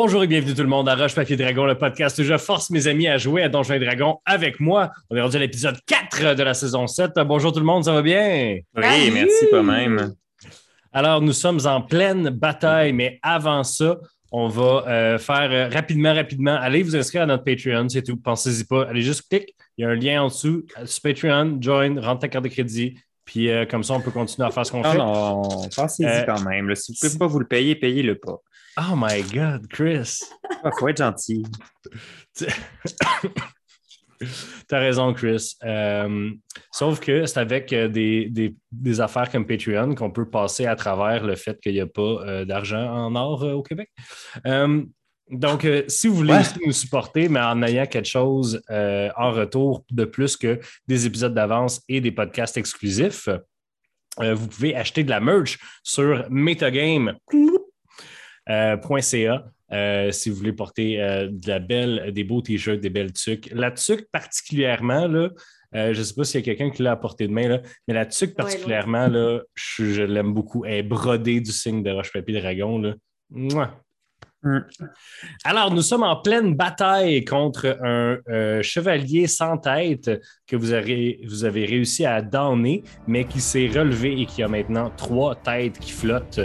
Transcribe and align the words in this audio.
Bonjour 0.00 0.22
et 0.22 0.28
bienvenue 0.28 0.54
tout 0.54 0.62
le 0.62 0.68
monde 0.68 0.88
à 0.88 0.94
Roche 0.94 1.16
Papier 1.16 1.34
Dragon, 1.34 1.66
le 1.66 1.76
podcast 1.76 2.16
où 2.20 2.22
je 2.22 2.38
force 2.38 2.70
mes 2.70 2.86
amis 2.86 3.08
à 3.08 3.18
jouer 3.18 3.42
à 3.42 3.48
Donjons 3.48 3.74
et 3.74 3.80
Dragons 3.80 4.20
avec 4.24 4.60
moi. 4.60 4.92
On 5.10 5.16
est 5.16 5.20
rendu 5.20 5.34
à 5.34 5.40
l'épisode 5.40 5.76
4 5.86 6.36
de 6.36 6.42
la 6.44 6.54
saison 6.54 6.86
7. 6.86 7.14
Bonjour 7.26 7.52
tout 7.52 7.58
le 7.58 7.64
monde, 7.64 7.84
ça 7.84 7.92
va 7.92 8.00
bien? 8.00 8.58
Oui, 8.76 9.10
merci 9.12 9.46
pas 9.50 9.60
même. 9.60 10.14
Alors, 10.92 11.20
nous 11.20 11.32
sommes 11.32 11.58
en 11.64 11.80
pleine 11.80 12.30
bataille, 12.30 12.92
mais 12.92 13.18
avant 13.24 13.64
ça, 13.64 13.98
on 14.30 14.46
va 14.46 14.84
euh, 14.86 15.18
faire 15.18 15.50
euh, 15.50 15.68
rapidement, 15.68 16.14
rapidement. 16.14 16.54
Allez 16.54 16.84
vous 16.84 16.94
inscrire 16.94 17.22
à 17.22 17.26
notre 17.26 17.42
Patreon, 17.42 17.88
c'est 17.88 18.02
tout. 18.02 18.16
Pensez-y 18.16 18.62
pas. 18.66 18.84
Allez 18.84 19.02
juste 19.02 19.28
cliquer. 19.28 19.52
Il 19.78 19.82
y 19.82 19.84
a 19.84 19.88
un 19.88 19.96
lien 19.96 20.22
en 20.22 20.28
dessous 20.28 20.62
euh, 20.78 20.86
sur 20.86 21.02
Patreon. 21.02 21.58
Join, 21.60 21.98
rentre 21.98 22.20
ta 22.20 22.28
carte 22.28 22.44
de 22.44 22.50
crédit. 22.50 22.94
Puis 23.24 23.50
euh, 23.50 23.66
comme 23.66 23.82
ça, 23.82 23.92
on 23.92 24.00
peut 24.00 24.10
continuer 24.10 24.48
à 24.48 24.50
faire 24.50 24.64
ce 24.64 24.70
qu'on 24.70 24.82
fait. 24.82 24.96
non, 24.96 25.42
pensez-y 25.76 26.24
quand 26.24 26.40
même. 26.48 26.68
là. 26.68 26.74
Si 26.74 26.92
vous 26.92 26.98
ne 27.02 27.08
pouvez 27.08 27.18
pas 27.18 27.26
vous 27.26 27.40
le 27.40 27.46
payer, 27.46 27.74
payez-le 27.74 28.14
pas. 28.14 28.40
Oh 28.80 28.94
my 28.96 29.22
God, 29.22 29.66
Chris. 29.68 30.20
Il 30.64 30.70
faut 30.78 30.88
être 30.88 30.98
gentil. 30.98 31.44
T'as 34.68 34.78
raison, 34.80 35.14
Chris. 35.14 35.54
Euh, 35.64 36.30
sauf 36.72 36.98
que 37.00 37.24
c'est 37.26 37.38
avec 37.38 37.72
euh, 37.72 37.86
des, 37.88 38.28
des- 38.28 38.54
des 38.72 39.00
affaires 39.00 39.30
comme 39.30 39.46
Patreon 39.46 39.94
qu'on 39.94 40.10
peut 40.10 40.28
passer 40.28 40.66
à 40.66 40.74
travers 40.74 41.24
le 41.24 41.36
fait 41.36 41.58
qu'il 41.60 41.72
n'y 41.74 41.80
a 41.80 41.86
pas 41.86 42.02
euh, 42.26 42.44
d'argent 42.44 42.84
en 42.84 43.14
or 43.14 43.44
euh, 43.44 43.52
au 43.52 43.62
Québec. 43.62 43.90
Donc, 45.30 45.66
si 45.88 46.08
vous 46.08 46.14
voulez 46.16 46.32
Ouais. 46.32 46.42
nous 46.64 46.72
supporter, 46.72 47.28
mais 47.28 47.38
en 47.40 47.62
ayant 47.62 47.84
quelque 47.86 48.08
chose 48.08 48.62
en 48.70 49.30
retour 49.30 49.84
de 49.90 50.04
plus 50.06 50.38
que 50.38 50.58
des 50.86 51.04
épisodes 51.06 51.34
d'avance 51.34 51.82
et 51.86 52.00
des 52.00 52.12
podcasts 52.12 52.56
exclusifs, 52.56 53.28
vous 54.18 54.48
pouvez 54.48 54.74
acheter 54.74 55.04
de 55.04 55.10
la 55.10 55.20
merch 55.20 55.58
sur 55.82 56.24
metagame.ca. 56.30 57.57
Euh, 59.70 60.10
si 60.12 60.30
vous 60.30 60.36
voulez 60.36 60.52
porter 60.52 61.02
euh, 61.02 61.28
de 61.30 61.48
la 61.48 61.58
belle, 61.58 62.10
des 62.12 62.24
beaux 62.24 62.40
t-shirts, 62.40 62.80
des 62.80 62.90
belles 62.90 63.12
tuques. 63.12 63.50
La 63.52 63.70
tuque 63.70 64.06
particulièrement, 64.10 65.06
là, 65.06 65.28
euh, 65.74 65.92
je 65.92 65.98
ne 65.98 66.04
sais 66.04 66.14
pas 66.14 66.24
s'il 66.24 66.40
y 66.40 66.42
a 66.42 66.44
quelqu'un 66.44 66.70
qui 66.70 66.82
l'a 66.82 66.92
à 66.92 66.96
portée 66.96 67.26
de 67.28 67.32
main, 67.32 67.48
là, 67.48 67.60
mais 67.86 67.94
la 67.94 68.06
tuque 68.06 68.34
particulièrement, 68.34 69.08
là, 69.08 69.40
je, 69.54 69.84
je 69.84 70.02
l'aime 70.02 70.32
beaucoup. 70.32 70.64
Elle 70.64 70.74
est 70.74 70.82
brodée 70.82 71.40
du 71.40 71.52
signe 71.52 71.82
de 71.82 71.90
Roche-Papier-Dragon. 71.90 72.78
là. 72.78 72.94
Mouah. 73.30 73.78
Mm. 74.42 74.60
Alors, 75.44 75.72
nous 75.72 75.82
sommes 75.82 76.04
en 76.04 76.16
pleine 76.16 76.54
bataille 76.54 77.24
contre 77.24 77.76
un 77.82 78.18
euh, 78.28 78.62
chevalier 78.62 79.26
sans 79.26 79.58
tête 79.58 80.10
que 80.46 80.54
vous 80.54 80.72
avez, 80.72 81.20
vous 81.26 81.44
avez 81.44 81.64
réussi 81.64 82.06
à 82.06 82.22
donner, 82.22 82.84
mais 83.06 83.24
qui 83.24 83.40
s'est 83.40 83.66
relevé 83.66 84.20
et 84.20 84.26
qui 84.26 84.42
a 84.42 84.48
maintenant 84.48 84.90
trois 84.96 85.34
têtes 85.34 85.78
qui 85.78 85.90
flottent 85.90 86.40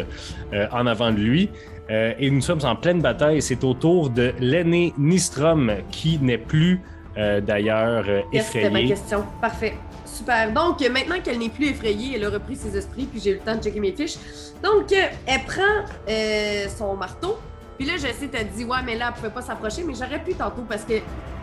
euh, 0.54 0.68
en 0.72 0.88
avant 0.88 1.12
de 1.12 1.18
lui. 1.18 1.50
Euh, 1.90 2.14
et 2.18 2.30
nous 2.30 2.42
sommes 2.42 2.64
en 2.64 2.76
pleine 2.76 3.02
bataille. 3.02 3.42
C'est 3.42 3.64
au 3.64 3.74
tour 3.74 4.10
de 4.10 4.34
l'aîné 4.40 4.94
Nistrom 4.98 5.72
qui 5.92 6.18
n'est 6.20 6.38
plus 6.38 6.82
euh, 7.18 7.42
d'ailleurs 7.42 8.06
euh, 8.08 8.22
Yes, 8.32 8.48
C'était 8.48 8.70
ma 8.70 8.82
question. 8.84 9.24
Parfait. 9.42 9.76
Super. 10.06 10.52
Donc, 10.52 10.82
euh, 10.82 10.90
maintenant 10.90 11.20
qu'elle 11.24 11.40
n'est 11.40 11.50
plus 11.50 11.68
effrayée, 11.68 12.16
elle 12.16 12.26
a 12.26 12.30
repris 12.30 12.56
ses 12.56 12.76
esprits, 12.78 13.06
puis 13.06 13.20
j'ai 13.20 13.32
eu 13.32 13.34
le 13.36 13.40
temps 13.40 13.56
de 13.56 13.62
checker 13.62 13.80
mes 13.80 13.92
fiches. 13.92 14.18
Donc, 14.64 14.92
elle 14.92 15.42
prend 15.44 16.68
son 16.78 16.96
marteau. 16.96 17.38
Puis 17.78 17.88
là, 17.88 17.94
je 17.98 18.08
sais, 18.14 18.28
t'as 18.32 18.44
dit, 18.44 18.64
ouais, 18.66 18.78
mais 18.86 18.96
là, 18.96 19.08
elle 19.08 19.14
pouvait 19.16 19.34
pas 19.34 19.42
s'approcher, 19.42 19.84
mais 19.84 19.94
j'aurais 19.94 20.24
pu 20.24 20.36
tantôt 20.36 20.62
parce 20.68 20.84
que 20.84 20.94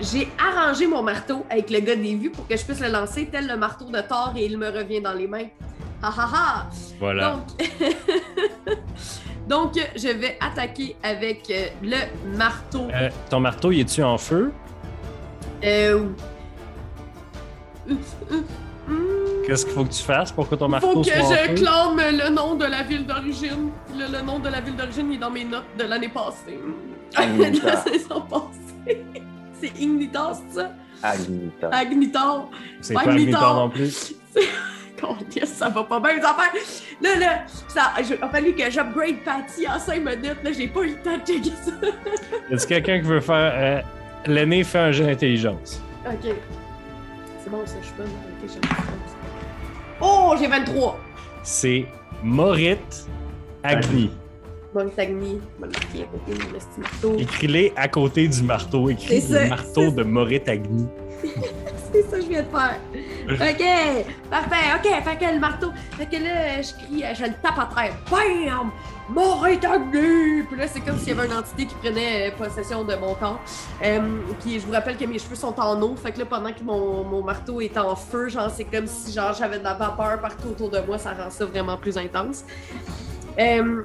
j'ai 0.01 0.29
arrangé 0.39 0.87
mon 0.87 1.03
marteau 1.03 1.45
avec 1.51 1.71
le 1.71 1.81
gars 1.81 1.97
des 1.97 2.15
vues 2.15 2.31
pour 2.31 2.47
que 2.47 2.57
je 2.57 2.65
puisse 2.65 2.81
le 2.81 2.89
lancer 2.89 3.29
tel 3.31 3.47
le 3.49 3.57
marteau 3.57 3.87
de 3.87 4.01
Thor 4.01 4.33
et 4.37 4.47
il 4.47 4.57
me 4.57 4.71
revient 4.71 5.01
dans 5.01 5.13
les 5.13 5.27
mains. 5.27 5.49
Ha 6.03 6.09
ha 6.09 6.31
ha! 6.33 6.71
Voilà. 6.99 7.33
Donc, 7.33 7.69
Donc, 9.51 9.73
je 9.97 10.09
vais 10.09 10.39
attaquer 10.41 10.95
avec 11.03 11.51
euh, 11.51 11.67
le 11.83 12.37
marteau. 12.39 12.87
Euh, 12.95 13.11
ton 13.29 13.41
marteau, 13.41 13.73
il 13.73 13.81
est-tu 13.81 14.01
en 14.01 14.17
feu? 14.17 14.53
Euh... 15.65 16.07
Qu'est-ce 19.45 19.67
qu'il 19.67 19.75
faut 19.75 19.85
que 19.85 19.93
tu 19.93 20.05
fasses 20.05 20.31
pour 20.31 20.49
que 20.49 20.55
ton 20.55 20.67
Il 20.67 20.71
marteau 20.71 20.93
faut 20.93 21.01
que 21.03 21.09
soit 21.09 21.19
en 21.27 21.31
je 21.33 21.49
feu? 21.49 21.55
clame 21.55 21.97
le 21.97 22.31
nom 22.31 22.55
de 22.55 22.65
la 22.65 22.85
ville 22.85 23.05
d'origine. 23.05 23.71
Le, 23.93 24.17
le 24.19 24.23
nom 24.23 24.39
de 24.39 24.49
la 24.49 24.61
ville 24.61 24.77
d'origine 24.77 25.13
est 25.15 25.19
dans 25.19 25.31
mes 25.33 25.45
notes 25.45 25.65
de 25.77 25.83
l'année 25.83 26.09
passée. 26.11 26.61
de 27.19 27.67
la 27.67 27.77
saison 27.83 28.21
passée. 28.21 29.05
C'est 29.61 29.81
Ignitas, 29.81 30.43
ça? 30.49 30.71
Agnita. 31.03 31.69
Agnitar. 31.73 32.49
C'est 32.81 32.95
pas. 32.95 33.01
Agnitar 33.01 33.55
non 33.57 33.69
plus. 33.69 34.15
Oh, 35.03 35.17
yes, 35.35 35.49
ça 35.55 35.69
va 35.69 35.85
pas 35.85 35.99
bien, 36.01 36.15
les 36.15 36.23
affaires. 36.23 36.53
Là, 37.01 37.17
là, 37.19 37.45
ça 37.69 37.93
il 37.99 38.19
a 38.23 38.29
fallu 38.29 38.53
que 38.55 38.65
j'upgrade 38.71 39.17
Patty 39.25 39.67
en 39.69 39.79
5 39.79 39.99
minutes. 39.99 40.37
Là, 40.45 40.53
j'ai 40.53 40.69
pas 40.69 40.81
eu 40.83 40.89
le 40.91 40.97
temps 40.97 41.17
de 41.17 41.23
checker 41.27 41.51
ça. 41.65 41.73
A-t-il 42.53 42.67
quelqu'un 42.67 43.01
qui 43.01 43.07
veut 43.07 43.21
faire. 43.21 43.53
euh, 43.55 43.81
L'aîné 44.27 44.63
fait 44.65 44.79
un 44.79 44.93
jeu 44.93 45.07
d'intelligence? 45.07 45.81
Ok. 46.07 46.33
C'est 47.43 47.51
bon, 47.51 47.63
ça, 47.65 47.75
je 47.81 47.87
suis 47.87 47.95
bonne. 47.97 48.07
Ok, 48.07 48.51
j'ai- 48.53 48.69
Oh, 50.01 50.35
j'ai 50.39 50.47
23. 50.47 50.99
C'est 51.43 51.87
Morit 52.23 52.77
Agni. 53.63 54.11
Petit 56.61 56.81
marteau. 56.81 57.17
Écris-les 57.19 57.73
à 57.77 57.89
côté 57.89 58.29
du 58.29 58.43
marteau. 58.43 58.89
Écris 58.91 59.25
le 59.31 59.49
marteau 59.49 59.91
de 59.91 60.03
Morit 60.05 60.43
Agni. 60.47 60.87
C'est 61.93 62.03
ça 62.03 62.17
que 62.19 62.23
je 62.23 62.29
viens 62.29 62.43
de 62.43 62.49
faire. 62.49 62.79
OK, 63.31 64.07
parfait. 64.31 64.67
OK, 64.77 65.05
fait 65.05 65.17
que 65.17 65.33
le 65.33 65.41
marteau. 65.41 65.73
Fait 65.99 66.07
que 66.07 66.23
là, 66.23 66.63
je 66.63 66.73
crie, 66.73 67.05
je 67.15 67.25
le 67.25 67.35
tape 67.43 67.59
à 67.59 67.69
terre. 67.75 67.95
Bam! 68.11 68.71
Mort 69.09 69.47
établi! 69.49 70.45
Puis 70.45 70.57
là, 70.57 70.69
c'est 70.69 70.81
comme 70.81 70.99
s'il 70.99 71.09
y 71.09 71.13
avait 71.13 71.27
une 71.27 71.37
entité 71.37 71.67
qui 71.67 71.75
prenait 71.75 72.31
euh, 72.31 72.37
possession 72.37 72.85
de 72.85 72.95
mon 72.95 73.15
corps. 73.15 73.41
Euh, 73.83 74.01
puis 74.41 74.61
je 74.61 74.67
vous 74.67 74.73
rappelle 74.73 74.97
que 74.97 75.05
mes 75.05 75.19
cheveux 75.19 75.35
sont 75.35 75.59
en 75.59 75.81
eau. 75.83 75.97
Fait 75.97 76.13
que 76.13 76.21
là, 76.21 76.27
pendant 76.27 76.53
que 76.53 76.63
mon, 76.63 77.03
mon 77.03 77.23
marteau 77.23 77.61
est 77.61 77.77
en 77.77 77.97
feu, 77.97 78.29
genre, 78.29 78.51
c'est 78.51 78.65
comme 78.65 78.87
si 78.87 79.13
genre 79.13 79.35
j'avais 79.35 79.59
de 79.59 79.65
la 79.65 79.75
vapeur 79.75 80.21
partout 80.21 80.49
autour 80.49 80.71
de 80.71 80.79
moi. 80.81 80.97
Ça 80.99 81.13
rend 81.13 81.31
ça 81.31 81.45
vraiment 81.45 81.77
plus 81.77 81.99
intense. 81.99 82.45
Euh, 83.39 83.83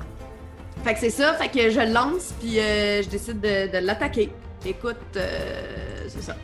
fait 0.84 0.94
que 0.94 1.00
c'est 1.00 1.10
ça. 1.10 1.34
Fait 1.34 1.50
que 1.50 1.72
je 1.72 1.92
lance, 1.92 2.34
puis 2.40 2.60
euh, 2.60 3.02
je 3.02 3.10
décide 3.10 3.42
de, 3.42 3.80
l'attaquer. 3.80 4.32
Écoute, 4.64 4.98
c'est 5.14 6.22
ça. 6.22 6.36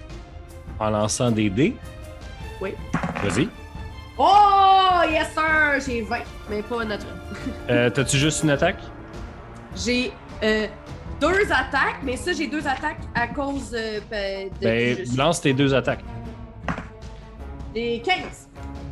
En 0.81 0.89
lançant 0.89 1.29
des 1.29 1.47
dés. 1.51 1.75
Oui. 2.59 2.73
Vas-y. 3.23 3.47
Oh, 4.17 5.01
yes 5.07 5.27
sir! 5.31 5.79
J'ai 5.85 6.01
20, 6.01 6.17
mais 6.49 6.63
pas 6.63 6.83
naturel. 6.83 7.13
Euh, 7.69 7.89
T'as-tu 7.91 8.17
juste 8.17 8.41
une 8.41 8.49
attaque? 8.49 8.79
J'ai 9.75 10.11
euh, 10.41 10.65
deux 11.19 11.51
attaques, 11.51 12.01
mais 12.03 12.17
ça, 12.17 12.33
j'ai 12.33 12.47
deux 12.47 12.65
attaques 12.65 13.01
à 13.13 13.27
cause 13.27 13.75
euh, 13.75 13.99
ben, 14.09 14.49
de. 14.59 14.65
Ben, 14.65 15.15
lance 15.15 15.41
tes 15.41 15.53
deux 15.53 15.71
attaques. 15.71 16.03
J'ai 17.75 18.01
15. 18.03 18.49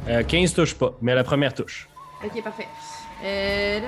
Euh, 0.09 0.23
15 0.23 0.53
touche 0.53 0.75
pas, 0.75 0.93
mais 1.01 1.15
la 1.15 1.23
première 1.23 1.55
touche. 1.55 1.89
Ok, 2.23 2.43
parfait. 2.43 2.67
Euh... 3.25 3.79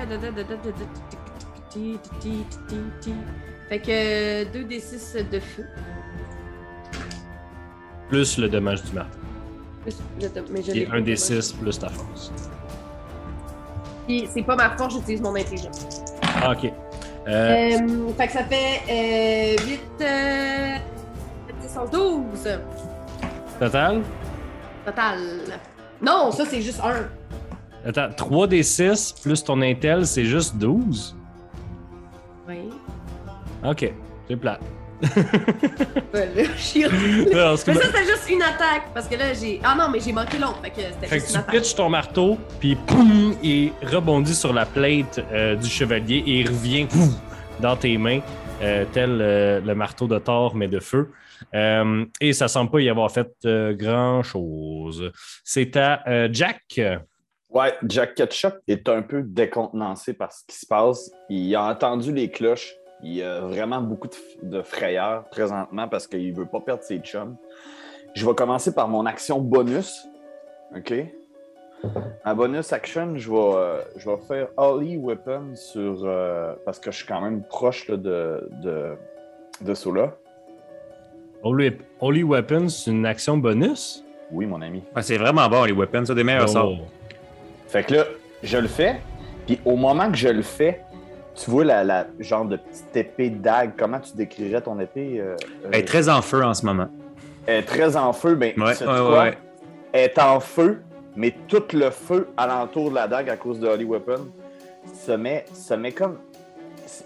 Fait 3.68 3.78
que 3.78 4.44
2d6 4.44 5.30
de 5.30 5.38
feu. 5.38 5.64
Plus 8.12 8.36
le 8.36 8.46
dommage 8.50 8.82
du 8.82 8.92
marteau. 8.92 9.16
Je- 9.86 9.90
je- 10.20 10.26
mais 10.52 10.62
je 10.62 10.70
un 10.70 11.00
des 11.00 11.14
dommage. 11.14 11.18
6 11.18 11.52
plus 11.54 11.78
ta 11.78 11.88
force. 11.88 12.30
Puis 14.06 14.28
c'est 14.30 14.42
pas 14.42 14.54
ma 14.54 14.68
force, 14.76 14.92
j'utilise 14.96 15.22
mon 15.22 15.34
intelligence. 15.34 16.02
Ah, 16.22 16.52
ok. 16.52 16.70
Euh, 17.26 17.30
Euh, 17.30 18.08
fait 18.18 18.26
que 18.26 18.32
ça 18.34 18.44
fait 18.44 18.82
euh, 19.56 19.66
8, 19.66 19.80
euh, 20.02 20.76
10, 21.62 21.78
11, 21.78 21.90
12 21.90 22.58
total? 23.58 24.02
total. 24.84 25.18
Non, 26.02 26.30
ça 26.32 26.44
c'est 26.44 26.60
juste 26.60 26.80
un. 26.84 27.08
Attends, 27.88 28.10
3 28.14 28.46
des 28.46 28.62
6 28.62 29.14
plus 29.22 29.42
ton 29.42 29.62
intel, 29.62 30.06
c'est 30.06 30.26
juste 30.26 30.54
12? 30.58 31.16
Oui. 32.46 32.68
Ok, 33.64 33.90
c'est 34.28 34.36
plat. 34.36 34.58
Non, 36.14 37.56
que- 37.56 37.70
Mais 37.70 37.74
ça, 37.74 37.86
c'était 37.86 38.04
juste 38.04 38.30
une 38.30 38.42
attaque. 38.42 38.92
Parce 38.94 39.08
que 39.08 39.16
là, 39.16 39.32
j'ai. 39.34 39.60
Ah 39.62 39.74
non, 39.78 39.88
mais 39.90 40.00
j'ai 40.00 40.12
manqué 40.12 40.38
l'autre. 40.38 40.60
Fait 40.62 40.70
que 40.70 40.76
c'était 40.80 41.06
Fait 41.06 41.16
que 41.16 41.22
juste 41.22 41.32
tu 41.32 41.38
attaque. 41.38 41.54
pitches 41.54 41.74
ton 41.74 41.88
marteau, 41.88 42.38
puis 42.60 42.76
poum, 42.76 43.34
il 43.42 43.72
rebondit 43.82 44.34
sur 44.34 44.52
la 44.52 44.66
plate 44.66 45.20
euh, 45.32 45.56
du 45.56 45.68
chevalier 45.68 46.22
et 46.26 46.40
il 46.40 46.48
revient 46.48 46.86
dans 47.60 47.76
tes 47.76 47.96
mains, 47.98 48.20
euh, 48.62 48.84
tel 48.92 49.18
euh, 49.20 49.60
le 49.60 49.74
marteau 49.74 50.06
de 50.06 50.18
Thor, 50.18 50.54
mais 50.54 50.68
de 50.68 50.80
feu. 50.80 51.10
Euh, 51.54 52.04
et 52.20 52.32
ça 52.32 52.46
semble 52.48 52.70
pas 52.70 52.80
y 52.80 52.88
avoir 52.88 53.10
fait 53.10 53.30
euh, 53.44 53.74
grand-chose. 53.74 55.10
C'est 55.44 55.76
à 55.76 56.02
euh, 56.08 56.28
Jack. 56.32 56.80
Ouais, 57.50 57.74
Jack 57.86 58.14
Ketchup 58.14 58.54
est 58.66 58.88
un 58.88 59.02
peu 59.02 59.22
décontenancé 59.22 60.14
par 60.14 60.32
ce 60.32 60.40
qui 60.48 60.56
se 60.56 60.66
passe. 60.66 61.10
Il 61.28 61.54
a 61.54 61.64
entendu 61.64 62.12
les 62.12 62.30
cloches. 62.30 62.72
Il 63.02 63.22
a 63.22 63.40
vraiment 63.40 63.80
beaucoup 63.80 64.08
de, 64.08 64.14
de 64.42 64.62
frayeur 64.62 65.24
présentement 65.30 65.88
parce 65.88 66.06
qu'il 66.06 66.32
veut 66.34 66.46
pas 66.46 66.60
perdre 66.60 66.82
ses 66.82 66.98
chums. 66.98 67.36
Je 68.14 68.24
vais 68.26 68.34
commencer 68.34 68.74
par 68.74 68.88
mon 68.88 69.06
action 69.06 69.40
bonus. 69.40 70.06
OK? 70.76 70.92
En 72.24 72.34
bonus 72.36 72.72
action, 72.72 73.16
je 73.16 73.28
vais, 73.30 73.36
euh, 73.36 73.80
je 73.96 74.08
vais 74.08 74.16
faire 74.28 74.48
Holly 74.56 74.96
Weapon 74.96 75.54
sur. 75.56 76.02
euh, 76.04 76.54
parce 76.64 76.78
que 76.78 76.92
je 76.92 76.98
suis 76.98 77.06
quand 77.06 77.20
même 77.20 77.42
proche 77.42 77.88
là, 77.88 77.96
de, 77.96 78.48
de, 78.62 78.92
de 79.62 79.74
Sola. 79.74 80.14
Holy, 81.42 81.76
Holy 82.00 82.22
Weapons, 82.22 82.68
c'est 82.68 82.92
une 82.92 83.04
action 83.04 83.36
bonus? 83.36 84.04
Oui, 84.30 84.46
mon 84.46 84.62
ami. 84.62 84.84
Ouais, 84.94 85.02
c'est 85.02 85.16
vraiment 85.18 85.48
bon, 85.48 85.64
les 85.64 85.72
weapons, 85.72 86.04
ça 86.04 86.14
des 86.14 86.22
meilleurs 86.22 86.44
Oh. 86.44 86.52
sorts. 86.52 86.78
Fait 87.66 87.82
que 87.82 87.94
là, 87.94 88.04
je 88.44 88.58
le 88.58 88.68
fais. 88.68 89.00
Puis 89.46 89.58
au 89.64 89.74
moment 89.76 90.08
que 90.10 90.16
je 90.16 90.28
le 90.28 90.42
fais, 90.42 90.82
tu 91.34 91.50
vois 91.50 91.64
la, 91.64 91.84
la 91.84 92.06
genre 92.20 92.44
de 92.44 92.56
petite 92.56 92.96
épée 92.96 93.30
dague. 93.30 93.72
Comment 93.76 94.00
tu 94.00 94.16
décrirais 94.16 94.60
ton 94.60 94.78
épée? 94.80 95.16
euh, 95.20 95.36
Elle 95.70 95.80
est 95.80 95.84
très 95.84 96.08
en 96.08 96.22
feu 96.22 96.44
en 96.44 96.54
ce 96.54 96.64
moment. 96.66 96.88
Elle 97.46 97.60
est 97.60 97.62
très 97.66 97.96
en 97.96 98.12
feu. 98.12 98.34
Ben, 98.34 98.52
Ouais, 98.60 98.74
sais-tu 98.74 98.90
ouais, 98.90 98.98
quoi? 98.98 99.22
ouais. 99.24 99.38
Elle 99.92 100.04
est 100.04 100.18
en 100.18 100.40
feu, 100.40 100.82
mais 101.16 101.34
tout 101.48 101.62
le 101.72 101.90
feu 101.90 102.28
alentour 102.36 102.90
de 102.90 102.94
la 102.96 103.08
dague 103.08 103.28
à 103.30 103.36
cause 103.36 103.58
de 103.60 103.66
Holy 103.66 103.84
Weapon 103.84 104.28
se 104.94 105.12
met, 105.12 105.44
se 105.52 105.74
met 105.74 105.92
comme. 105.92 106.18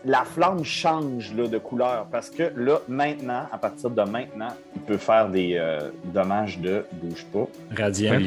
La 0.04 0.24
flamme 0.24 0.64
change 0.64 1.32
là, 1.34 1.46
de 1.46 1.58
couleur 1.58 2.06
parce 2.10 2.28
que 2.28 2.50
là, 2.56 2.80
maintenant, 2.88 3.46
à 3.52 3.58
partir 3.58 3.88
de 3.90 4.02
maintenant, 4.02 4.48
il 4.74 4.80
peut 4.82 4.96
faire 4.96 5.28
des 5.28 5.56
euh, 5.56 5.90
dommages 6.06 6.58
de 6.58 6.84
bouge 6.92 7.24
pas. 7.32 7.46
Radiant. 7.76 8.18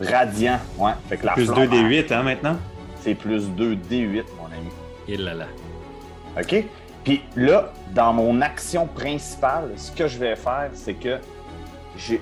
Radiant, 0.00 0.58
ouais. 0.78 0.92
Fait 1.08 1.16
que 1.16 1.26
la 1.26 1.32
Plus 1.32 1.46
flamme, 1.46 1.66
2 1.66 1.68
des 1.68 1.80
8 1.80 2.12
hein, 2.12 2.22
maintenant? 2.22 2.56
C'est 3.00 3.14
plus 3.14 3.48
2 3.50 3.74
D8, 3.74 4.22
mon 4.38 4.46
ami. 4.46 4.70
Et 5.08 5.16
là 5.16 5.34
là. 5.34 5.46
OK? 6.38 6.64
Puis 7.04 7.22
là, 7.36 7.72
dans 7.92 8.12
mon 8.12 8.40
action 8.40 8.86
principale, 8.86 9.72
ce 9.76 9.92
que 9.92 10.08
je 10.08 10.18
vais 10.18 10.36
faire, 10.36 10.70
c'est 10.72 10.94
que 10.94 11.18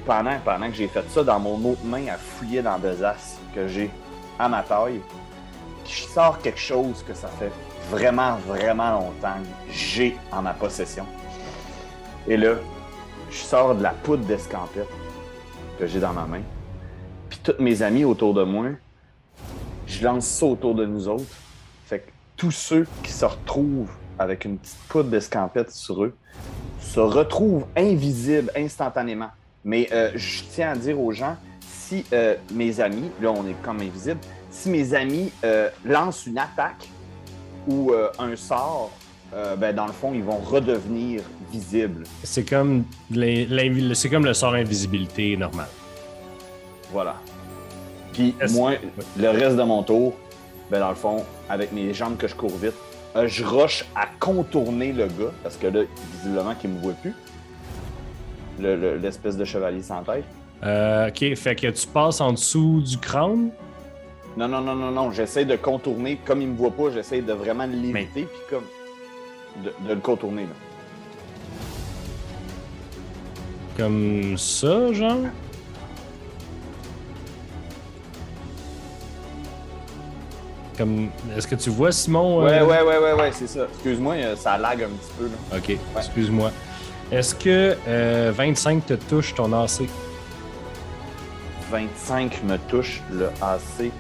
pendant, 0.05 0.39
pendant 0.45 0.69
que 0.69 0.75
j'ai 0.75 0.89
fait 0.89 1.09
ça, 1.09 1.23
dans 1.23 1.39
mon 1.39 1.65
autre 1.71 1.85
main 1.85 2.07
à 2.09 2.17
fouiller 2.17 2.63
dans 2.63 2.79
des 2.79 3.03
as 3.03 3.39
que 3.55 3.69
j'ai 3.69 3.91
à 4.39 4.49
ma 4.49 4.63
taille, 4.63 5.01
je 5.87 6.03
sors 6.03 6.41
quelque 6.41 6.59
chose 6.59 7.03
que 7.07 7.15
ça 7.15 7.29
fait 7.29 7.53
vraiment, 7.91 8.37
vraiment 8.47 8.93
longtemps 8.93 9.37
que 9.67 9.73
j'ai 9.73 10.17
en 10.31 10.43
ma 10.43 10.53
possession. 10.53 11.07
Et 12.27 12.37
là, 12.37 12.57
je 13.31 13.37
sors 13.37 13.75
de 13.75 13.83
la 13.83 13.91
poudre 13.91 14.25
d'escampette 14.25 14.89
que 15.79 15.87
j'ai 15.87 16.01
dans 16.01 16.13
ma 16.13 16.27
main. 16.27 16.43
Puis 17.29 17.41
tous 17.43 17.61
mes 17.61 17.83
amis 17.83 18.05
autour 18.05 18.35
de 18.35 18.43
moi, 18.45 18.67
je 19.87 20.05
lance 20.05 20.27
ça 20.27 20.47
autour 20.47 20.75
de 20.75 20.87
nous 20.87 21.09
autres. 21.09 21.42
Tous 22.43 22.51
ceux 22.51 22.89
qui 23.05 23.13
se 23.13 23.25
retrouvent 23.25 23.93
avec 24.19 24.45
une 24.45 24.59
petite 24.59 24.77
poudre 24.89 25.11
d'escampette 25.11 25.71
sur 25.71 26.03
eux 26.03 26.13
se 26.81 26.99
retrouvent 26.99 27.67
invisibles 27.77 28.51
instantanément. 28.57 29.31
Mais 29.65 29.89
euh, 29.93 30.11
je 30.17 30.43
tiens 30.51 30.73
à 30.73 30.75
dire 30.75 30.99
aux 30.99 31.13
gens, 31.13 31.37
si 31.61 32.05
euh, 32.13 32.35
mes 32.53 32.81
amis, 32.81 33.13
là 33.21 33.31
on 33.31 33.47
est 33.47 33.55
comme 33.63 33.81
invisibles, 33.81 34.19
si 34.51 34.71
mes 34.71 34.93
amis 34.93 35.31
euh, 35.45 35.71
lancent 35.85 36.27
une 36.27 36.37
attaque 36.37 36.89
ou 37.69 37.93
un 38.19 38.35
sort, 38.35 38.91
ben, 39.59 39.73
dans 39.73 39.87
le 39.87 39.93
fond, 39.93 40.13
ils 40.13 40.25
vont 40.25 40.39
redevenir 40.39 41.23
visibles. 41.53 42.03
C'est 42.25 42.43
comme, 42.43 42.83
c'est 43.15 44.11
comme 44.11 44.25
le 44.25 44.35
sort 44.35 44.55
invisibilité 44.55 45.37
normal. 45.37 45.69
Voilà. 46.91 47.15
Puis 48.13 48.35
moi, 48.51 48.73
le 49.17 49.29
reste 49.29 49.57
de 49.57 49.63
mon 49.63 49.85
tour, 49.85 50.15
ben 50.73 50.81
dans 50.81 50.89
le 50.89 50.95
fond, 50.95 51.23
avec 51.51 51.71
mes 51.73 51.93
jambes 51.93 52.17
que 52.17 52.27
je 52.27 52.35
cours 52.35 52.57
vite, 52.57 52.73
euh, 53.15 53.29
je 53.29 53.45
rush 53.45 53.85
à 53.95 54.07
contourner 54.19 54.93
le 54.95 55.05
gars, 55.07 55.31
parce 55.43 55.59
que 55.59 55.67
là, 55.67 55.83
visiblement 56.15 56.55
qu'il 56.55 56.71
me 56.71 56.81
voit 56.81 56.95
plus. 56.95 57.15
Le- 58.59 58.75
le- 58.77 58.97
L'espèce 58.97 59.37
de 59.37 59.45
chevalier 59.45 59.83
sans 59.83 60.03
tête. 60.03 60.25
Euh, 60.65 61.09
ok, 61.09 61.35
fait 61.35 61.55
que 61.57 61.67
tu 61.69 61.87
passes 61.87 62.23
en 62.23 62.33
dessous 62.33 62.81
du 62.81 62.97
crâne? 62.97 63.51
Non, 64.39 64.49
non, 64.49 64.63
non, 64.63 64.75
non, 64.75 64.91
non. 64.91 65.11
J'essaie 65.11 65.45
de 65.45 65.57
contourner. 65.57 66.19
Comme 66.25 66.41
il 66.41 66.49
me 66.49 66.57
voit 66.57 66.71
pas, 66.71 66.91
j'essaie 66.91 67.21
de 67.21 67.35
vraiment 67.35 67.67
l'éviter, 67.67 68.23
puis 68.23 68.41
comme. 68.49 68.65
De, 69.63 69.89
de 69.89 69.95
le 69.95 70.01
contourner, 70.01 70.45
là. 70.45 70.55
Comme 73.77 74.39
ça, 74.39 74.91
genre? 74.95 75.19
Comme. 80.79 81.09
Est-ce 81.37 81.47
que 81.47 81.55
tu 81.55 81.71
vois, 81.71 81.93
Simon? 81.93 82.43
Ouais, 82.45 82.53
euh, 82.61 82.67
ouais, 82.67 82.83
ouais, 82.83 82.99
ouais, 82.99 83.13
ouais, 83.13 83.31
c'est 83.33 83.47
ça. 83.47 83.67
Excuse-moi, 83.73 84.15
euh, 84.15 84.37
ça 84.37 84.57
lag 84.59 84.83
un 84.83 84.89
petit 84.89 85.13
peu, 85.19 85.25
là. 85.25 85.59
Ok, 85.59 85.77
excuse-moi. 85.97 86.51
Est-ce 87.11 87.35
que 87.35 87.77
euh, 87.87 88.33
25 88.35 88.87
te 88.87 88.95
touche 88.95 89.35
ton 89.35 89.53
AC? 89.53 89.83
25 91.71 92.43
me 92.45 92.57
touche 92.69 93.01
le 93.13 93.27
AC. 93.41 93.91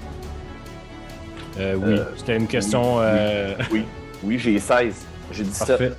Euh, 1.59 1.75
oui, 1.77 1.99
Euh, 1.99 2.05
c'était 2.17 2.37
une 2.37 2.47
question. 2.47 2.97
oui, 2.97 3.03
euh, 3.05 3.55
Oui, 3.71 3.85
oui, 4.25 4.39
j'ai 4.39 4.59
16. 4.59 4.95
J'ai 5.31 5.45
17. 5.45 5.67
Parfait. 5.69 5.93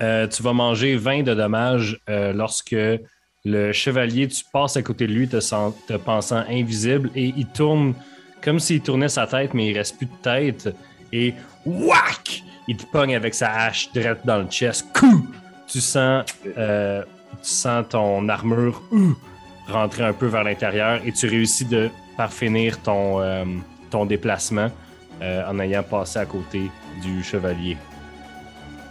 Euh, 0.00 0.26
tu 0.26 0.42
vas 0.42 0.52
manger 0.52 0.96
20 0.96 1.22
de 1.22 1.34
dommages 1.34 2.00
euh, 2.08 2.32
lorsque 2.32 2.74
le 3.44 3.72
chevalier, 3.72 4.26
tu 4.28 4.44
passes 4.52 4.76
à 4.76 4.82
côté 4.82 5.06
de 5.06 5.12
lui 5.12 5.28
te, 5.28 5.38
sens- 5.40 5.74
te 5.86 5.94
pensant 5.94 6.44
invisible 6.48 7.10
et 7.14 7.32
il 7.36 7.46
tourne 7.46 7.94
comme 8.42 8.58
s'il 8.58 8.80
tournait 8.80 9.08
sa 9.08 9.26
tête, 9.26 9.54
mais 9.54 9.68
il 9.68 9.76
reste 9.76 9.96
plus 9.96 10.06
de 10.06 10.16
tête. 10.22 10.74
Et 11.12 11.34
whack! 11.64 12.42
Il 12.68 12.76
te 12.76 12.86
pogne 12.86 13.16
avec 13.16 13.34
sa 13.34 13.52
hache 13.52 13.90
direct 13.92 14.24
dans 14.24 14.38
le 14.38 14.46
chest. 14.46 14.86
Coup! 14.94 15.26
Tu 15.66 15.80
sens, 15.80 16.24
euh, 16.58 17.02
tu 17.42 17.48
sens 17.48 17.84
ton 17.88 18.28
armure 18.28 18.82
rentrer 19.68 20.04
un 20.04 20.12
peu 20.12 20.26
vers 20.26 20.44
l'intérieur 20.44 21.00
et 21.04 21.12
tu 21.12 21.26
réussis 21.28 21.64
de 21.64 21.90
parfinir 22.16 22.80
ton, 22.82 23.20
euh, 23.20 23.44
ton 23.90 24.04
déplacement 24.04 24.68
euh, 25.22 25.48
en 25.48 25.58
ayant 25.60 25.82
passé 25.82 26.18
à 26.18 26.26
côté 26.26 26.70
du 27.02 27.22
chevalier. 27.22 27.76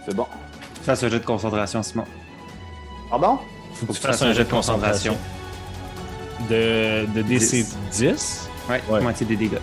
C'est 0.04 0.14
bon. 0.14 0.26
Fais 0.82 0.92
un 0.92 0.94
jet 0.94 1.10
de 1.10 1.18
concentration, 1.18 1.82
Simon. 1.82 2.04
Pardon? 3.08 3.38
Faut 3.74 3.86
que 3.86 3.92
tu 3.92 4.00
fasses 4.00 4.22
un 4.22 4.32
jet 4.32 4.44
de 4.44 4.50
concentration. 4.50 5.16
De, 6.50 7.06
de 7.14 7.22
DC 7.22 7.38
10. 7.38 7.78
Dix? 7.92 8.48
Ouais, 8.68 8.80
Ouais. 8.88 9.00
moitié 9.00 9.26
des 9.26 9.36
dégâts. 9.36 9.58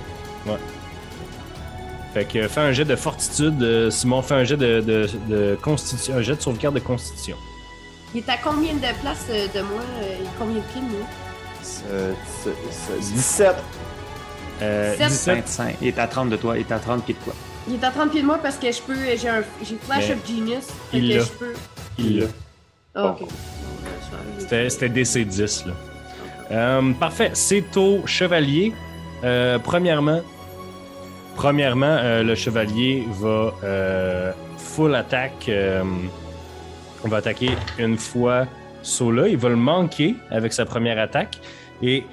Fait 2.13 2.25
que 2.25 2.47
fais 2.47 2.59
un 2.61 2.71
jet 2.71 2.85
de 2.85 2.95
fortitude. 2.95 3.61
euh, 3.61 3.91
Simon, 3.91 4.21
fais 4.21 4.33
un 4.35 4.43
jet 4.43 4.57
de, 4.57 4.81
de, 4.81 5.07
de 5.27 5.57
constitution. 5.61 6.15
Un 6.17 6.21
jet 6.21 6.35
de 6.35 6.41
sauvegarde 6.41 6.75
de 6.75 6.79
constitution. 6.79 7.37
Il 8.15 8.19
est 8.21 8.29
à 8.29 8.37
combien 8.37 8.73
de 8.73 8.79
places 9.01 9.27
euh, 9.29 9.45
de 9.53 9.61
moi? 9.61 9.81
euh, 10.01 10.15
Il 10.19 10.25
est 10.25 10.29
combien 10.39 10.55
de 10.55 10.61
pieds 10.61 10.81
de 10.81 10.87
moi? 10.87 11.05
C'est- 11.61 11.83
c'est- 12.43 12.55
c'est 12.71 12.99
17. 13.13 13.55
Euh, 14.61 14.97
Sept. 14.97 15.07
17. 15.07 15.35
25. 15.35 15.75
Il 15.81 15.87
est 15.89 15.99
à 15.99 16.07
30 16.07 16.29
de 16.31 16.35
toi, 16.35 16.57
il 16.57 16.61
est 16.61 16.71
à 16.71 16.79
30 16.79 17.05
pieds 17.05 17.13
de 17.13 17.23
toi. 17.23 17.33
Il 17.67 17.75
est 17.75 17.83
à 17.83 17.91
30 17.91 18.09
pieds 18.11 18.21
de 18.21 18.25
moi 18.25 18.39
parce 18.41 18.55
que 18.57 18.71
je 18.71 18.81
peux. 18.81 18.95
J'ai 19.15 19.29
un 19.29 19.43
j'ai 19.63 19.77
Flash 19.85 20.07
Mais 20.09 20.13
of 20.15 20.27
Genius. 20.27 20.65
Fait 20.91 20.97
il 20.97 21.09
que 21.09 21.17
l'a. 21.17 21.23
je 21.23 21.29
peux. 21.29 21.53
Il 21.99 22.19
l'a. 22.21 22.25
Ah, 22.95 23.05
ok. 23.21 23.27
C'était 24.39 24.69
c'était 24.71 24.89
DC 24.89 25.19
10. 25.25 25.65
Là. 25.67 25.73
Euh, 26.51 26.93
parfait. 26.93 27.29
C'est 27.35 27.77
au 27.77 28.01
chevalier. 28.07 28.73
Euh, 29.23 29.59
premièrement, 29.59 30.21
euh, 31.45 32.23
le 32.23 32.35
chevalier 32.35 33.05
va 33.19 33.53
euh, 33.63 34.31
full 34.57 34.95
attaque. 34.95 35.51
on 37.03 37.07
va 37.07 37.17
attaquer 37.17 37.49
une 37.77 37.97
fois 37.97 38.47
Sola. 38.81 39.27
Il 39.27 39.37
va 39.37 39.49
le 39.49 39.55
manquer 39.55 40.15
avec 40.29 40.53
sa 40.53 40.65
première 40.65 40.99
attaque. 40.99 41.39
Et 41.81 42.03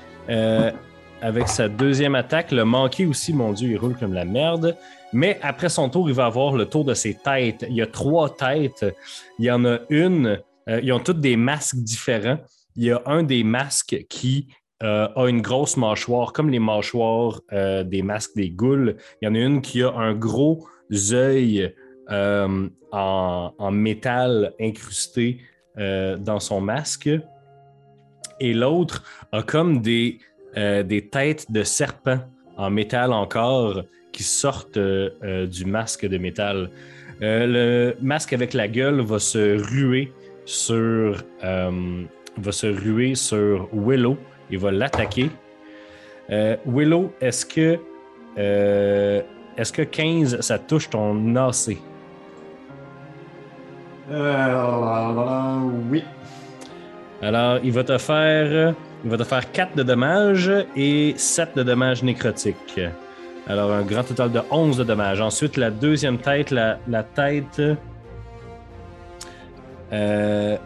avec 1.22 1.48
sa 1.48 1.68
deuxième 1.68 2.14
attaque, 2.14 2.52
le 2.52 2.64
manquer 2.64 3.06
aussi, 3.06 3.32
mon 3.32 3.52
Dieu, 3.52 3.70
il 3.70 3.78
roule 3.78 3.96
comme 3.96 4.12
la 4.12 4.24
merde. 4.24 4.76
Mais 5.12 5.38
après 5.42 5.68
son 5.68 5.88
tour, 5.88 6.08
il 6.08 6.14
va 6.14 6.26
avoir 6.26 6.54
le 6.54 6.66
tour 6.66 6.84
de 6.84 6.94
ses 6.94 7.14
têtes. 7.14 7.64
Il 7.68 7.76
y 7.76 7.82
a 7.82 7.86
trois 7.86 8.34
têtes. 8.34 8.84
Il 9.38 9.44
y 9.44 9.50
en 9.50 9.64
a 9.64 9.78
une. 9.88 10.40
ils 10.68 10.92
ont 10.92 10.98
toutes 10.98 11.20
des 11.20 11.36
masques 11.36 11.76
différents. 11.76 12.38
Il 12.74 12.84
y 12.84 12.90
a 12.90 13.00
un 13.06 13.22
des 13.22 13.44
masques 13.44 14.04
qui 14.08 14.48
euh, 14.82 15.08
a 15.16 15.28
une 15.28 15.40
grosse 15.40 15.78
mâchoire, 15.78 16.34
comme 16.34 16.50
les 16.50 16.58
mâchoires 16.58 17.40
euh, 17.52 17.82
des 17.82 18.02
masques 18.02 18.36
des 18.36 18.50
ghouls. 18.50 18.96
Il 19.22 19.24
y 19.24 19.28
en 19.28 19.34
a 19.34 19.38
une 19.38 19.62
qui 19.62 19.82
a 19.82 19.90
un 19.90 20.12
gros 20.12 20.66
œil 21.12 21.74
euh, 22.10 22.68
en, 22.92 23.70
métal 23.70 24.52
incrusté 24.60 25.40
dans 25.76 26.40
son 26.40 26.60
masque. 26.60 27.10
Et 28.40 28.54
l'autre 28.54 29.02
a 29.32 29.42
comme 29.42 29.82
des, 29.82 30.18
des 30.54 31.08
têtes 31.10 31.52
de 31.52 31.62
serpent 31.62 32.18
en 32.56 32.70
métal 32.70 33.12
encore 33.12 33.82
qui 34.12 34.22
sortent 34.22 34.78
du 34.78 35.64
masque 35.66 36.06
de 36.06 36.16
métal. 36.16 36.70
Le 37.20 37.94
masque 38.00 38.32
avec 38.32 38.54
la 38.54 38.68
gueule 38.68 39.02
va 39.02 39.18
se 39.18 39.58
ruer 39.70 40.12
sur, 40.46 41.22
va 41.42 42.52
se 42.52 42.66
ruer 42.66 43.14
sur 43.14 43.68
Willow 43.74 44.16
et 44.50 44.56
va 44.56 44.70
l'attaquer. 44.70 45.30
Euh, 46.30 46.56
Willow, 46.66 47.12
est-ce 47.20 47.46
que, 47.46 47.78
euh, 48.38 49.22
est-ce 49.56 49.72
que 49.72 49.82
15, 49.82 50.40
ça 50.40 50.58
touche 50.58 50.90
ton 50.90 51.34
AC? 51.36 51.78
Euh, 54.10 55.58
oui. 55.90 56.04
Alors, 57.22 57.58
il 57.62 57.72
va 57.72 57.82
te 57.84 57.98
faire 57.98 58.74
Il 59.04 59.10
va 59.10 59.18
te 59.18 59.24
faire 59.24 59.50
4 59.52 59.76
de 59.76 59.82
dommages 59.82 60.50
et 60.74 61.14
7 61.16 61.56
de 61.56 61.62
dommages 61.62 62.02
nécrotiques. 62.02 62.80
Alors, 63.46 63.70
un 63.70 63.82
grand 63.82 64.02
total 64.02 64.32
de 64.32 64.40
11 64.50 64.78
de 64.78 64.84
dommages. 64.84 65.20
Ensuite, 65.20 65.56
la 65.56 65.70
deuxième 65.70 66.18
tête, 66.18 66.50
la, 66.50 66.78
la 66.88 67.04
tête. 67.04 67.62
euh, 69.92 70.56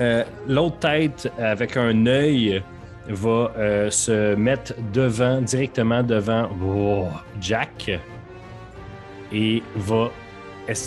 euh, 0.00 0.24
L'autre 0.48 0.78
tête, 0.80 1.30
avec 1.38 1.76
un 1.76 2.06
œil, 2.06 2.62
va 3.08 3.52
euh, 3.58 3.90
se 3.90 4.34
mettre 4.34 4.74
devant, 4.92 5.40
directement 5.40 6.02
devant 6.02 6.48
oh, 6.64 7.08
Jack. 7.40 7.90
Et 9.32 9.62
va 9.76 10.10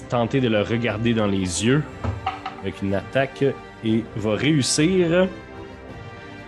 tenter 0.10 0.40
de 0.42 0.48
le 0.48 0.62
regarder 0.62 1.14
dans 1.14 1.28
les 1.28 1.66
yeux 1.66 1.84
avec 2.62 2.82
une 2.82 2.96
attaque 2.96 3.44
et 3.84 4.04
va 4.16 4.36
réussir. 4.36 5.28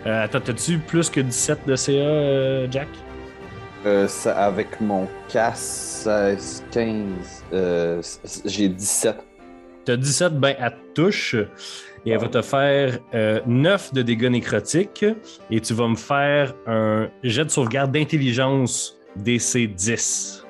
Euh, 0.06 0.24
attends, 0.24 0.40
t'as-tu 0.40 0.80
plus 0.80 1.10
que 1.10 1.20
17 1.20 1.60
de 1.68 1.76
CA, 1.76 1.92
euh, 1.92 2.68
Jack? 2.72 2.88
Euh, 3.86 4.08
ça, 4.08 4.46
avec 4.46 4.80
mon 4.82 5.08
casse 5.30 6.02
16, 6.04 6.66
15, 6.72 7.06
euh, 7.54 8.02
c- 8.02 8.20
c- 8.24 8.42
j'ai 8.46 8.70
17. 8.70 9.18
T'as 9.86 9.96
17, 9.96 10.40
ben, 10.40 10.56
te 10.70 11.02
touche. 11.02 11.36
Et 12.06 12.12
elle 12.12 12.20
va 12.20 12.30
te 12.30 12.42
faire 12.42 13.00
euh, 13.14 13.42
9 13.46 13.94
de 13.94 14.02
dégâts 14.02 14.30
nécrotiques. 14.30 15.06
Et 15.52 15.60
tu 15.60 15.74
vas 15.74 15.88
me 15.88 15.96
faire 15.96 16.54
un 16.68 17.10
jet 17.24 17.46
de 17.46 17.50
sauvegarde 17.50 17.92
d'intelligence 17.92 18.98
DC 19.16 19.74
10. 19.76 20.46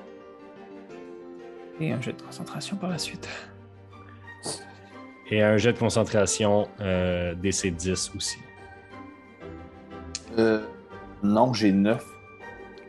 Et 1.82 1.91
un 1.91 2.01
jeu 2.01 2.13
de 2.13 2.22
concentration 2.22 2.75
par 2.75 2.89
la 2.89 2.98
suite. 2.98 3.27
Et 5.32 5.41
un 5.41 5.58
jet 5.58 5.74
de 5.74 5.77
concentration 5.77 6.68
euh, 6.82 7.34
DC 7.36 7.68
10 7.75 8.12
aussi. 8.15 8.38
Euh, 10.38 10.62
non, 11.24 11.53
j'ai 11.53 11.72
9. 11.72 12.03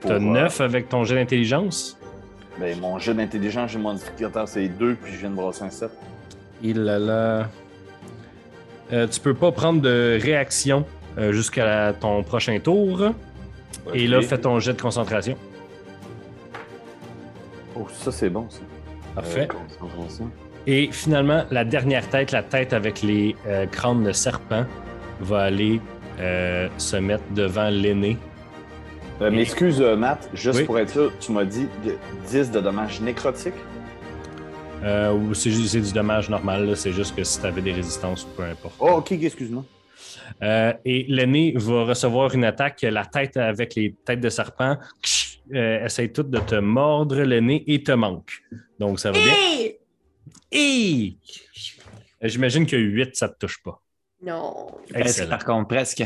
T'as 0.01 0.19
9 0.19 0.61
avec 0.61 0.89
ton 0.89 1.05
jet 1.05 1.17
d'intelligence? 1.17 1.99
Ben, 2.59 2.79
mon 2.79 2.99
jeu 2.99 3.15
d'intelligence, 3.15 3.71
j'ai 3.71 3.79
mon 3.79 3.93
modificateur, 3.93 4.49
c'est 4.49 4.69
2, 4.69 4.95
puis 4.95 5.13
je 5.13 5.19
viens 5.19 5.31
de 5.31 5.35
brasser 5.35 5.65
un 5.65 5.71
7. 5.71 5.91
Il 6.63 6.89
a 6.89 6.99
là. 6.99 7.49
Euh, 8.93 9.07
tu 9.07 9.21
peux 9.21 9.35
pas 9.35 9.53
prendre 9.53 9.81
de 9.81 10.19
réaction 10.21 10.85
euh, 11.19 11.33
jusqu'à 11.33 11.93
ton 11.93 12.23
prochain 12.23 12.59
tour. 12.59 13.13
Et 13.95 14.07
là, 14.07 14.21
fais 14.23 14.39
ton 14.39 14.59
jet 14.59 14.73
de 14.75 14.81
concentration. 14.83 15.37
Oh, 17.77 17.87
ça, 17.93 18.11
c'est 18.13 18.31
bon, 18.31 18.47
ça. 18.51 18.61
Parfait. 19.15 19.49
Euh. 19.83 20.25
Et 20.67 20.89
finalement, 20.93 21.45
la 21.51 21.65
dernière 21.65 22.09
tête, 22.09 22.33
la 22.33 22.43
tête 22.43 22.73
avec 22.73 23.03
les 23.03 23.35
euh, 23.47 23.67
crânes 23.67 24.05
de 24.05 24.13
serpent, 24.13 24.65
va 25.21 25.43
aller 25.43 25.81
euh, 26.19 26.69
se 26.79 26.97
mettre 26.97 27.25
devant 27.35 27.69
l'aîné. 27.71 28.17
Euh, 29.21 29.31
mais 29.33 29.43
excuse, 29.43 29.81
Matt, 29.81 30.29
juste 30.35 30.61
Oui. 30.61 30.65
pour 30.65 30.79
être 30.79 30.91
sûr, 30.91 31.13
tu 31.21 31.33
m'as 31.33 31.45
dit 31.45 31.67
de- 31.85 31.97
10 32.29 32.51
de 32.51 32.61
dommages 32.61 33.01
nécrotiques? 33.01 33.55
Euh, 34.83 35.13
ou 35.13 35.35
c'est 35.35 35.51
du 35.51 35.93
dommage 35.93 36.31
normal, 36.31 36.67
là, 36.67 36.77
c'est 36.77 36.93
juste 36.93 37.15
que 37.15 37.23
si 37.23 37.39
tu 37.39 37.47
avais 37.47 37.61
des 37.61 37.73
résistances 37.73 38.25
ou 38.25 38.29
peu 38.29 38.45
importe. 38.45 38.75
Oh, 38.79 38.93
ok, 38.99 39.13
excuse-moi. 39.13 39.65
Euh, 40.43 40.73
et 40.85 41.05
l'aîné 41.09 41.53
va 41.57 41.85
recevoir 41.85 42.35
une 42.35 42.45
attaque, 42.45 42.83
la 42.83 43.05
tête 43.05 43.37
avec 43.37 43.75
les 43.75 43.95
têtes 44.05 44.21
de 44.21 44.31
serpent, 44.31 44.79
euh, 45.55 45.85
essaye 45.85 46.13
toutes 46.13 46.31
de 46.31 46.39
te 46.39 46.55
mordre 46.55 47.21
le 47.23 47.41
nez 47.41 47.65
et 47.67 47.83
te 47.83 47.93
manque. 47.93 48.43
Donc 48.79 49.01
ça 49.01 49.11
va 49.11 49.19
bien? 49.19 49.35
Hey! 50.51 51.19
Et 52.23 52.29
j'imagine 52.29 52.67
que 52.67 52.77
8, 52.77 53.17
ça 53.17 53.29
te 53.29 53.39
touche 53.39 53.63
pas. 53.63 53.83
Non. 54.23 54.67
Presque, 54.91 55.29
par 55.29 55.45
contre, 55.45 55.69
presque. 55.69 56.05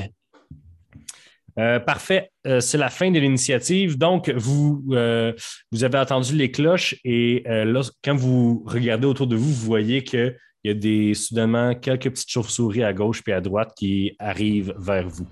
Euh, 1.58 1.78
parfait. 1.78 2.30
Euh, 2.46 2.61
c'est 2.61 2.78
la 2.78 2.90
fin 2.90 3.11
de 3.11 3.18
l'initiative. 3.18 3.96
Donc, 3.96 4.28
vous, 4.30 4.84
euh, 4.90 5.32
vous 5.70 5.84
avez 5.84 5.99
entendu 5.99 6.34
les 6.34 6.50
cloches 6.50 6.96
et 7.04 7.44
là, 7.46 7.82
quand 8.02 8.16
vous 8.16 8.64
regardez 8.66 9.06
autour 9.06 9.26
de 9.26 9.37
vous, 9.37 9.52
vous 9.52 9.66
voyez 9.66 10.02
qu'il 10.02 10.37
y 10.64 10.70
a 10.70 10.75
des, 10.75 11.14
soudainement 11.14 11.75
quelques 11.75 12.11
petites 12.11 12.30
chauves-souris 12.30 12.82
à 12.82 12.92
gauche 12.92 13.23
et 13.26 13.32
à 13.32 13.40
droite 13.40 13.73
qui 13.76 14.16
arrivent 14.18 14.75
vers 14.78 15.08
vous. 15.08 15.26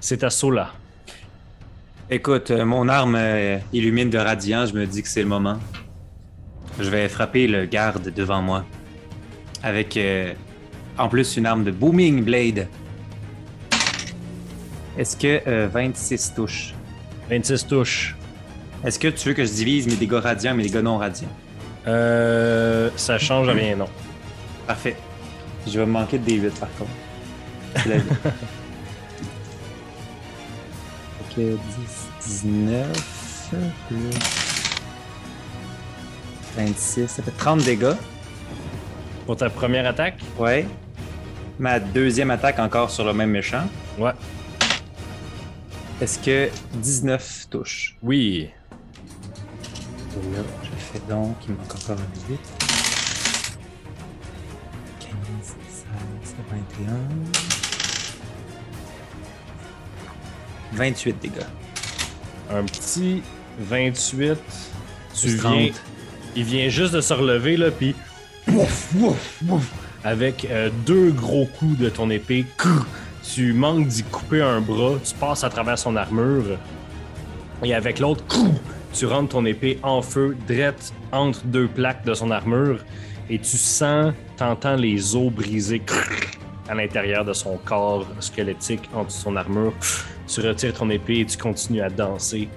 C'est 0.00 0.24
à 0.24 0.30
Sola. 0.30 0.72
Écoute, 2.10 2.50
mon 2.50 2.88
arme 2.88 3.18
illumine 3.72 4.08
de 4.08 4.16
radiant, 4.16 4.64
je 4.64 4.72
me 4.72 4.86
dis 4.86 5.02
que 5.02 5.08
c'est 5.08 5.22
le 5.22 5.28
moment. 5.28 5.58
Je 6.80 6.88
vais 6.88 7.08
frapper 7.08 7.46
le 7.46 7.66
garde 7.66 8.14
devant 8.14 8.40
moi. 8.40 8.64
Avec 9.62 9.98
en 10.96 11.08
plus 11.08 11.36
une 11.36 11.44
arme 11.44 11.64
de 11.64 11.70
Booming 11.70 12.24
Blade. 12.24 12.68
Est-ce 14.98 15.16
que 15.16 15.40
euh, 15.48 15.68
26 15.72 16.34
touche? 16.34 16.74
26 17.30 17.66
touches. 17.68 18.16
Est-ce 18.84 18.98
que 18.98 19.06
tu 19.08 19.28
veux 19.28 19.34
que 19.34 19.44
je 19.44 19.52
divise 19.52 19.86
mes 19.86 19.94
dégâts 19.94 20.14
radiants 20.14 20.52
et 20.54 20.56
mes 20.56 20.64
dégâts 20.64 20.82
non 20.82 20.98
radiants? 20.98 21.28
Euh, 21.86 22.90
ça 22.96 23.16
change 23.16 23.48
rien, 23.48 23.76
non. 23.76 23.88
Parfait. 24.66 24.96
Je 25.66 25.78
vais 25.78 25.86
me 25.86 25.92
manquer 25.92 26.18
de 26.18 26.28
D8 26.28 26.50
par 26.58 26.68
contre. 26.76 26.90
Fait 27.74 28.02
que 31.36 31.40
10, 31.40 31.58
19, 32.42 33.54
plus 33.88 33.96
26, 36.56 37.06
ça 37.06 37.22
fait 37.22 37.30
30 37.36 37.62
dégâts. 37.62 37.94
Pour 39.26 39.36
ta 39.36 39.48
première 39.48 39.86
attaque? 39.86 40.18
Ouais. 40.38 40.66
Ma 41.60 41.78
deuxième 41.78 42.32
attaque 42.32 42.58
encore 42.58 42.90
sur 42.90 43.04
le 43.04 43.12
même 43.12 43.30
méchant. 43.30 43.64
Ouais. 43.98 44.12
Est-ce 46.00 46.18
que 46.20 46.48
19 46.74 47.48
touche? 47.50 47.96
Oui. 48.02 48.50
Et 50.14 50.36
là, 50.36 50.42
je 50.62 50.68
fais 50.78 51.00
donc, 51.08 51.34
il 51.48 51.54
manque 51.54 51.74
encore 51.74 51.96
un 51.96 52.30
8. 52.30 52.38
15, 55.00 55.10
16, 55.42 56.34
21. 56.78 56.92
28 60.72 61.16
dégâts. 61.20 61.32
Un 62.48 62.62
petit 62.62 63.22
28. 63.58 64.38
Tu 65.14 65.26
viens. 65.30 65.40
30. 65.40 65.82
Il 66.36 66.44
vient 66.44 66.68
juste 66.68 66.94
de 66.94 67.00
se 67.00 67.12
relever, 67.12 67.56
là, 67.56 67.72
puis. 67.72 67.96
Wouf, 68.46 68.94
wouf, 68.94 69.42
wouf, 69.48 69.66
avec 70.04 70.46
euh, 70.48 70.70
deux 70.86 71.10
gros 71.10 71.46
coups 71.46 71.76
de 71.76 71.88
ton 71.88 72.08
épée. 72.08 72.46
Crrr, 72.56 72.86
Tu 73.34 73.52
manques 73.52 73.86
d'y 73.88 74.02
couper 74.04 74.40
un 74.40 74.60
bras, 74.60 74.94
tu 75.04 75.14
passes 75.14 75.44
à 75.44 75.50
travers 75.50 75.78
son 75.78 75.96
armure. 75.96 76.58
Et 77.62 77.74
avec 77.74 77.98
l'autre, 77.98 78.24
tu 78.92 79.06
rentres 79.06 79.30
ton 79.30 79.44
épée 79.44 79.78
en 79.82 80.00
feu, 80.00 80.36
drette 80.46 80.92
entre 81.12 81.44
deux 81.44 81.68
plaques 81.68 82.04
de 82.06 82.14
son 82.14 82.30
armure. 82.30 82.78
Et 83.28 83.38
tu 83.38 83.58
sens, 83.58 84.14
t'entends 84.36 84.76
les 84.76 85.14
os 85.14 85.30
brisés 85.30 85.82
à 86.68 86.74
l'intérieur 86.74 87.24
de 87.24 87.34
son 87.34 87.58
corps 87.58 88.06
squelettique, 88.20 88.88
entre 88.94 89.10
son 89.10 89.36
armure. 89.36 89.74
Tu 90.26 90.40
retires 90.40 90.72
ton 90.72 90.88
épée 90.88 91.20
et 91.20 91.26
tu 91.26 91.36
continues 91.36 91.82
à 91.82 91.90
danser 91.90 92.48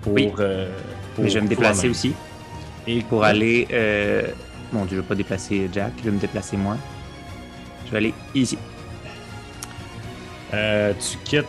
pour. 0.00 0.14
Oui. 0.14 0.32
euh, 0.38 0.70
pour 1.14 1.24
Mais 1.24 1.30
je 1.30 1.34
vais 1.34 1.42
me 1.42 1.48
déplacer 1.48 1.88
aussi 1.88 2.14
Et 2.86 3.00
pour 3.02 3.22
aller. 3.22 3.68
Euh... 3.70 4.28
Mon 4.72 4.84
dieu, 4.84 4.96
je 4.96 5.02
vais 5.02 5.06
pas 5.06 5.14
déplacer 5.14 5.68
Jack, 5.72 5.92
je 5.98 6.04
vais 6.04 6.10
me 6.10 6.18
déplacer 6.18 6.56
moi. 6.56 6.76
Je 7.86 7.92
vais 7.92 7.98
aller 7.98 8.14
ici. 8.34 8.58
Euh, 10.54 10.92
tu 10.94 11.18
quittes 11.18 11.46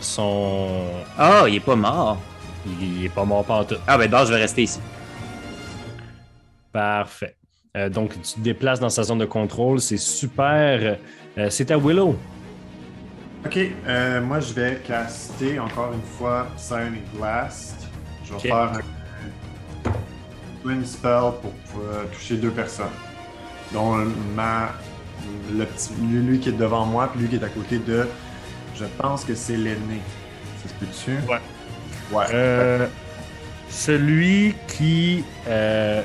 son. 0.00 0.86
Ah, 1.18 1.44
il 1.48 1.56
est 1.56 1.60
pas 1.60 1.76
mort. 1.76 2.18
Il 2.80 3.04
est 3.04 3.08
pas 3.08 3.24
mort 3.24 3.44
partout. 3.44 3.76
Ah, 3.86 3.96
ben, 3.96 4.10
d'abord, 4.10 4.26
je 4.26 4.32
vais 4.32 4.40
rester 4.40 4.64
ici. 4.64 4.80
Parfait. 6.72 7.36
Euh, 7.76 7.88
donc, 7.88 8.14
tu 8.22 8.34
te 8.34 8.40
déplaces 8.40 8.80
dans 8.80 8.90
sa 8.90 9.02
zone 9.02 9.18
de 9.18 9.26
contrôle. 9.26 9.80
C'est 9.80 9.98
super. 9.98 10.98
Euh, 11.38 11.50
c'est 11.50 11.70
à 11.70 11.78
Willow. 11.78 12.16
Ok, 13.44 13.58
euh, 13.86 14.20
moi 14.22 14.40
je 14.40 14.52
vais 14.54 14.82
caster 14.84 15.60
encore 15.60 15.92
une 15.92 16.02
fois 16.18 16.48
Psionic 16.56 17.04
Blast. 17.14 17.86
Je 18.24 18.32
vais 18.32 18.40
faire 18.40 18.72
un 18.72 19.90
Twin 20.62 20.84
Spell 20.84 21.32
pour 21.40 21.52
pouvoir 21.52 22.06
toucher 22.12 22.38
deux 22.38 22.50
personnes. 22.50 22.86
Dont 23.72 23.98
ma, 24.34 24.72
le 25.56 25.64
petit, 25.64 25.90
lui, 26.00 26.22
lui 26.22 26.40
qui 26.40 26.48
est 26.48 26.52
devant 26.52 26.86
moi, 26.86 27.08
puis 27.12 27.20
lui 27.20 27.28
qui 27.28 27.36
est 27.36 27.44
à 27.44 27.48
côté 27.48 27.78
de. 27.78 28.08
Je 28.78 28.84
pense 28.98 29.24
que 29.24 29.34
c'est 29.34 29.56
l'aîné. 29.56 30.00
Ça 30.62 30.68
se 30.68 30.74
peut-tu? 30.74 31.12
Ouais. 31.30 31.38
Ouais. 32.12 32.24
Euh, 32.32 32.86
celui 33.68 34.54
qui. 34.68 35.24
euh, 35.48 36.02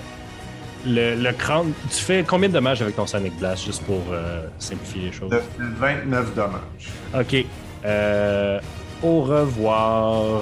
le, 0.85 1.15
le 1.15 1.31
crâne. 1.33 1.73
Tu 1.89 1.97
fais 1.97 2.23
combien 2.27 2.49
de 2.49 2.53
dommages 2.53 2.81
avec 2.81 2.95
ton 2.95 3.05
Sonic 3.05 3.37
Blast, 3.37 3.65
juste 3.65 3.83
pour 3.83 4.01
euh, 4.11 4.47
simplifier 4.57 5.03
les 5.03 5.11
choses? 5.11 5.29
De 5.29 5.39
29 5.59 6.33
dommages. 6.33 6.89
Ok. 7.15 7.45
Euh, 7.85 8.59
au 9.03 9.21
revoir, 9.21 10.41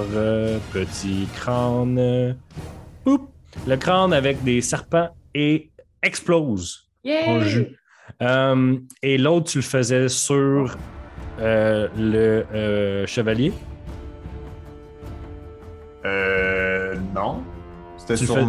petit 0.72 1.26
crâne. 1.34 2.36
Poup. 3.04 3.28
Le 3.66 3.76
crâne 3.76 4.12
avec 4.14 4.42
des 4.42 4.60
serpents 4.62 5.10
et 5.34 5.70
explose. 6.02 6.88
en 7.04 7.08
Yay! 7.08 7.48
jus. 7.48 7.66
Euh, 8.22 8.76
et 9.02 9.18
l'autre, 9.18 9.50
tu 9.50 9.58
le 9.58 9.62
faisais 9.62 10.08
sur 10.08 10.76
euh, 11.40 11.88
le 11.96 12.44
euh, 12.54 13.06
chevalier? 13.06 13.52
Euh. 16.04 16.96
Non. 17.14 17.42
C'était 17.96 18.16
sur. 18.16 18.34
fais- 18.34 18.44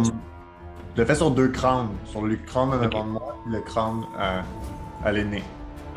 Je 0.96 1.00
l'ai 1.00 1.06
fait 1.06 1.14
sur 1.14 1.30
deux 1.30 1.48
crânes. 1.48 1.88
Sur 2.06 2.22
le 2.22 2.36
crâne 2.36 2.70
en 2.70 2.82
avant 2.82 3.04
de 3.04 3.10
moi, 3.10 3.36
puis 3.44 3.52
le 3.54 3.60
crâne 3.62 4.02
à, 4.18 4.42
à 5.04 5.12
l'aîné. 5.12 5.42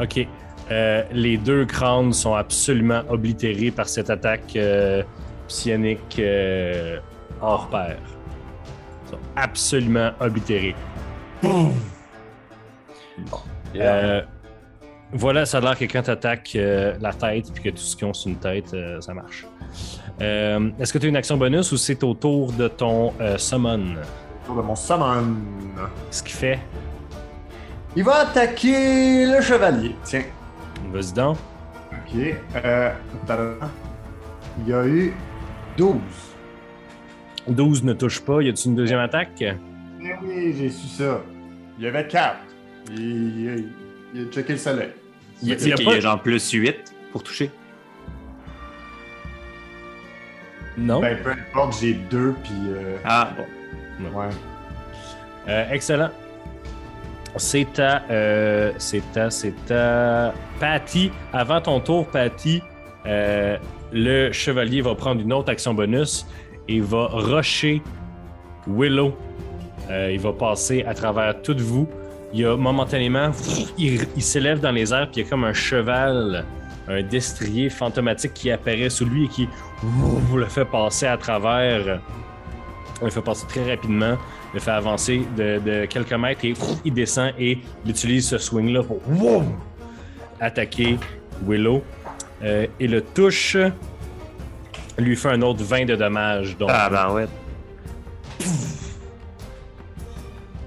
Ok. 0.01 0.27
Euh, 0.71 1.03
les 1.11 1.37
deux 1.37 1.65
crânes 1.65 2.11
sont 2.11 2.33
absolument 2.33 3.01
oblitérés 3.09 3.71
par 3.71 3.87
cette 3.87 4.09
attaque 4.09 4.55
euh, 4.55 5.03
psionique 5.47 6.17
euh, 6.19 6.97
hors 7.41 7.67
pair. 7.67 7.97
Ils 9.05 9.09
sont 9.11 9.19
absolument 9.35 10.09
oblitérés. 10.19 10.75
Euh, 13.75 14.21
voilà, 15.15 15.45
ça 15.45 15.57
a 15.57 15.62
l'air 15.62 15.77
que 15.77 15.86
quand 15.86 16.03
tu 16.03 16.10
attaques 16.12 16.51
la 16.55 17.13
tête 17.13 17.51
puis 17.53 17.63
que 17.63 17.69
tout 17.69 17.77
ce 17.84 17.95
qui 17.95 18.03
ont 18.03 18.13
sur 18.13 18.29
une 18.29 18.38
tête, 18.38 18.74
euh, 18.74 19.00
ça 19.01 19.13
marche. 19.13 19.45
Euh, 20.22 20.69
Est-ce 20.79 20.93
que 20.93 20.98
tu 20.98 21.05
as 21.05 21.10
une 21.10 21.15
action 21.15 21.38
bonus 21.38 21.72
ou 21.72 21.77
c'est 21.77 22.03
au 22.03 22.13
tour 22.13 22.51
de 22.51 22.67
ton 22.67 23.13
euh, 23.22 23.38
summon? 23.38 23.95
Autour 24.43 24.57
de 24.57 24.62
mon 24.62 24.75
summon. 24.75 25.36
Ce 26.12 26.22
qui 26.22 26.34
fait? 26.34 26.60
Il 27.95 28.03
va 28.03 28.27
attaquer 28.27 29.25
le 29.25 29.41
chevalier. 29.41 29.95
Tiens. 30.03 30.24
Vas-y 30.91 31.13
donc. 31.13 31.38
Ok. 31.91 32.19
Euh. 32.63 32.91
Il 34.60 34.67
y 34.69 34.74
a 34.74 34.86
eu 34.86 35.13
12. 35.77 35.95
12 37.48 37.84
ne 37.84 37.93
touche 37.93 38.19
pas. 38.22 38.41
Y 38.41 38.50
a-tu 38.50 38.67
une 38.67 38.75
deuxième 38.75 39.00
attaque? 39.00 39.41
Eh 39.41 39.55
oui, 40.24 40.55
j'ai 40.57 40.69
su 40.69 40.88
ça. 40.88 41.22
Il 41.77 41.86
y 41.86 41.88
avait 41.88 42.07
4. 42.07 42.38
Il, 42.91 43.00
il, 43.00 43.69
il 44.13 44.27
a 44.27 44.31
checké 44.31 44.53
le 44.53 44.60
soleil. 44.60 44.89
Il 45.45 45.49
y 45.49 45.53
a- 45.53 45.55
Il 45.55 45.67
y 45.69 45.71
a, 45.71 45.75
il 45.77 45.83
y 45.83 45.87
a 45.87 45.91
pas- 45.93 45.99
genre 45.99 46.21
plus 46.21 46.51
8 46.51 46.93
pour 47.11 47.23
toucher. 47.23 47.49
Non. 50.77 50.99
Ben, 50.99 51.17
peu 51.23 51.31
importe, 51.31 51.77
j'ai 51.79 51.93
2 51.93 52.33
puis. 52.43 52.51
euh, 52.69 52.97
Ah, 53.05 53.29
bon. 53.37 54.19
ouais. 54.19 54.25
Euh, 55.47 55.65
excellent. 55.71 56.09
C'est 57.37 57.79
à, 57.79 58.03
euh, 58.09 58.71
c'est 58.77 59.17
à, 59.17 59.29
c'est 59.29 59.71
à 59.71 60.33
Patty. 60.59 61.11
Avant 61.33 61.61
ton 61.61 61.79
tour, 61.79 62.07
Patty, 62.07 62.61
euh, 63.05 63.57
le 63.91 64.31
chevalier 64.31 64.81
va 64.81 64.95
prendre 64.95 65.21
une 65.21 65.31
autre 65.33 65.51
action 65.51 65.73
bonus 65.73 66.25
et 66.67 66.79
va 66.79 67.07
rusher 67.11 67.81
Willow. 68.67 69.17
Euh, 69.89 70.11
il 70.11 70.19
va 70.19 70.33
passer 70.33 70.83
à 70.87 70.93
travers 70.93 71.41
toutes 71.41 71.61
vous. 71.61 71.87
Il 72.35 72.41
y 72.41 72.45
a 72.45 72.57
momentanément, 72.57 73.31
il, 73.77 74.05
il 74.13 74.21
s'élève 74.21 74.59
dans 74.59 74.73
les 74.73 74.93
airs, 74.93 75.09
puis 75.09 75.21
il 75.21 75.23
y 75.23 75.25
a 75.25 75.29
comme 75.29 75.45
un 75.45 75.53
cheval, 75.53 76.43
un 76.85 77.01
destrier 77.01 77.69
fantomatique 77.69 78.33
qui 78.33 78.51
apparaît 78.51 78.89
sous 78.89 79.05
lui 79.05 79.23
et 79.23 79.27
qui 79.29 79.47
le 80.35 80.43
fait 80.43 80.65
passer 80.65 81.05
à 81.05 81.15
travers. 81.15 82.01
On 83.01 83.05
le 83.05 83.11
fait 83.11 83.21
passer 83.21 83.47
très 83.47 83.71
rapidement, 83.71 84.17
le 84.53 84.59
fait 84.59 84.71
avancer 84.71 85.21
de, 85.37 85.85
quelques 85.85 86.11
mètres 86.11 86.43
et 86.43 86.51
pff, 86.51 86.81
il 86.83 86.93
descend 86.93 87.31
et 87.39 87.57
il 87.85 87.91
utilise 87.91 88.27
ce 88.27 88.37
swing-là 88.37 88.83
pour 88.83 88.99
attaquer 90.41 90.99
Willow. 91.47 91.83
Euh, 92.43 92.67
et 92.81 92.87
le 92.89 93.01
touche 93.01 93.55
lui 94.97 95.15
fait 95.15 95.29
un 95.29 95.41
autre 95.41 95.63
20 95.63 95.85
de 95.85 95.95
dommages. 95.95 96.57
Ah, 96.67 96.89
ben 96.89 97.13
ouais. 97.13 97.27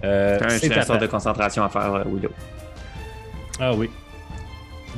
Euh, 0.08 0.38
Un, 0.42 0.82
sort 0.82 0.98
de 0.98 1.06
concentration 1.06 1.62
à 1.64 1.68
faire, 1.68 1.94
euh, 1.94 2.04
Willow. 2.06 2.30
Ah 3.60 3.72
oui. 3.74 3.90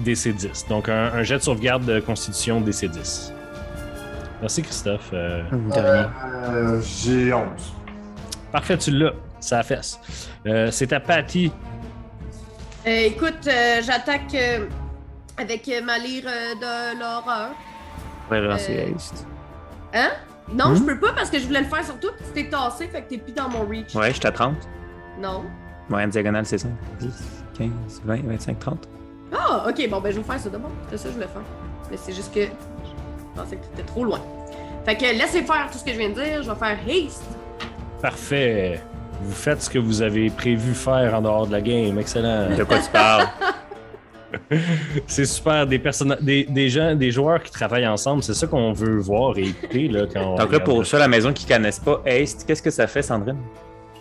DC10. 0.05 0.69
Donc 0.69 0.89
un, 0.89 1.13
un 1.15 1.23
jet 1.23 1.37
de 1.39 1.43
sauvegarde 1.43 1.85
de 1.85 2.01
constitution 2.01 2.61
DC10. 2.61 3.33
Merci 4.41 4.63
Christophe. 4.63 5.11
Euh, 5.13 5.43
Euh, 5.77 6.81
j'ai 6.83 7.33
11. 7.33 7.45
parfait, 8.53 8.79
tu 8.79 8.91
l'as. 8.93 9.13
Ça 9.41 9.63
fesse. 9.63 9.99
Euh, 10.47 10.71
c'est 10.71 10.93
à 10.93 11.01
Patty. 11.01 11.51
Euh, 12.87 12.91
écoute, 13.07 13.47
euh, 13.47 13.81
j'attaque 13.83 14.35
euh, 14.35 14.67
avec 15.39 15.71
ma 15.85 15.99
lyre 15.99 16.25
euh, 16.27 16.55
de 16.55 16.99
l'horreur. 17.01 17.51
Ouais, 18.31 18.41
lancer 18.41 18.93
haste. 18.95 19.27
Hein? 19.95 20.11
Non, 20.53 20.71
Hmm? 20.71 20.77
je 20.77 20.83
peux 20.83 20.99
pas 20.99 21.13
parce 21.13 21.31
que 21.31 21.39
je 21.39 21.47
voulais 21.47 21.61
le 21.61 21.67
faire 21.67 21.85
sur 21.85 21.99
tout. 21.99 22.11
Tu 22.19 22.43
t'es 22.45 22.51
tassé, 22.51 22.87
fait 22.89 23.03
que 23.03 23.09
t'es 23.11 23.19
plus 23.19 23.33
dans 23.33 23.49
mon 23.49 23.65
reach. 23.67 23.95
Ouais, 23.95 24.09
je 24.09 24.19
suis 24.21 24.21
à 25.25 25.29
30. 25.29 25.43
Non. 25.43 25.45
Moyenne 25.89 26.11
diagonale, 26.11 26.47
c'est 26.47 26.59
ça. 26.59 26.69
10, 27.01 27.09
15, 27.59 27.71
20, 28.05 28.27
25, 28.27 28.59
30. 28.59 28.89
Ah, 29.33 29.67
ok, 29.69 29.89
bon, 29.89 30.01
ben 30.01 30.13
je 30.13 30.19
vais 30.19 30.25
faire 30.25 30.41
ça 30.41 30.49
d'abord. 30.51 30.71
C'est 30.91 30.97
ça 30.97 31.05
que 31.05 31.11
je 31.11 31.15
voulais 31.15 31.27
faire. 31.27 31.43
Mais 31.91 31.97
c'est 31.97 32.13
juste 32.13 32.33
que 32.33 32.43
je 32.43 33.41
pensais 33.41 33.57
que 33.57 33.65
t'étais 33.67 33.87
trop 33.87 34.05
loin. 34.05 34.21
Fait 34.85 34.97
que 34.97 35.03
laissez 35.03 35.43
faire 35.43 35.69
tout 35.71 35.79
ce 35.79 35.85
que 35.85 35.93
je 35.93 35.99
viens 35.99 36.11
de 36.11 36.15
dire. 36.15 36.43
Je 36.43 36.51
vais 36.51 36.57
faire 36.57 36.79
haste. 36.89 37.25
Parfait. 38.01 38.81
Vous 39.23 39.33
faites 39.33 39.63
ce 39.63 39.71
que 39.71 39.79
vous 39.79 40.03
avez 40.03 40.31
prévu 40.31 40.75
faire 40.75 41.15
en 41.15 41.23
dehors 41.23 41.47
de 41.47 41.53
la 41.53 41.61
game. 41.61 41.99
Excellent. 41.99 42.57
De 42.57 42.65
quoi 42.65 42.79
tu 42.79 42.91
parles? 42.91 43.29
C'est 45.07 45.25
super. 45.27 45.67
Des, 45.67 45.79
personnes, 45.79 46.17
des, 46.21 46.45
des 46.45 46.69
gens, 46.69 46.95
des 46.95 47.11
joueurs 47.11 47.43
qui 47.43 47.51
travaillent 47.51 47.87
ensemble, 47.87 48.23
c'est 48.23 48.35
ça 48.35 48.47
qu'on 48.47 48.73
veut 48.73 48.99
voir 48.99 49.37
et 49.37 49.49
écouter 49.49 49.89
là, 49.89 50.07
quand 50.13 50.35
on 50.35 50.37
Donc 50.37 50.53
là, 50.53 50.61
pour 50.61 50.87
ceux 50.87 50.97
à 50.97 51.01
la 51.01 51.09
maison 51.09 51.33
qui 51.33 51.47
connaissent 51.47 51.81
pas 51.81 52.01
Haste, 52.07 52.45
qu'est-ce 52.47 52.63
que 52.63 52.71
ça 52.71 52.87
fait, 52.87 53.03
Sandrine? 53.03 53.39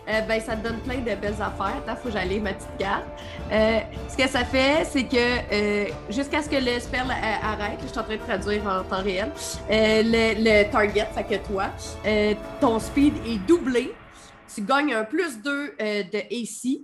Euh, 0.09 0.21
ben, 0.21 0.41
ça 0.41 0.55
te 0.55 0.67
donne 0.67 0.79
plein 0.79 0.97
de 0.97 1.15
belles 1.15 1.33
affaires. 1.39 1.77
Attends, 1.85 1.95
faut 1.97 2.07
que 2.09 2.13
j'aille 2.13 2.39
ma 2.39 2.53
petite 2.53 2.77
carte. 2.79 3.05
Euh, 3.51 3.79
ce 4.09 4.17
que 4.17 4.27
ça 4.27 4.43
fait, 4.43 4.83
c'est 4.85 5.03
que 5.03 5.15
euh, 5.17 5.85
jusqu'à 6.09 6.41
ce 6.41 6.49
que 6.49 6.55
le 6.55 6.79
spell 6.79 7.01
euh, 7.09 7.45
arrête, 7.45 7.79
je 7.83 7.87
suis 7.87 7.99
en 7.99 8.03
train 8.03 8.15
de 8.15 8.21
traduire 8.21 8.65
en 8.65 8.83
temps 8.83 9.03
réel, 9.03 9.31
euh, 9.69 10.01
le, 10.03 10.33
le 10.43 10.71
target, 10.71 11.05
fait 11.13 11.23
que 11.25 11.47
toi, 11.47 11.65
euh, 12.05 12.33
ton 12.59 12.79
speed 12.79 13.13
est 13.27 13.37
doublé. 13.47 13.93
Tu 14.53 14.61
gagnes 14.63 14.93
un 14.95 15.03
plus 15.03 15.41
2 15.43 15.51
euh, 15.79 16.03
de 16.11 16.17
AC. 16.17 16.79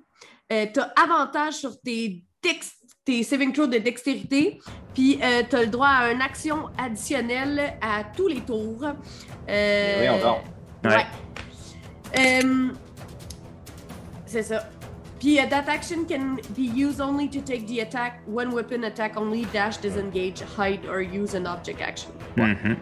Euh, 0.54 0.68
tu 0.72 0.80
as 0.80 0.94
avantage 1.04 1.54
sur 1.56 1.82
tes, 1.82 2.24
dex- 2.44 2.76
tes 3.04 3.24
saving 3.24 3.52
throws 3.54 3.66
de 3.68 3.80
dextérité. 3.80 4.60
Puis 4.94 5.18
tu 5.50 5.56
as 5.56 5.62
le 5.62 5.68
droit 5.68 5.88
à 5.88 6.12
une 6.12 6.22
action 6.22 6.68
additionnelle 6.78 7.74
à 7.82 8.04
tous 8.16 8.28
les 8.28 8.42
tours. 8.42 8.86
Euh, 9.50 9.94
Voyons 9.98 10.20
donc. 10.22 10.92
Ouais. 10.92 11.06
Euh, 12.18 12.70
c'est 14.36 14.44
ça. 14.44 14.68
Puis, 15.20 15.36
uh, 15.40 15.48
that 15.50 15.64
action 15.70 16.06
can 16.06 16.36
be 16.56 16.68
used 16.76 17.00
only 17.00 17.30
to 17.30 17.40
take 17.40 17.66
the 17.68 17.80
attack, 17.80 18.20
one 18.28 18.54
weapon 18.54 18.84
attack 18.84 19.16
only, 19.18 19.46
dash, 19.54 19.78
disengage, 19.78 20.42
hide, 20.58 20.82
or 20.90 21.02
use 21.02 21.34
an 21.36 21.46
object 21.46 21.82
action. 21.82 22.10
Mhm. 22.36 22.76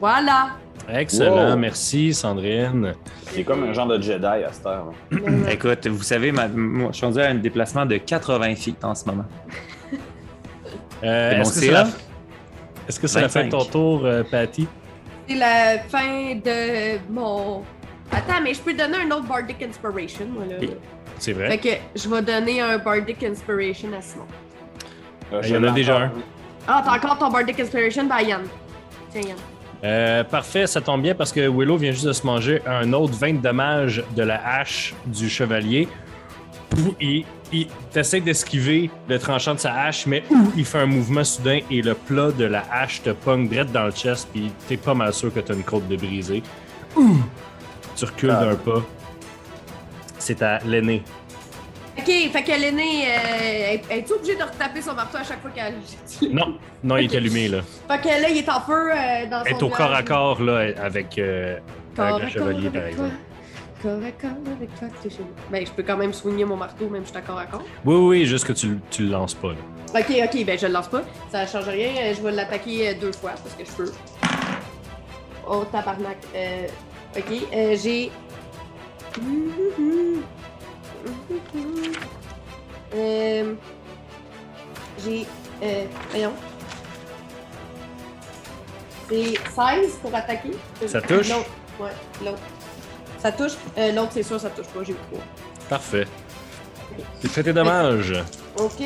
Voilà! 0.00 0.56
Excellent. 0.88 1.50
Wow. 1.50 1.56
Merci, 1.56 2.12
Sandrine. 2.12 2.94
C'est 3.30 3.44
comme 3.44 3.62
un 3.64 3.72
genre 3.72 3.86
de 3.86 4.00
Jedi 4.02 4.26
à 4.26 4.52
cette 4.52 4.66
heure. 4.66 4.92
là. 5.10 5.52
Écoute, 5.52 5.86
vous 5.86 6.02
savez, 6.02 6.32
ma- 6.32 6.48
moi, 6.48 6.88
je 6.92 6.96
suis 6.96 7.06
rendu 7.06 7.20
à 7.20 7.28
un 7.30 7.34
déplacement 7.36 7.86
de 7.86 7.96
80 7.98 8.54
feet 8.56 8.84
en 8.84 8.94
ce 8.94 9.04
moment. 9.06 9.24
Euh, 11.04 11.30
C'est 11.30 11.40
Est-ce 11.40 11.60
que, 11.60 11.66
CA? 11.66 11.84
ça, 11.84 11.90
est-ce 12.88 13.00
que 13.00 13.06
ça 13.06 13.18
a 13.18 13.28
fait 13.28 13.42
25. 13.44 13.50
ton 13.50 13.64
tour, 13.66 14.06
euh, 14.06 14.22
Patty? 14.24 14.66
C'est 15.28 15.34
la 15.34 15.78
fin 15.80 16.34
de 16.36 16.98
mon. 17.12 17.62
Attends, 18.10 18.40
mais 18.42 18.54
je 18.54 18.60
peux 18.60 18.72
donner 18.72 18.96
un 19.04 19.10
autre 19.10 19.24
Bardic 19.28 19.62
Inspiration, 19.62 20.24
moi, 20.26 20.44
là. 20.48 20.56
Oui. 20.58 20.70
C'est 21.18 21.34
Fait 21.34 21.46
vrai. 21.46 21.58
que 21.58 21.68
je 21.94 22.08
vais 22.08 22.22
donner 22.22 22.60
un 22.60 22.78
Bardic 22.78 23.22
Inspiration 23.22 23.88
à 23.96 24.02
Simon. 24.02 24.24
Euh, 25.32 25.40
Il 25.44 25.50
y 25.50 25.56
en 25.56 25.64
a 25.64 25.70
déjà 25.70 25.98
un. 25.98 26.12
Ah, 26.68 26.82
t'as 26.84 26.96
encore 26.96 27.18
ton 27.18 27.30
Bardic 27.30 27.58
Inspiration? 27.60 28.04
Ben, 28.06 28.20
Yann. 28.20 28.42
Tiens, 29.10 29.22
Yann. 29.22 29.36
Euh, 29.84 30.24
parfait, 30.24 30.66
ça 30.66 30.80
tombe 30.80 31.02
bien 31.02 31.14
parce 31.14 31.32
que 31.32 31.40
Willow 31.48 31.76
vient 31.76 31.92
juste 31.92 32.06
de 32.06 32.12
se 32.12 32.26
manger 32.26 32.62
un 32.66 32.92
autre 32.92 33.12
20 33.14 33.34
de 33.34 33.38
dommages 33.38 34.02
de 34.16 34.22
la 34.22 34.40
hache 34.44 34.94
du 35.06 35.28
chevalier. 35.28 35.86
Il, 37.00 37.24
il 37.52 37.66
essaie 37.94 38.20
d'esquiver 38.20 38.90
le 39.08 39.18
tranchant 39.18 39.54
de 39.54 39.60
sa 39.60 39.72
hache, 39.82 40.06
mais 40.06 40.22
ouh, 40.30 40.50
il 40.56 40.64
fait 40.64 40.78
un 40.78 40.86
mouvement 40.86 41.24
soudain 41.24 41.60
et 41.70 41.80
le 41.82 41.94
plat 41.94 42.30
de 42.32 42.44
la 42.44 42.64
hache 42.72 43.02
te 43.02 43.10
pogne 43.10 43.48
direct 43.48 43.70
dans 43.72 43.84
le 43.84 43.92
chest, 43.92 44.28
puis 44.32 44.50
t'es 44.68 44.76
pas 44.76 44.92
mal 44.94 45.12
sûr 45.14 45.32
que 45.32 45.40
t'as 45.40 45.54
une 45.54 45.62
côte 45.62 45.86
de 45.88 45.96
brisée. 45.96 46.42
Ouh! 46.96 47.16
Tu 47.94 48.04
recules 48.04 48.30
Ah. 48.30 48.44
d'un 48.44 48.54
pas. 48.56 48.82
C'est 50.26 50.42
à 50.42 50.58
l'aîné. 50.66 51.04
Ok, 51.96 52.04
fait 52.04 52.42
que 52.42 52.60
l'aîné, 52.60 53.06
euh, 53.06 53.78
es-tu 53.94 54.12
obligé 54.14 54.34
de 54.34 54.42
retaper 54.42 54.82
son 54.82 54.92
marteau 54.94 55.18
à 55.18 55.22
chaque 55.22 55.40
fois 55.40 55.52
qu'elle. 55.54 55.74
Non, 56.32 56.58
non, 56.82 56.96
il 56.96 57.14
est 57.14 57.16
allumé 57.16 57.46
là. 57.46 57.58
Fait 57.88 58.00
que 58.00 58.08
là, 58.08 58.28
il 58.28 58.38
est 58.38 58.48
en 58.48 58.60
feu 58.60 58.90
euh, 58.90 59.26
dans 59.30 59.38
son 59.38 59.44
Elle 59.46 59.52
est 59.52 59.62
au 59.62 59.68
corps 59.68 59.94
à 59.94 60.02
corps 60.02 60.42
là 60.42 60.66
avec, 60.82 61.16
euh, 61.18 61.58
Corps 61.94 62.06
avec 62.06 62.22
le 62.22 62.26
à 62.26 62.30
chevalier 62.30 62.62
corps 62.64 62.72
par 62.72 62.82
avec 62.82 62.96
toi. 62.96 63.04
exemple. 63.06 63.22
Corps 63.82 63.92
à 64.04 64.10
corps 64.20 64.52
avec 64.56 64.78
toi, 64.80 64.88
t'es 65.00 65.10
chez. 65.10 65.16
Ben, 65.52 65.64
je 65.64 65.70
peux 65.70 65.82
quand 65.84 65.96
même 65.96 66.12
soigner 66.12 66.44
mon 66.44 66.56
marteau, 66.56 66.88
même 66.88 67.02
si 67.04 67.12
je 67.14 67.18
suis 67.18 67.18
à 67.18 67.20
corps 67.22 67.38
à 67.38 67.46
corps. 67.46 67.62
Oui, 67.84 67.94
oui, 67.94 68.26
juste 68.26 68.46
que 68.46 68.52
tu, 68.52 68.66
le- 68.70 68.78
tu 68.90 69.02
le 69.04 69.10
lances 69.10 69.34
pas 69.34 69.50
là. 69.52 70.00
Ok, 70.00 70.10
ok, 70.24 70.44
ben 70.44 70.58
je 70.58 70.66
le 70.66 70.72
lance 70.72 70.88
pas. 70.88 71.02
Ça 71.30 71.46
change 71.46 71.68
rien. 71.68 71.90
euh, 72.02 72.14
Je 72.16 72.20
vais 72.20 72.32
l'attaquer 72.32 72.88
euh, 72.88 72.94
deux 73.00 73.12
fois 73.12 73.30
parce 73.30 73.54
que 73.54 73.64
je 73.64 73.70
peux. 73.70 73.92
Oh, 75.48 75.64
tabarnak. 75.70 76.16
Euh, 76.34 76.66
ok, 77.16 77.32
j'ai. 77.80 78.10
Euh, 82.94 83.54
j'ai. 85.04 85.26
Euh, 85.62 85.84
voyons. 86.10 86.32
c'est 89.08 89.34
16 89.34 89.92
pour 90.02 90.14
attaquer. 90.14 90.50
Ça 90.86 91.00
touche? 91.00 91.28
L'autre, 91.30 91.50
ouais, 91.80 91.90
l'autre. 92.24 92.38
Ça 93.18 93.32
touche? 93.32 93.52
Euh, 93.78 93.92
l'autre, 93.92 94.10
c'est 94.12 94.22
sûr, 94.22 94.38
ça 94.38 94.50
touche 94.50 94.66
pas, 94.66 94.82
j'ai 94.84 94.92
eu 94.92 94.96
3. 95.10 95.20
Parfait. 95.68 96.06
Fais 97.20 97.42
tes 97.42 97.52
dommages. 97.52 98.14
Ok. 98.58 98.82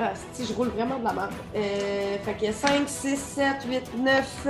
Ah, 0.00 0.12
si 0.32 0.46
je 0.46 0.52
roule 0.54 0.68
vraiment 0.68 0.98
de 0.98 1.04
la 1.04 1.12
merde. 1.12 1.30
Euh, 1.54 2.16
fait 2.24 2.34
qu'il 2.34 2.46
y 2.46 2.50
a 2.50 2.52
5, 2.52 2.88
6, 2.88 3.16
7, 3.16 3.46
8, 3.68 3.82
9, 3.98 4.46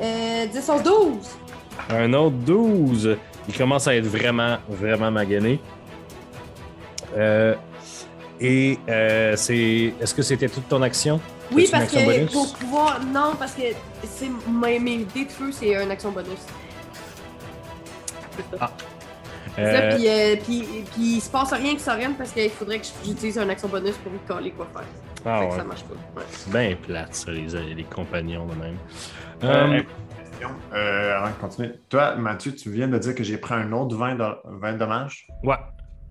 euh, 0.00 0.46
10, 0.46 0.68
11, 0.68 0.82
12. 0.82 1.16
Un 1.90 2.12
autre 2.12 2.36
12. 2.36 3.16
Il 3.48 3.56
commence 3.56 3.86
à 3.86 3.94
être 3.94 4.06
vraiment, 4.06 4.58
vraiment 4.68 5.10
magané. 5.10 5.60
Euh, 7.16 7.54
et 8.40 8.78
euh, 8.88 9.34
c'est. 9.36 9.94
Est-ce 10.00 10.14
que 10.14 10.22
c'était 10.22 10.48
toute 10.48 10.68
ton 10.68 10.82
action? 10.82 11.20
Oui, 11.52 11.68
parce 11.70 11.84
action 11.84 12.00
que 12.00 12.06
bonus? 12.06 12.32
pour 12.32 12.54
pouvoir. 12.54 13.00
Non, 13.04 13.34
parce 13.38 13.52
que 13.52 13.62
c'est 14.04 14.28
mes, 14.50 14.78
mes 14.78 14.98
dés 15.14 15.24
de 15.26 15.30
feu, 15.30 15.50
c'est 15.52 15.74
une 15.80 15.90
action 15.90 16.10
bonus. 16.10 16.38
Ça, 18.58 18.70
Euh, 19.58 19.94
puis, 19.96 20.06
euh, 20.08 20.36
puis, 20.44 20.84
puis 20.92 21.16
il 21.16 21.20
se 21.22 21.30
passe 21.30 21.50
rien 21.54 21.74
que 21.74 21.80
ça 21.80 21.94
revienne 21.94 22.14
parce 22.14 22.30
qu'il 22.32 22.50
faudrait 22.50 22.78
que 22.78 22.86
j'utilise 23.02 23.38
une 23.38 23.48
action 23.48 23.68
bonus 23.68 23.94
pour 23.96 24.12
lui 24.12 24.18
coller 24.28 24.50
quoi 24.50 24.68
faire. 24.70 24.84
ah 25.24 25.38
fait 25.38 25.46
que 25.46 25.50
ouais. 25.52 25.56
ça 25.56 25.64
marche 25.64 25.84
pas. 25.84 25.94
Ouais. 26.20 26.26
C'est 26.30 26.50
bien 26.52 26.76
plate, 26.76 27.14
ça, 27.14 27.30
les, 27.30 27.74
les 27.74 27.84
compagnons 27.84 28.44
de 28.44 28.54
même. 28.54 28.76
Euh, 29.44 29.78
Euh, 29.78 29.82
question, 30.38 30.54
euh, 30.74 31.16
avant 31.18 31.30
de 31.30 31.40
continuer. 31.40 31.70
Toi, 31.88 32.16
Mathieu, 32.16 32.54
tu 32.54 32.70
viens 32.70 32.88
de 32.88 32.98
dire 32.98 33.14
que 33.14 33.24
j'ai 33.24 33.38
pris 33.38 33.54
un 33.54 33.72
autre 33.72 33.96
20, 33.96 34.14
do- 34.16 34.36
20 34.44 34.74
dommages. 34.74 35.26
ouais. 35.44 35.56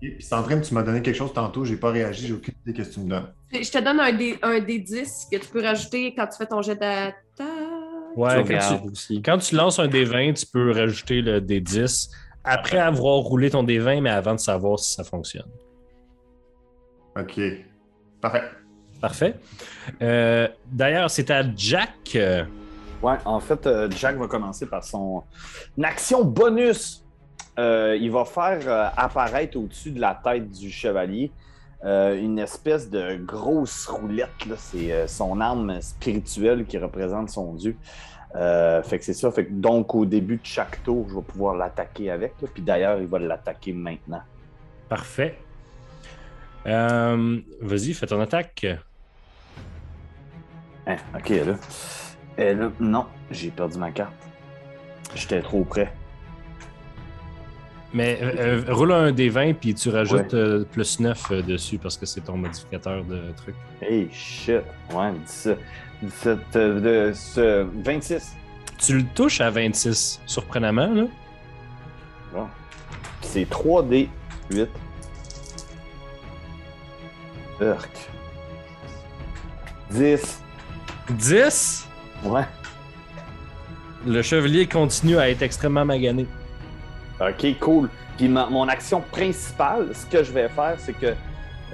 Et 0.02 0.10
puis 0.10 0.22
Sandrine, 0.22 0.60
tu 0.60 0.74
m'as 0.74 0.82
donné 0.82 1.00
quelque 1.00 1.16
chose 1.16 1.32
tantôt, 1.32 1.64
j'ai 1.64 1.78
pas 1.78 1.90
réagi, 1.90 2.26
j'ai 2.26 2.34
aucune 2.34 2.52
idée 2.66 2.78
de 2.78 2.84
ce 2.84 2.90
que 2.90 2.94
tu 2.94 3.00
me 3.00 3.08
donnes. 3.08 3.32
Je 3.50 3.70
te 3.70 3.82
donne 3.82 3.98
un 3.98 4.12
D, 4.12 4.38
un 4.42 4.58
D10 4.60 5.30
que 5.32 5.38
tu 5.38 5.48
peux 5.48 5.62
rajouter 5.62 6.14
quand 6.14 6.26
tu 6.26 6.36
fais 6.36 6.44
ton 6.46 6.60
jet 6.60 6.74
d'attaque. 6.76 7.14
Ouais, 8.14 8.44
quand 8.46 8.58
tu, 8.82 8.90
aussi. 8.90 9.22
quand 9.22 9.38
tu 9.38 9.54
lances 9.56 9.78
un 9.78 9.88
D20, 9.88 10.34
tu 10.34 10.46
peux 10.52 10.70
rajouter 10.72 11.22
le 11.22 11.40
D10 11.40 12.10
après 12.44 12.76
avoir 12.78 13.14
roulé 13.20 13.48
ton 13.50 13.64
D20, 13.64 14.02
mais 14.02 14.10
avant 14.10 14.34
de 14.34 14.38
savoir 14.40 14.78
si 14.78 14.92
ça 14.92 15.02
fonctionne. 15.02 15.48
Ok. 17.18 17.40
Parfait. 18.20 18.42
Parfait. 19.00 19.34
Euh, 20.02 20.46
D'ailleurs, 20.70 21.10
c'est 21.10 21.30
à 21.30 21.42
Jack. 21.56 22.18
Ouais, 23.02 23.16
en 23.24 23.40
fait, 23.40 23.66
euh, 23.66 23.90
Jack 23.90 24.16
va 24.16 24.26
commencer 24.26 24.66
par 24.66 24.82
son 24.82 25.22
action 25.82 26.24
bonus. 26.24 27.04
Euh, 27.58 27.96
il 28.00 28.10
va 28.10 28.24
faire 28.24 28.60
euh, 28.66 28.88
apparaître 28.96 29.56
au-dessus 29.58 29.90
de 29.90 30.00
la 30.00 30.14
tête 30.22 30.50
du 30.50 30.70
chevalier 30.70 31.30
euh, 31.84 32.20
une 32.20 32.38
espèce 32.38 32.90
de 32.90 33.16
grosse 33.16 33.86
roulette. 33.86 34.44
là. 34.46 34.56
C'est 34.58 35.06
son 35.08 35.40
arme 35.40 35.80
spirituelle 35.80 36.64
qui 36.66 36.78
représente 36.78 37.30
son 37.30 37.52
dieu. 37.54 37.76
Euh, 38.34 38.82
fait 38.82 38.98
que 38.98 39.04
c'est 39.04 39.14
ça. 39.14 39.30
Fait 39.30 39.46
que 39.46 39.52
donc, 39.52 39.94
au 39.94 40.04
début 40.04 40.36
de 40.36 40.44
chaque 40.44 40.82
tour, 40.82 41.06
je 41.08 41.14
vais 41.14 41.22
pouvoir 41.22 41.54
l'attaquer 41.54 42.10
avec. 42.10 42.34
là. 42.42 42.48
Puis 42.52 42.62
d'ailleurs, 42.62 42.98
il 42.98 43.06
va 43.06 43.18
l'attaquer 43.18 43.72
maintenant. 43.72 44.22
Parfait. 44.88 45.38
Vas-y, 46.64 47.92
fais 47.94 48.06
ton 48.06 48.20
attaque. 48.20 48.66
Hein, 50.86 50.96
ok, 51.14 51.28
là. 51.28 51.54
Et 52.38 52.54
là, 52.54 52.70
non, 52.80 53.06
j'ai 53.30 53.50
perdu 53.50 53.78
ma 53.78 53.90
carte. 53.90 54.12
J'étais 55.14 55.40
trop 55.40 55.64
près. 55.64 55.92
Mais 57.94 58.18
euh, 58.20 58.62
euh, 58.68 58.74
roule 58.74 58.92
un 58.92 59.10
D20 59.12 59.54
puis 59.54 59.74
tu 59.74 59.88
rajoutes 59.88 60.32
Ouais. 60.32 60.38
euh, 60.38 60.64
plus 60.64 61.00
9 61.00 61.30
euh, 61.30 61.42
dessus 61.42 61.78
parce 61.78 61.96
que 61.96 62.04
c'est 62.04 62.20
ton 62.20 62.36
modificateur 62.36 63.04
de 63.04 63.22
truc. 63.36 63.54
Hey, 63.80 64.08
shit. 64.12 64.60
Ouais, 64.92 65.12
17. 65.24 65.58
17 66.02 66.38
euh, 66.56 67.08
de, 67.10 67.14
ce 67.14 67.62
26. 67.84 68.34
Tu 68.78 68.98
le 68.98 69.04
touches 69.14 69.40
à 69.40 69.48
26, 69.48 70.20
surprenamment, 70.26 70.92
là. 70.92 71.04
Bon. 72.34 72.46
C'est 73.22 73.48
3D 73.48 74.08
8. 74.50 74.68
Urk. 77.62 78.10
10. 79.90 80.42
10, 81.10 81.88
Ouais. 82.24 82.42
le 84.06 84.22
chevalier 84.22 84.66
continue 84.66 85.18
à 85.18 85.28
être 85.30 85.42
extrêmement 85.42 85.84
magané. 85.84 86.26
Ok, 87.20 87.58
cool. 87.60 87.88
Puis 88.16 88.28
ma- 88.28 88.46
mon 88.46 88.68
action 88.68 89.00
principale, 89.10 89.88
ce 89.94 90.06
que 90.06 90.22
je 90.24 90.32
vais 90.32 90.48
faire, 90.48 90.74
c'est 90.78 90.92
que 90.92 91.14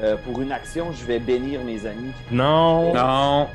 euh, 0.01 0.17
pour 0.25 0.41
une 0.41 0.51
action, 0.53 0.93
je 0.93 1.05
vais 1.05 1.19
bénir 1.19 1.61
mes 1.65 1.85
amis. 1.87 2.13
Non, 2.31 2.95
Non, 2.95 3.49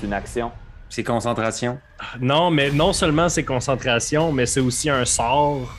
C'est 0.00 0.06
une 0.06 0.12
action. 0.12 0.50
c'est 0.88 1.04
concentration. 1.04 1.78
non, 2.20 2.50
mais 2.50 2.70
non 2.70 2.92
seulement 2.92 3.28
c'est 3.28 3.44
concentration, 3.44 4.32
mais 4.32 4.46
c'est 4.46 4.60
aussi 4.60 4.90
un 4.90 5.04
sort. 5.04 5.76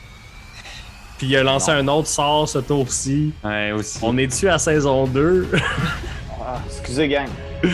Puis 1.18 1.28
il 1.28 1.36
a 1.36 1.42
lancé 1.44 1.70
Non. 1.72 1.78
un 1.78 1.88
autre 1.88 2.08
sort 2.08 2.48
ce 2.48 2.58
tour-ci. 2.58 3.32
Ouais, 3.44 3.72
aussi. 3.72 3.98
On 4.02 4.16
est-tu 4.18 4.48
à 4.48 4.58
saison 4.58 5.06
2? 5.06 5.48
Ah, 6.40 6.58
excusez, 6.66 7.08
gang. 7.08 7.28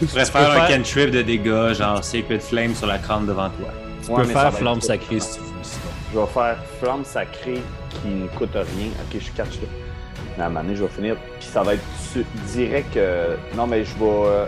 Tu 0.00 0.06
pourrais 0.06 0.24
faire 0.24 0.50
un 0.50 0.66
cantrip 0.68 1.10
de 1.10 1.22
dégâts, 1.22 1.72
genre 1.74 2.02
Sacred 2.04 2.40
Flame 2.40 2.74
sur 2.74 2.86
la 2.86 2.98
crâne 2.98 3.26
devant 3.26 3.48
toi. 3.50 3.68
Tu 4.04 4.12
peux 4.12 4.24
faire 4.24 4.54
flamme 4.54 4.80
sacrée 4.80 5.20
si 5.20 5.34
tu 5.34 5.40
veux. 5.40 5.46
sinon. 5.62 5.82
Je 6.14 6.18
vais 6.20 6.26
faire 6.26 6.56
flamme 6.80 7.04
sacrée 7.04 7.60
qui 7.90 8.08
ne 8.08 8.26
coûte 8.28 8.54
rien. 8.54 8.88
Ok, 9.02 9.20
je 9.20 9.30
catch 9.36 9.56
là. 9.56 9.68
Mais 10.36 10.44
à 10.44 10.46
un 10.46 10.48
moment 10.50 10.62
donné, 10.62 10.76
je 10.76 10.84
vais 10.84 10.88
finir. 10.90 11.16
Puis 11.40 11.48
ça 11.52 11.62
va 11.62 11.74
être 11.74 11.82
direct. 12.52 12.96
euh, 12.96 13.36
Non, 13.56 13.66
mais 13.66 13.84
je 13.84 13.90
vais. 13.98 14.04
euh, 14.04 14.46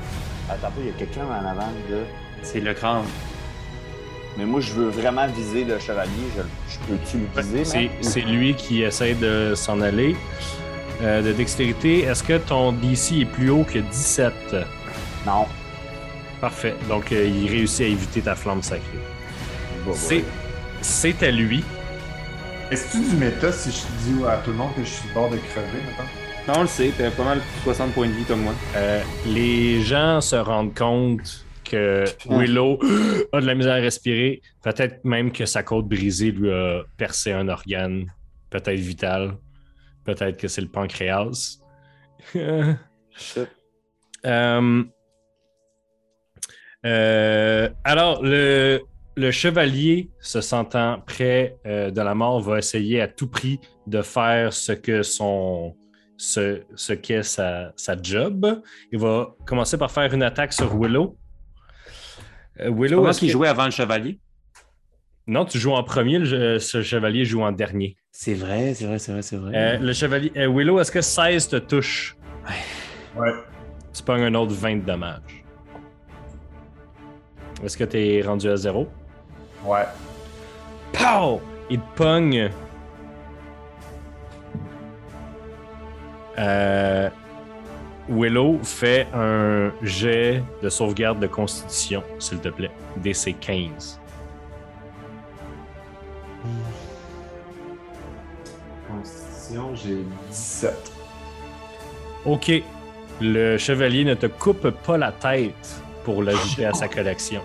Attends, 0.48 0.72
il 0.80 0.86
y 0.86 0.88
a 0.88 0.92
quelqu'un 0.92 1.22
en 1.24 1.46
avant, 1.46 1.60
là. 1.90 1.96
C'est 2.42 2.60
le 2.60 2.72
crâne. 2.74 3.02
Mais 4.38 4.44
moi, 4.44 4.60
je 4.60 4.72
veux 4.72 4.88
vraiment 4.88 5.26
viser 5.26 5.64
le 5.64 5.78
chevalier. 5.78 6.10
Je, 6.36 6.42
je 6.72 6.78
peux-tu 6.86 7.18
le 7.36 7.42
viser? 7.62 7.90
C'est 8.00 8.20
lui 8.20 8.54
qui 8.54 8.82
essaie 8.82 9.14
de 9.14 9.54
s'en 9.56 9.80
aller. 9.80 10.16
Euh, 11.02 11.22
de 11.22 11.32
dextérité, 11.32 12.00
est-ce 12.02 12.22
que 12.22 12.36
ton 12.38 12.72
DC 12.72 13.20
est 13.22 13.24
plus 13.24 13.50
haut 13.50 13.64
que 13.64 13.78
17? 13.78 14.32
Non. 15.26 15.46
Parfait. 16.40 16.74
Donc, 16.88 17.12
euh, 17.12 17.24
il 17.26 17.48
réussit 17.50 17.82
à 17.82 17.88
éviter 17.88 18.22
ta 18.22 18.34
flamme 18.34 18.62
sacrée. 18.62 18.86
C'est 19.94 20.24
c'est 20.80 21.22
à 21.22 21.30
lui. 21.30 21.62
Est-ce 22.70 22.92
que 22.98 23.02
tu 23.04 23.10
du 23.10 23.16
méta 23.16 23.52
si 23.52 23.70
je 23.70 24.12
dis 24.12 24.24
à 24.24 24.38
tout 24.38 24.50
le 24.50 24.56
monde 24.56 24.74
que 24.74 24.82
je 24.82 24.88
suis 24.88 24.98
sur 25.00 25.08
le 25.08 25.14
bord 25.14 25.30
de 25.30 25.36
crever 25.36 25.78
maintenant? 25.86 26.10
Non, 26.48 26.54
on 26.58 26.62
le 26.62 26.68
sait, 26.68 26.92
t'as 26.96 27.10
pas 27.10 27.24
mal 27.24 27.40
60 27.64 27.92
points 27.92 28.08
de 28.08 28.12
vie 28.12 28.24
comme 28.24 28.42
moi. 28.42 28.54
Euh, 28.76 29.02
les 29.26 29.82
gens 29.82 30.20
se 30.20 30.36
rendent 30.36 30.74
compte 30.74 31.44
que 31.64 32.04
Ah. 32.28 32.38
Willow 32.38 32.78
a 33.32 33.40
de 33.40 33.46
la 33.46 33.54
misère 33.54 33.74
à 33.74 33.76
respirer. 33.80 34.40
Peut-être 34.62 35.04
même 35.04 35.32
que 35.32 35.44
sa 35.46 35.62
côte 35.62 35.86
brisée 35.88 36.30
lui 36.30 36.50
a 36.50 36.82
percé 36.96 37.32
un 37.32 37.48
organe, 37.48 38.06
peut-être 38.50 38.80
vital. 38.80 39.36
Peut-être 40.04 40.38
que 40.38 40.48
c'est 40.48 40.62
le 40.62 40.68
pancréas. 40.68 41.58
Euh, 44.26 44.84
euh, 46.86 47.68
alors, 47.84 48.22
le, 48.22 48.80
le 49.16 49.30
chevalier, 49.30 50.10
se 50.20 50.40
sentant 50.40 51.00
près 51.06 51.56
euh, 51.66 51.90
de 51.90 52.00
la 52.00 52.14
mort, 52.14 52.40
va 52.40 52.58
essayer 52.58 53.00
à 53.00 53.08
tout 53.08 53.28
prix 53.28 53.60
de 53.86 54.02
faire 54.02 54.52
ce 54.52 54.72
que 54.72 55.02
son 55.02 55.76
ce, 56.16 56.62
ce 56.74 56.92
qu'est 56.92 57.22
sa, 57.22 57.72
sa 57.76 57.96
job. 58.00 58.60
Il 58.92 58.98
va 58.98 59.34
commencer 59.46 59.78
par 59.78 59.90
faire 59.90 60.12
une 60.12 60.22
attaque 60.22 60.52
sur 60.52 60.74
Willow. 60.78 61.16
Euh, 62.60 62.70
Willow, 62.70 63.08
est-ce 63.08 63.20
qu'il 63.20 63.28
que- 63.28 63.32
jouait 63.32 63.48
avant 63.48 63.64
le 63.64 63.70
chevalier? 63.70 64.18
Non, 65.26 65.44
tu 65.44 65.58
joues 65.58 65.72
en 65.72 65.82
premier, 65.84 66.18
le, 66.18 66.58
ce 66.58 66.82
chevalier 66.82 67.24
joue 67.24 67.42
en 67.42 67.52
dernier. 67.52 67.96
C'est 68.10 68.34
vrai, 68.34 68.74
c'est 68.74 68.84
vrai, 68.86 68.98
c'est 68.98 69.12
vrai, 69.12 69.22
c'est 69.22 69.36
vrai. 69.36 69.52
Euh, 69.56 69.78
le 69.78 69.92
chevalier. 69.92 70.30
Willow, 70.34 70.80
est-ce 70.80 70.90
que 70.92 71.00
16 71.00 71.48
te 71.48 71.56
touche? 71.56 72.16
Ouais. 73.16 73.32
Tu 73.94 74.02
pognes 74.02 74.24
un 74.24 74.34
autre 74.34 74.52
20 74.52 74.76
de 74.76 74.80
dommages. 74.86 75.39
Est-ce 77.64 77.76
que 77.76 77.84
tu 77.84 77.98
es 77.98 78.22
rendu 78.22 78.48
à 78.48 78.56
zéro? 78.56 78.88
Ouais. 79.64 79.84
Pow! 80.92 81.40
Il 81.68 81.78
te 81.78 81.96
pogne. 81.96 82.50
Euh, 86.38 87.10
Willow 88.08 88.58
fait 88.62 89.06
un 89.14 89.70
jet 89.82 90.42
de 90.62 90.68
sauvegarde 90.68 91.20
de 91.20 91.26
constitution, 91.26 92.02
s'il 92.18 92.38
te 92.40 92.48
plaît. 92.48 92.70
DC 92.96 93.38
15. 93.38 94.00
Constitution, 98.88 99.74
j'ai 99.74 99.98
17. 100.30 100.92
Ok. 102.24 102.62
Le 103.20 103.58
chevalier 103.58 104.04
ne 104.04 104.14
te 104.14 104.26
coupe 104.26 104.70
pas 104.70 104.96
la 104.96 105.12
tête 105.12 105.82
pour 106.04 106.22
l'ajouter 106.22 106.66
à 106.66 106.72
sa 106.72 106.88
collection. 106.88 107.40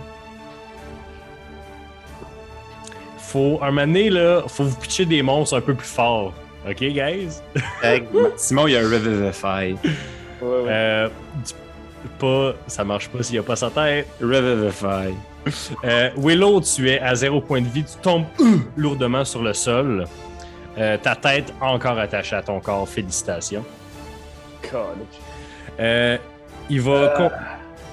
Faut, 3.18 3.60
un 3.62 3.68
moment 3.72 3.82
donné, 3.88 4.10
là, 4.10 4.44
faut 4.48 4.64
vous 4.64 4.78
pitcher 4.78 5.06
des 5.06 5.22
monstres 5.22 5.58
un 5.58 5.62
peu 5.62 5.74
plus 5.74 5.88
forts. 5.88 6.34
Ok, 6.68 6.78
guys? 6.80 7.42
Simon, 8.38 8.68
il 8.68 8.74
y 8.74 8.78
a 8.78 8.80
un 8.80 8.84
Revivify. 8.90 9.74
Ouais, 10.42 10.48
ouais. 10.48 10.66
Euh, 10.68 11.10
tu- 11.46 11.54
pas, 12.20 12.54
ça 12.68 12.84
marche 12.84 13.10
pas 13.10 13.24
s'il 13.24 13.34
n'y 13.34 13.40
a 13.40 13.44
pas 13.44 13.56
sa 13.56 13.70
tête. 13.70 14.08
Revivify. 14.22 15.14
Euh, 15.84 16.10
Willow, 16.18 16.62
tu 16.62 16.90
es 16.90 17.00
à 17.00 17.14
zéro 17.16 17.42
point 17.42 17.62
de 17.62 17.68
vie, 17.68 17.84
tu 17.84 17.98
tombes 18.02 18.26
euh, 18.40 18.58
lourdement 18.78 19.26
sur 19.26 19.42
le 19.42 19.54
sol. 19.54 20.06
Euh, 20.78 20.98
ta 20.98 21.16
tête 21.16 21.54
encore 21.62 21.98
attachée 22.00 22.36
à 22.36 22.42
ton 22.42 22.60
corps, 22.60 22.88
félicitations. 22.88 23.64
Euh, 25.80 26.18
il 26.70 26.82
va. 26.82 27.32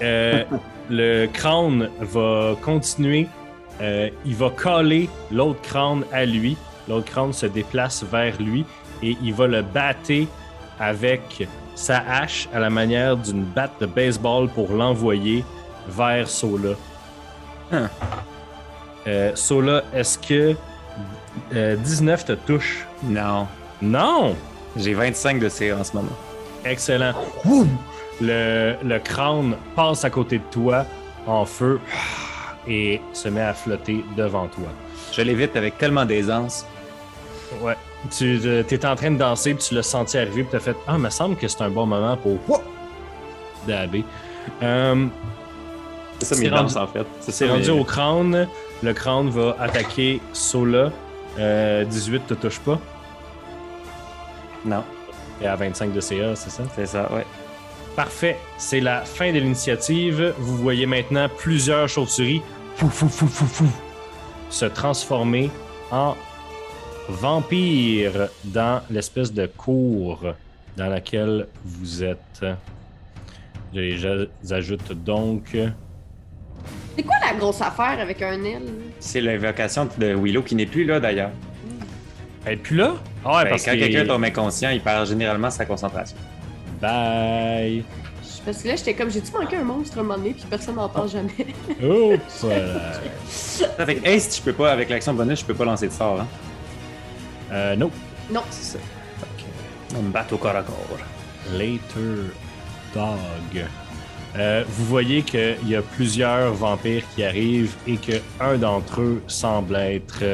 Euh, 0.03 0.45
le 0.91 1.27
crâne 1.27 1.89
va 2.01 2.55
continuer. 2.61 3.29
Euh, 3.81 4.11
il 4.25 4.35
va 4.35 4.51
coller 4.51 5.09
l'autre 5.31 5.61
crâne 5.63 6.05
à 6.13 6.25
lui. 6.25 6.57
L'autre 6.89 7.07
crâne 7.07 7.33
se 7.33 7.47
déplace 7.47 8.05
vers 8.05 8.41
lui 8.41 8.65
et 9.03 9.17
il 9.23 9.35
va 9.35 9.47
le 9.47 9.63
battre 9.63 10.27
avec 10.79 11.47
sa 11.75 11.99
hache 11.99 12.49
à 12.53 12.59
la 12.59 12.71
manière 12.71 13.17
d'une 13.17 13.45
batte 13.45 13.81
de 13.81 13.87
baseball 13.87 14.49
pour 14.49 14.73
l'envoyer 14.73 15.45
vers 15.89 16.29
Sola. 16.29 16.75
Hein. 17.73 17.89
Euh, 19.07 19.33
Sola, 19.35 19.83
est-ce 19.95 20.19
que 20.19 20.55
euh, 21.55 21.77
19 21.77 22.25
te 22.25 22.33
touche? 22.33 22.87
Non. 23.03 23.47
Non! 23.81 24.37
J'ai 24.77 24.95
25 24.95 25.41
de 25.41 25.49
CA 25.49 25.79
en 25.79 25.85
ce 25.85 25.97
moment. 25.97 26.17
Excellent. 26.65 27.13
Ouh! 27.45 27.67
Le, 28.23 28.75
le 28.85 28.99
crâne 29.01 29.57
passe 29.75 30.05
à 30.05 30.11
côté 30.11 30.39
de 30.39 30.45
toi 30.51 30.87
en 31.27 31.45
feu 31.45 31.81
et 32.69 33.01
se 33.13 33.29
met 33.29 33.41
à 33.43 33.53
flotter 33.53 34.05
devant 34.17 34.47
toi. 34.47 34.69
Je 35.13 35.23
l'évite 35.23 35.57
avec 35.57 35.77
tellement 35.77 36.05
d'aisance. 36.05 36.65
Ouais. 37.61 37.77
Tu 38.17 38.41
es 38.47 38.87
en 38.87 38.97
train 38.97 39.11
de 39.11 39.19
danser, 39.19 39.55
puis 39.55 39.65
tu 39.69 39.75
l'as 39.75 39.83
senti 39.83 40.17
arriver, 40.19 40.43
puis 40.43 40.51
tu 40.51 40.57
as 40.57 40.61
fait 40.61 40.77
Ah, 40.87 40.93
il 40.95 40.99
me 41.01 41.11
semble 41.11 41.37
que 41.37 41.47
c'est 41.49 41.63
un 41.63 41.71
bon 41.71 41.87
moment 41.87 42.17
pour 42.17 42.39
Wouh! 42.49 42.61
dabber. 43.67 44.05
Euh, 44.63 45.07
C'est 46.19 46.27
ça 46.27 46.35
C'est 46.37 46.43
mes 46.43 46.49
rendu- 46.51 46.63
danses 46.63 46.77
en 46.77 46.87
fait. 46.87 47.07
C'est 47.21 47.49
rendu 47.49 47.71
mes- 47.73 47.81
au 47.81 47.85
crâne. 47.85 48.49
Le 48.83 48.93
crâne 48.93 49.31
va 49.31 49.57
attaquer 49.61 50.21
Sola. 50.33 50.91
Euh, 51.39 51.85
18 51.85 52.27
te 52.27 52.35
touche 52.35 52.59
pas. 52.61 52.79
Non, 54.65 54.83
Et 55.41 55.47
à 55.47 55.57
25 55.57 55.93
de 55.93 56.01
CA, 56.01 56.37
c'est 56.37 56.51
ça? 56.51 56.63
c'est 56.77 56.87
ça, 56.87 57.09
ouais. 57.13 57.27
Parfait. 57.97 58.37
C'est 58.57 58.81
la 58.81 59.03
fin 59.03 59.33
de 59.33 59.39
l'initiative. 59.39 60.35
Vous 60.39 60.57
voyez 60.57 60.87
maintenant 60.87 61.29
plusieurs 61.29 61.89
chauves-souris 61.89 62.41
fou, 62.77 62.89
fou, 62.89 63.09
fou, 63.09 63.27
fou, 63.27 63.47
fou, 63.47 63.69
se 64.49 64.65
transformer 64.65 65.51
en 65.91 66.17
vampires 67.09 68.29
dans 68.45 68.81
l'espèce 68.91 69.33
de 69.33 69.47
cour 69.47 70.35
dans 70.77 70.87
laquelle 70.89 71.49
vous 71.65 72.03
êtes. 72.03 72.45
Je 73.75 73.81
les 73.81 74.53
ajoute 74.53 74.93
donc. 74.93 75.57
C'est 76.97 77.03
quoi 77.03 77.17
la 77.27 77.35
grosse 77.39 77.61
affaire 77.61 77.99
avec 78.01 78.23
un 78.23 78.43
aile? 78.45 78.69
C'est 79.01 79.21
l'invocation 79.21 79.89
de 79.99 80.15
Willow 80.15 80.43
qui 80.43 80.55
n'est 80.55 80.67
plus 80.67 80.85
là 80.85 81.01
d'ailleurs. 81.01 81.31
Et 82.47 82.57
puis 82.57 82.77
là? 82.77 82.95
Ah 83.25 83.37
ouais, 83.37 83.45
Ben, 83.45 83.51
parce 83.51 83.65
quand 83.65 83.73
que. 83.73 83.79
quelqu'un 83.79 84.07
tombe 84.07 84.25
inconscient, 84.25 84.71
il 84.71 84.81
perd 84.81 85.07
généralement 85.07 85.51
sa 85.51 85.65
concentration. 85.65 86.17
Bye! 86.83 87.85
Parce 88.45 88.61
que 88.61 88.69
là, 88.69 88.75
j'étais 88.77 88.95
comme, 88.95 89.09
j'ai-tu 89.09 89.31
manqué 89.33 89.57
un 89.57 89.63
monstre 89.63 89.99
à 89.99 90.01
un 90.01 90.03
moment 90.03 90.19
donné, 90.19 90.33
puis 90.35 90.45
personne 90.51 90.75
n'en 90.75 90.89
parle 90.89 91.09
jamais. 91.09 91.31
Oups! 91.81 92.47
Avec 93.79 94.05
Haste, 94.05 94.37
je 94.39 94.43
peux 94.43 94.53
pas, 94.53 94.73
avec 94.73 94.91
l'action 94.91 95.15
bonus, 95.15 95.41
je 95.41 95.45
peux 95.45 95.55
pas 95.55 95.65
lancer 95.65 95.87
de 95.87 95.93
sort. 95.93 96.21
Hein? 96.21 96.27
Euh, 97.53 97.77
non. 97.77 97.91
Non. 98.33 98.43
C'est 98.51 98.77
ça. 98.77 98.79
On 99.97 100.03
me 100.03 100.11
bat 100.11 100.27
au 100.33 100.37
corps 100.39 100.57
à 100.57 100.63
corps. 100.63 100.99
Later 101.53 102.33
Dog. 102.95 103.65
Euh, 104.37 104.65
vous 104.67 104.87
voyez 104.87 105.23
qu'il 105.23 105.69
y 105.69 105.77
a 105.77 105.83
plusieurs 105.83 106.53
vampires 106.55 107.05
qui 107.15 107.23
arrivent 107.23 107.75
et 107.87 107.97
que 107.97 108.13
un 108.41 108.57
d'entre 108.57 109.03
eux 109.03 109.23
semble 109.29 109.77
être. 109.77 110.25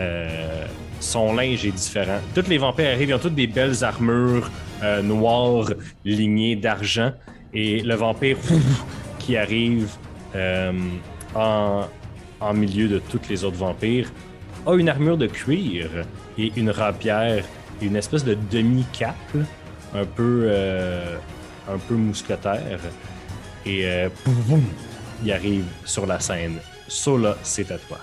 euh, 0.00 0.66
son 1.00 1.34
linge 1.34 1.66
est 1.66 1.72
différent. 1.72 2.18
Tous 2.34 2.46
les 2.48 2.56
vampires 2.56 2.92
arrivent, 2.94 3.10
ils 3.10 3.14
ont 3.14 3.18
toutes 3.18 3.34
des 3.34 3.48
belles 3.48 3.82
armures 3.84 4.48
euh, 4.84 5.02
noires 5.02 5.70
lignées 6.04 6.56
d'argent. 6.56 7.12
Et 7.52 7.80
le 7.82 7.94
vampire 7.94 8.36
qui 9.18 9.36
arrive 9.36 9.88
euh, 10.34 10.72
en, 11.34 11.86
en 12.40 12.54
milieu 12.54 12.88
de 12.88 12.98
tous 12.98 13.20
les 13.28 13.44
autres 13.44 13.56
vampires 13.56 14.10
a 14.66 14.74
une 14.74 14.88
armure 14.88 15.16
de 15.16 15.26
cuir 15.26 15.88
et 16.38 16.52
une 16.56 16.70
rapière 16.70 17.44
et 17.80 17.86
une 17.86 17.96
espèce 17.96 18.24
de 18.24 18.36
demi-cape, 18.50 19.36
un 19.94 20.04
peu, 20.04 20.46
euh, 20.46 21.16
un 21.68 21.78
peu 21.78 21.94
mousquetaire. 21.94 22.80
Et 23.66 23.86
euh, 23.86 24.08
boum, 24.24 24.34
boum, 24.46 24.64
il 25.24 25.32
arrive 25.32 25.64
sur 25.84 26.06
la 26.06 26.20
scène. 26.20 26.58
Sola, 26.88 27.36
c'est 27.42 27.70
à 27.70 27.78
toi. 27.78 27.98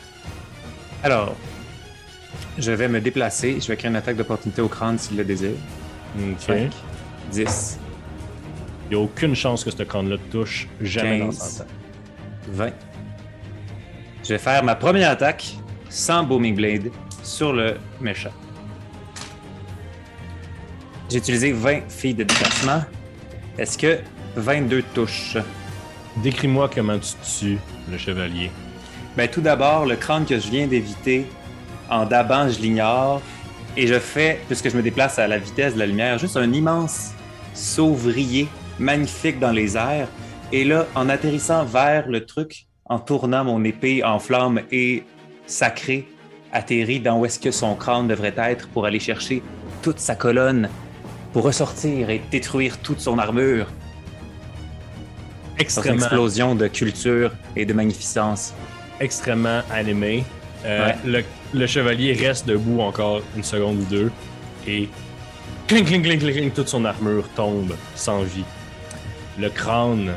Alors, 1.04 1.36
je 2.58 2.72
vais 2.72 2.88
me 2.88 3.00
déplacer. 3.00 3.60
Je 3.60 3.68
vais 3.68 3.78
créer 3.78 3.90
une 3.90 3.96
attaque 3.96 4.18
d'opportunité 4.18 4.62
au 4.62 4.68
crâne 4.68 4.98
s'il 4.98 5.18
le 5.18 5.24
désire. 5.24 5.52
Ok. 6.18 6.40
5, 6.40 6.72
10, 7.32 7.80
Il 8.90 8.98
n'y 8.98 9.02
a 9.02 9.06
aucune 9.06 9.36
chance 9.36 9.64
que 9.64 9.72
ce 9.72 9.84
crâne-là 9.84 10.18
te 10.18 10.32
touche 10.32 10.68
jamais 10.82 11.20
dans 11.20 11.26
15. 11.28 11.38
son 11.58 11.64
temps. 11.64 11.70
20. 12.50 12.70
Je 14.24 14.30
vais 14.34 14.40
faire 14.40 14.64
ma 14.64 14.76
première 14.76 15.12
attaque 15.12 15.56
sans 15.90 16.24
Booming 16.24 16.56
Blade 16.56 16.92
sur 17.24 17.54
le 17.54 17.76
méchant. 18.00 18.32
J'ai 21.10 21.18
utilisé 21.18 21.52
20 21.52 21.90
filles 21.90 22.14
de 22.14 22.24
déplacement. 22.24 22.84
Est-ce 23.58 23.78
que 23.78 24.00
22 24.36 24.84
touches? 24.94 25.38
Décris-moi 26.18 26.70
comment 26.74 26.98
tu 27.00 27.14
tues 27.40 27.58
le 27.90 27.98
chevalier. 27.98 28.52
Ben, 29.18 29.28
tout 29.30 29.42
d'abord, 29.42 29.86
le 29.86 29.96
crâne 29.98 30.26
que 30.26 30.40
je 30.40 30.50
viens 30.50 30.68
d'éviter, 30.68 31.26
en 31.90 32.06
dabant, 32.06 32.48
je 32.50 32.60
l'ignore. 32.60 33.22
Et 33.78 33.88
je 33.88 34.00
fais, 34.00 34.40
puisque 34.48 34.70
je 34.70 34.76
me 34.76 34.82
déplace 34.82 35.18
à 35.20 35.28
la 35.28 35.38
vitesse 35.38 35.74
de 35.76 35.80
la 35.80 35.86
lumière, 35.86 36.18
juste 36.18 36.36
un 36.38 36.52
immense 36.52 37.12
saut 37.54 37.94
vrillé, 37.94 38.48
magnifique 38.80 39.40
dans 39.40 39.52
les 39.52 39.78
airs. 39.78 40.08
Et 40.52 40.64
là, 40.66 40.86
en 40.96 41.08
atterrissant 41.10 41.64
vers 41.64 42.08
le 42.10 42.26
truc, 42.26 42.66
en 42.86 43.00
tournant 43.00 43.44
mon 43.46 43.64
épée 43.64 44.04
en 44.04 44.20
flamme 44.20 44.62
et 44.72 45.04
sacrée, 45.46 46.08
atterri 46.52 47.00
dans 47.00 47.20
où 47.20 47.26
est-ce 47.26 47.40
que 47.40 47.52
son 47.52 47.76
crâne 47.76 48.08
devrait 48.10 48.34
être 48.38 48.68
pour 48.70 48.86
aller 48.86 49.00
chercher 49.00 49.42
toute 49.82 50.00
sa 50.00 50.16
colonne, 50.16 50.70
pour 51.32 51.44
ressortir 51.44 52.10
et 52.10 52.22
détruire 52.30 52.78
toute 52.80 53.00
son 53.00 53.18
armure. 53.18 53.66
Dans 53.68 55.56
une 55.56 55.62
Extrêmement, 55.62 55.96
explosion 56.06 56.56
de 56.56 56.68
culture 56.68 57.32
et 57.56 57.66
de 57.66 57.74
magnificence. 57.74 58.54
extrêmement 59.00 59.62
animé. 59.72 60.24
Euh, 60.66 60.88
Ouais. 60.88 60.96
le, 61.06 61.24
le 61.54 61.68
chevalier 61.68 62.14
reste 62.14 62.48
debout 62.48 62.80
encore 62.82 63.22
une 63.36 63.44
seconde 63.44 63.80
ou 63.80 63.86
deux 63.86 64.12
et 64.68 64.88
cling, 65.68 65.86
cling, 65.86 66.02
cling, 66.02 66.20
cling, 66.20 66.52
toute 66.52 66.68
son 66.68 66.86
armure 66.86 67.28
tombe 67.36 67.76
sans 67.96 68.24
vie. 68.24 68.46
Le 69.38 69.50
crâne 69.50 70.14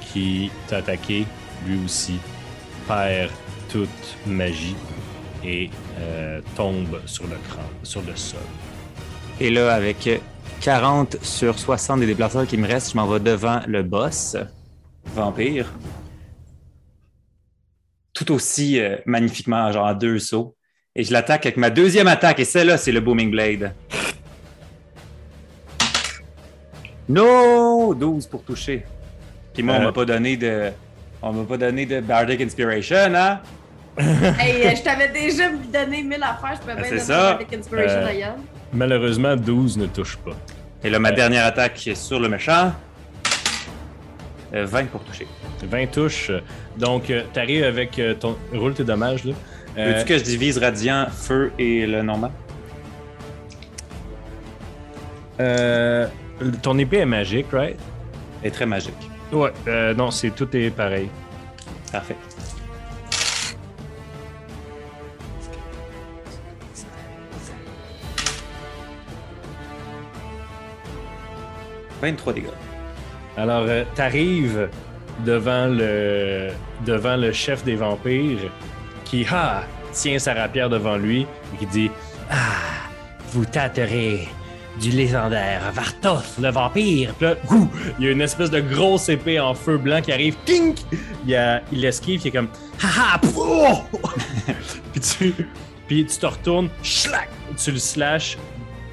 qui 0.00 0.50
t'a 0.68 0.78
attaqué, 0.78 1.26
lui 1.66 1.78
aussi, 1.84 2.18
perd 2.86 3.30
toute 3.68 3.88
magie 4.26 4.76
et 5.44 5.70
euh, 5.98 6.40
tombe 6.56 7.00
sur 7.06 7.24
le 7.24 7.36
crâne, 7.48 7.64
sur 7.82 8.02
le 8.02 8.16
sol. 8.16 8.40
Et 9.38 9.50
là, 9.50 9.74
avec 9.74 10.08
40 10.60 11.16
sur 11.22 11.58
60 11.58 12.00
des 12.00 12.06
déplaceurs 12.06 12.46
qui 12.46 12.56
me 12.56 12.66
restent, 12.66 12.92
je 12.92 12.96
m'en 12.96 13.06
vais 13.06 13.20
devant 13.20 13.60
le 13.66 13.82
boss, 13.82 14.36
vampire. 15.14 15.72
Tout 18.12 18.32
aussi 18.32 18.78
euh, 18.78 18.96
magnifiquement, 19.06 19.72
genre 19.72 19.86
en 19.86 19.94
deux 19.94 20.18
sauts. 20.18 20.56
Et 20.96 21.04
je 21.04 21.12
l'attaque 21.12 21.46
avec 21.46 21.56
ma 21.56 21.70
deuxième 21.70 22.08
attaque, 22.08 22.40
et 22.40 22.44
celle-là, 22.44 22.76
c'est 22.76 22.90
le 22.90 22.98
Booming 23.00 23.30
Blade. 23.30 23.72
No! 27.08 27.94
12 27.94 28.26
pour 28.26 28.42
toucher. 28.42 28.84
Puis 29.54 29.62
moi, 29.62 29.76
on 29.76 29.80
Euh. 29.80 29.84
m'a 29.84 29.92
pas 29.92 30.04
donné 30.04 30.36
de. 30.36 30.70
On 31.22 31.32
m'a 31.32 31.44
pas 31.44 31.56
donné 31.58 31.86
de 31.86 32.00
Bardic 32.00 32.40
Inspiration, 32.40 33.14
hein? 33.14 33.40
hey, 33.98 34.66
euh, 34.66 34.74
je 34.74 34.82
t'avais 34.84 35.08
déjà 35.08 35.44
donné 35.72 36.02
1000 36.02 36.14
affaires, 36.22 36.58
je 36.60 36.66
peux 36.66 36.74
bien 36.74 36.82
c'est 36.84 36.90
donner 36.90 37.00
ça. 37.02 37.30
avec 37.34 37.52
Inspiration 37.52 37.98
Euh, 37.98 38.06
à 38.06 38.12
Yann. 38.12 38.34
Malheureusement, 38.72 39.36
12 39.36 39.78
ne 39.78 39.86
touche 39.86 40.16
pas. 40.16 40.32
Et 40.82 40.90
là, 40.90 40.98
ma 40.98 41.10
Euh. 41.10 41.12
dernière 41.12 41.46
attaque 41.46 41.86
est 41.86 41.94
sur 41.94 42.18
le 42.18 42.28
méchant. 42.28 42.72
Euh, 44.54 44.66
20 44.66 44.86
pour 44.90 45.04
toucher. 45.04 45.26
20 45.62 45.86
touches. 45.86 46.32
Donc, 46.76 47.04
tu 47.04 47.38
arrives 47.38 47.62
avec 47.64 47.96
euh, 48.00 48.14
ton. 48.14 48.36
Roule 48.52 48.74
tes 48.74 48.82
dommages, 48.84 49.24
là. 49.24 49.34
Euh, 49.78 49.92
Veux-tu 49.94 50.04
que 50.06 50.18
je 50.18 50.24
divise 50.24 50.58
Radiant, 50.58 51.06
Feu 51.10 51.52
et 51.58 51.86
le 51.86 52.02
normal? 52.02 52.30
euh, 55.40 56.06
ton 56.62 56.76
épée 56.78 56.98
est 56.98 57.06
magique, 57.06 57.46
right? 57.52 57.78
Elle 58.42 58.48
est 58.48 58.50
très 58.50 58.66
magique. 58.66 58.92
Ouais, 59.32 59.52
euh, 59.68 59.94
non, 59.94 60.10
c'est 60.10 60.30
tout 60.30 60.54
est 60.56 60.70
pareil. 60.70 61.08
Parfait. 61.92 62.16
«23 72.02 72.32
dégâts. 72.32 72.46
Alors, 73.36 73.64
euh, 73.68 73.84
t'arrives 73.94 74.68
devant 75.24 75.66
le, 75.66 76.50
devant 76.86 77.16
le 77.16 77.32
chef 77.32 77.62
des 77.64 77.74
vampires 77.76 78.50
qui 79.10 79.26
ah, 79.30 79.64
tient 79.92 80.18
sa 80.20 80.34
rapière 80.34 80.70
devant 80.70 80.96
lui 80.96 81.22
et 81.22 81.56
qui 81.58 81.66
dit 81.66 81.90
Ah, 82.30 82.86
vous 83.32 83.44
tâterez 83.44 84.28
du 84.80 84.90
légendaire 84.90 85.60
Vartos, 85.72 86.40
le 86.40 86.50
vampire. 86.50 87.12
Puis 87.14 87.26
là, 87.26 87.34
il 87.98 88.04
y 88.04 88.08
a 88.08 88.12
une 88.12 88.20
espèce 88.20 88.50
de 88.50 88.60
grosse 88.60 89.08
épée 89.08 89.40
en 89.40 89.52
feu 89.52 89.78
blanc 89.78 90.00
qui 90.00 90.12
arrive. 90.12 90.36
Tink! 90.44 90.78
Il, 91.26 91.34
a- 91.34 91.60
il 91.72 91.84
esquive, 91.84 92.20
il 92.24 92.28
est 92.28 92.30
comme 92.30 92.48
Haha! 92.80 93.20
puis, 94.92 95.00
tu, 95.00 95.34
puis 95.88 96.06
tu 96.06 96.16
te 96.16 96.26
retournes, 96.26 96.68
schlac! 96.82 97.28
Tu 97.62 97.72
le 97.72 97.78
slashes 97.78 98.38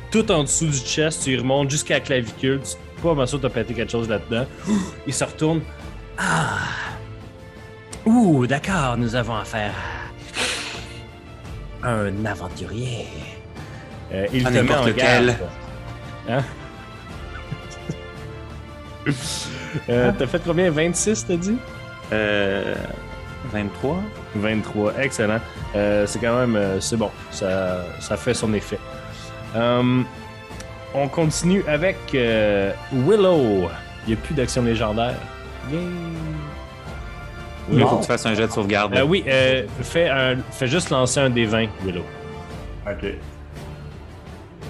tout 0.09 0.31
en 0.31 0.43
dessous 0.43 0.67
du 0.67 0.77
chest, 0.77 1.23
tu 1.23 1.33
y 1.33 1.37
remontes 1.37 1.69
jusqu'à 1.69 1.95
la 1.95 1.99
clavicule. 1.99 2.61
Tu 2.61 3.01
pas 3.03 3.13
mal 3.13 3.27
sûr 3.27 3.39
t'as 3.39 3.49
pété 3.49 3.75
quelque 3.75 3.91
chose 3.91 4.09
là-dedans. 4.09 4.47
Il 5.07 5.13
se 5.13 5.23
retourne. 5.23 5.61
Ah! 6.17 6.57
Ouh, 8.05 8.47
d'accord, 8.47 8.97
nous 8.97 9.15
avons 9.15 9.35
affaire 9.35 9.71
à 9.71 10.06
un 11.87 12.25
aventurier. 12.25 13.07
Euh, 14.13 14.25
il 14.33 14.45
À 14.45 14.49
te 14.49 14.53
met 14.55 14.61
n'importe 14.61 14.81
en 14.81 14.85
lequel. 14.87 15.25
garde. 15.27 15.37
Hein? 16.29 16.43
Euh, 19.89 20.11
T'as 20.17 20.25
fait 20.27 20.41
combien? 20.43 20.71
26, 20.71 21.27
t'as 21.27 21.35
dit? 21.35 21.57
Euh, 22.11 22.73
23? 23.51 23.99
23, 24.35 24.93
excellent. 24.99 25.39
Euh, 25.75 26.05
c'est 26.07 26.19
quand 26.19 26.45
même, 26.45 26.79
c'est 26.81 26.97
bon, 26.97 27.11
ça, 27.31 27.81
ça 27.99 28.17
fait 28.17 28.33
son 28.33 28.53
effet. 28.53 28.79
Euh, 29.55 30.01
on 30.95 31.07
continue 31.09 31.63
avec 31.67 31.97
euh, 32.15 32.71
Willow. 32.91 33.69
Il 34.07 34.07
n'y 34.07 34.13
a 34.13 34.17
plus 34.17 34.33
d'action 34.33 34.63
légendaire. 34.63 35.15
Yay! 35.71 35.79
Il 37.71 37.81
faut 37.81 37.97
que 37.97 38.01
tu 38.01 38.07
fasses 38.07 38.25
un 38.25 38.33
jet 38.33 38.47
de 38.47 38.51
sauvegarde. 38.51 38.95
Euh, 38.95 39.03
oui, 39.03 39.23
euh, 39.27 39.63
fais, 39.81 40.09
un- 40.09 40.37
fais 40.51 40.67
juste 40.67 40.89
lancer 40.89 41.19
un 41.19 41.29
des 41.29 41.45
20, 41.45 41.67
Willow. 41.83 42.03
Ok. 42.89 43.13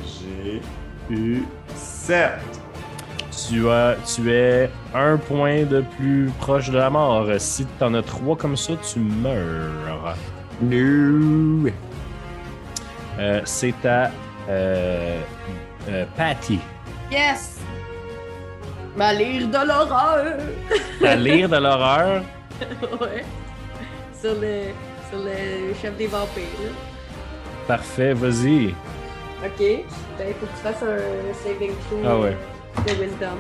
J'ai 0.04 0.62
eu 1.16 1.44
7. 1.76 2.32
Tu, 3.50 3.70
as, 3.70 3.96
tu 4.04 4.32
es 4.32 4.70
un 4.96 5.18
point 5.18 5.64
de 5.64 5.82
plus 5.98 6.32
proche 6.40 6.70
de 6.72 6.78
la 6.78 6.90
mort. 6.90 7.28
Si 7.38 7.66
t'en 7.80 7.94
as 7.94 8.02
trois 8.02 8.36
comme 8.36 8.58
ça, 8.58 8.74
tu 8.92 9.00
meurs. 9.00 10.16
No. 10.62 11.70
Euh, 13.20 13.42
c'est 13.46 13.86
à 13.86 14.10
euh, 14.50 15.20
euh, 15.90 16.06
Patty. 16.16 16.60
Yes! 17.12 17.60
Ma 18.96 19.14
lire 19.14 19.48
de 19.48 19.68
l'horreur! 19.68 20.26
À 21.06 21.16
lire 21.16 21.48
de 21.48 21.58
l'horreur? 21.58 22.24
ouais. 23.02 23.24
Sur 24.20 24.34
le, 24.36 24.64
sur 25.10 25.20
le 25.20 25.74
chef 25.82 25.96
des 25.98 26.08
vampires. 26.08 26.44
là. 26.64 26.70
Parfait, 27.68 28.14
vas-y. 28.14 28.68
Ok. 29.46 29.60
Ben, 29.60 30.28
il 30.30 30.34
faut 30.34 30.46
que 30.46 30.52
tu 30.56 30.64
fasses 30.64 30.84
un 30.84 31.34
saving 31.44 31.72
throw 31.90 32.00
Ah 32.06 32.18
ouais. 32.18 32.36
de 32.88 32.92
wisdom. 33.04 33.38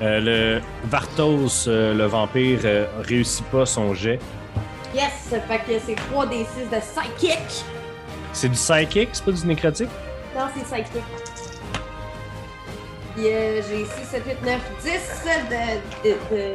Euh, 0.00 0.20
le 0.20 0.60
Vartos, 0.84 1.66
euh, 1.66 1.92
le 1.94 2.04
vampire, 2.06 2.60
euh, 2.64 2.86
réussit 3.00 3.44
pas 3.46 3.66
son 3.66 3.94
jet. 3.94 4.20
Yes! 4.94 5.10
Fait 5.30 5.58
que 5.58 5.78
c'est 5.84 5.96
3 5.96 6.26
des 6.26 6.44
6 6.44 6.70
de 6.70 6.80
psychic. 6.80 7.64
C'est 8.32 8.48
du 8.48 8.54
psychic, 8.54 9.08
c'est 9.12 9.24
pas 9.24 9.32
du 9.32 9.46
nécrotique? 9.46 9.88
Non, 10.36 10.44
c'est 10.56 10.62
psychic. 10.64 11.02
Puis 13.16 13.26
euh, 13.26 13.60
j'ai 13.68 13.84
6, 13.84 13.90
7, 14.10 14.22
8, 14.24 14.36
9, 14.44 14.60
10 14.82 14.90
de, 15.50 16.08
de, 16.08 16.14
de, 16.30 16.54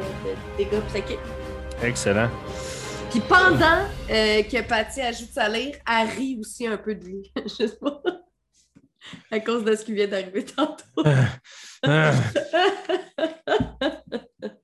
dégâts 0.56 0.80
psychiques. 0.88 1.18
Excellent. 1.82 2.30
Puis 3.10 3.20
pendant 3.20 3.84
euh, 4.10 4.42
que 4.42 4.62
Patty 4.66 5.00
ajoute 5.00 5.30
sa 5.32 5.48
lyre, 5.48 5.76
elle 5.88 6.08
rit 6.08 6.38
aussi 6.40 6.66
un 6.66 6.76
peu 6.76 6.94
de 6.94 7.04
lui. 7.04 7.32
Je 7.44 7.66
sais 7.66 7.76
pas. 7.80 8.02
À 9.30 9.38
cause 9.40 9.64
de 9.64 9.76
ce 9.76 9.84
qui 9.84 9.92
vient 9.92 10.08
d'arriver 10.08 10.44
tantôt. 10.44 11.04
Ah. 11.82 12.12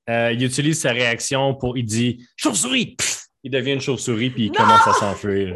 Euh, 0.09 0.31
il 0.33 0.43
utilise 0.43 0.81
sa 0.81 0.91
réaction 0.91 1.53
pour. 1.55 1.77
Il 1.77 1.85
dit 1.85 2.27
Chauve-souris! 2.35 2.97
Il 3.43 3.51
devient 3.51 3.73
une 3.73 3.81
chauve-souris 3.81 4.31
puis 4.31 4.45
il 4.45 4.51
Non! 4.51 4.55
commence 4.55 4.87
à 4.87 4.93
s'enfuir. 4.93 5.55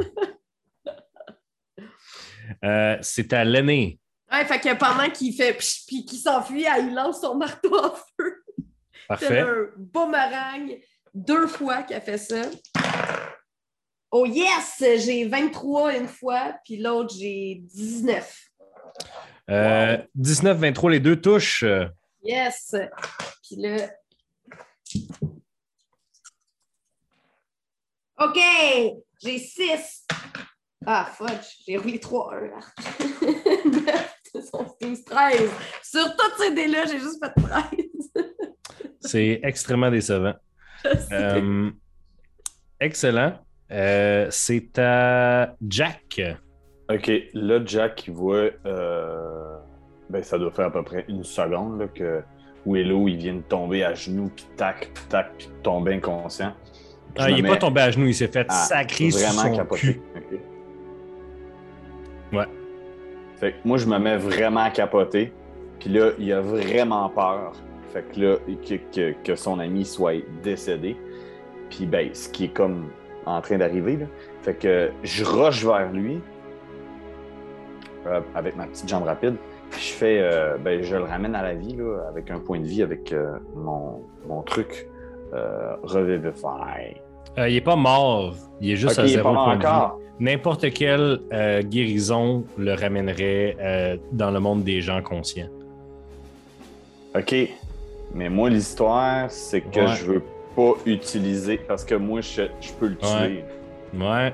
Euh, 2.64 2.98
c'est 3.02 3.34
à 3.34 3.44
l'aîné. 3.44 4.00
Ouais, 4.32 4.46
fait 4.46 4.60
que 4.60 4.74
pendant 4.76 5.10
qu'il 5.10 5.34
fait 5.36 5.54
psh, 5.54 5.86
puis 5.88 6.06
qu'il 6.06 6.20
s'enfuit, 6.20 6.64
elle, 6.64 6.88
il 6.88 6.94
lance 6.96 7.22
son 7.22 7.36
marteau 7.36 7.76
en 7.76 7.92
feu. 7.92 8.44
C'est 8.58 9.08
Parfait. 9.08 9.40
un 9.42 9.68
boomerang 9.78 10.80
deux 11.16 11.48
fois 11.48 11.84
qu'elle 11.84 12.02
fait 12.02 12.18
ça. 12.18 12.42
Oh 14.12 14.26
yes! 14.26 14.84
J'ai 15.06 15.28
23 15.28 15.96
une 15.98 16.08
fois, 16.08 16.56
puis 16.64 16.78
l'autre, 16.78 17.16
j'ai 17.18 17.62
19. 17.64 18.50
Euh, 19.50 19.98
19-23, 20.18 20.92
les 20.92 21.00
deux 21.00 21.20
touches. 21.20 21.66
Yes! 22.24 22.76
Puis 23.44 23.56
là. 23.58 23.90
OK! 28.20 28.40
J'ai 29.24 29.40
6. 29.40 30.08
Ah, 30.86 31.10
fudge. 31.18 31.64
J'ai 31.66 31.78
roulé 31.78 32.00
3 32.00 32.36
1 32.36 32.42
là. 32.42 32.60
9, 33.66 34.16
12, 34.82 35.04
13. 35.06 35.50
Sur 35.84 36.16
toutes 36.16 36.36
ces 36.38 36.52
dés-là, 36.52 36.86
j'ai 36.86 37.00
juste 37.00 37.24
fait 37.24 37.42
13. 37.42 38.26
C'est 39.02 39.40
extrêmement 39.44 39.90
décevant. 39.90 40.34
Euh, 41.12 41.70
excellent. 42.80 43.34
Euh, 43.72 44.28
c'est 44.30 44.78
à 44.80 45.56
Jack. 45.68 46.22
Ok, 46.90 47.12
là, 47.34 47.60
Jack, 47.66 48.08
il 48.08 48.14
voit. 48.14 48.50
euh, 48.66 49.58
Ben, 50.10 50.22
ça 50.24 50.38
doit 50.38 50.52
faire 50.52 50.68
à 50.68 50.72
peu 50.72 50.84
près 50.84 51.06
une 51.08 51.24
seconde 51.24 51.80
là, 51.80 51.88
que 51.88 52.22
Willow, 52.66 53.08
il 53.08 53.18
vient 53.18 53.34
de 53.36 53.42
tomber 53.42 53.84
à 53.84 53.94
genoux, 53.94 54.32
puis 54.36 54.46
tac, 54.56 54.92
puis 54.94 55.04
tac, 55.10 55.32
puis 55.38 55.48
de 55.48 55.54
tomber 55.64 55.96
inconscient. 55.96 56.54
Ah, 57.18 57.30
il 57.30 57.38
n'est 57.38 57.42
mets 57.44 57.50
pas 57.50 57.58
tombé 57.58 57.82
à 57.82 57.92
genoux, 57.92 58.08
il 58.08 58.14
s'est 58.14 58.28
fait 58.28 58.46
à 58.50 58.54
sacrer 58.54 59.10
sur 59.10 59.28
vraiment 59.28 59.50
son 59.52 59.56
capoter. 59.58 59.82
cul. 59.82 60.02
Ouais. 62.34 62.46
Fait 63.38 63.52
que 63.54 63.58
moi, 63.66 63.78
je 63.78 63.86
me 63.88 63.98
mets 64.00 64.18
vraiment 64.18 64.62
à 64.64 64.70
capoter. 64.70 65.34
Puis 65.80 65.90
là, 65.90 66.12
il 66.20 66.32
a 66.34 66.42
vraiment 66.42 67.10
peur. 67.10 67.54
Fait 67.96 68.04
que 68.14 68.20
là, 68.20 68.36
que, 68.68 68.76
que- 68.94 69.16
que 69.24 69.36
son 69.36 69.60
ami 69.60 69.86
soit 69.86 70.22
décédé. 70.44 70.98
Puis 71.70 71.86
ben, 71.86 72.10
ce 72.14 72.28
qui 72.28 72.44
est 72.46 72.50
comme 72.54 72.90
en 73.26 73.40
train 73.40 73.58
d'arriver. 73.58 73.96
là. 73.96 74.06
Fait 74.42 74.54
que 74.54 74.92
je 75.02 75.24
rush 75.24 75.66
vers 75.66 75.92
lui 75.94 76.20
euh, 78.06 78.20
avec 78.36 78.56
ma 78.58 78.68
petite 78.68 78.90
jambe 78.90 79.06
rapide. 79.06 79.36
Puis 79.72 79.82
je 79.82 79.94
fais, 79.94 80.20
euh, 80.22 80.58
ben, 80.58 80.84
je 80.84 80.96
le 80.98 81.04
ramène 81.04 81.34
à 81.36 81.42
la 81.42 81.54
vie 81.54 81.76
là, 81.76 82.02
avec 82.10 82.30
un 82.32 82.40
point 82.40 82.60
de 82.60 82.66
vie 82.68 82.84
avec 82.84 83.14
euh, 83.14 83.38
mon, 83.56 84.02
mon 84.28 84.42
truc 84.42 84.88
Revivify. 85.84 86.96
Il 87.38 87.44
n'est 87.54 87.62
pas 87.62 87.76
mort, 87.76 88.36
il 88.62 88.72
est 88.72 88.76
juste 88.78 89.00
à 89.00 89.06
zéro 89.08 89.34
point 89.34 89.56
de 89.56 89.62
vie. 89.62 89.68
encore. 89.68 90.00
N'importe 90.20 90.72
quelle 90.74 91.20
guérison 91.64 92.46
le 92.58 92.74
ramènerait 92.74 93.98
dans 94.14 94.32
le 94.32 94.40
monde 94.40 94.64
des 94.64 94.80
gens 94.82 95.02
conscients. 95.02 95.50
OK. 97.18 97.36
Mais 98.14 98.30
moi, 98.30 98.50
l'histoire, 98.50 99.30
c'est 99.30 99.62
que 99.62 99.80
Ouais. 99.80 99.96
je 99.96 100.06
veux 100.06 100.24
pas 100.56 100.74
utiliser 100.86 101.58
parce 101.58 101.84
que 101.84 101.96
moi, 101.96 102.22
je, 102.22 102.44
je 102.62 102.72
peux 102.80 102.88
le 102.88 102.96
tuer. 102.98 103.44
Ouais. 103.98 104.06
Ouais. 104.06 104.34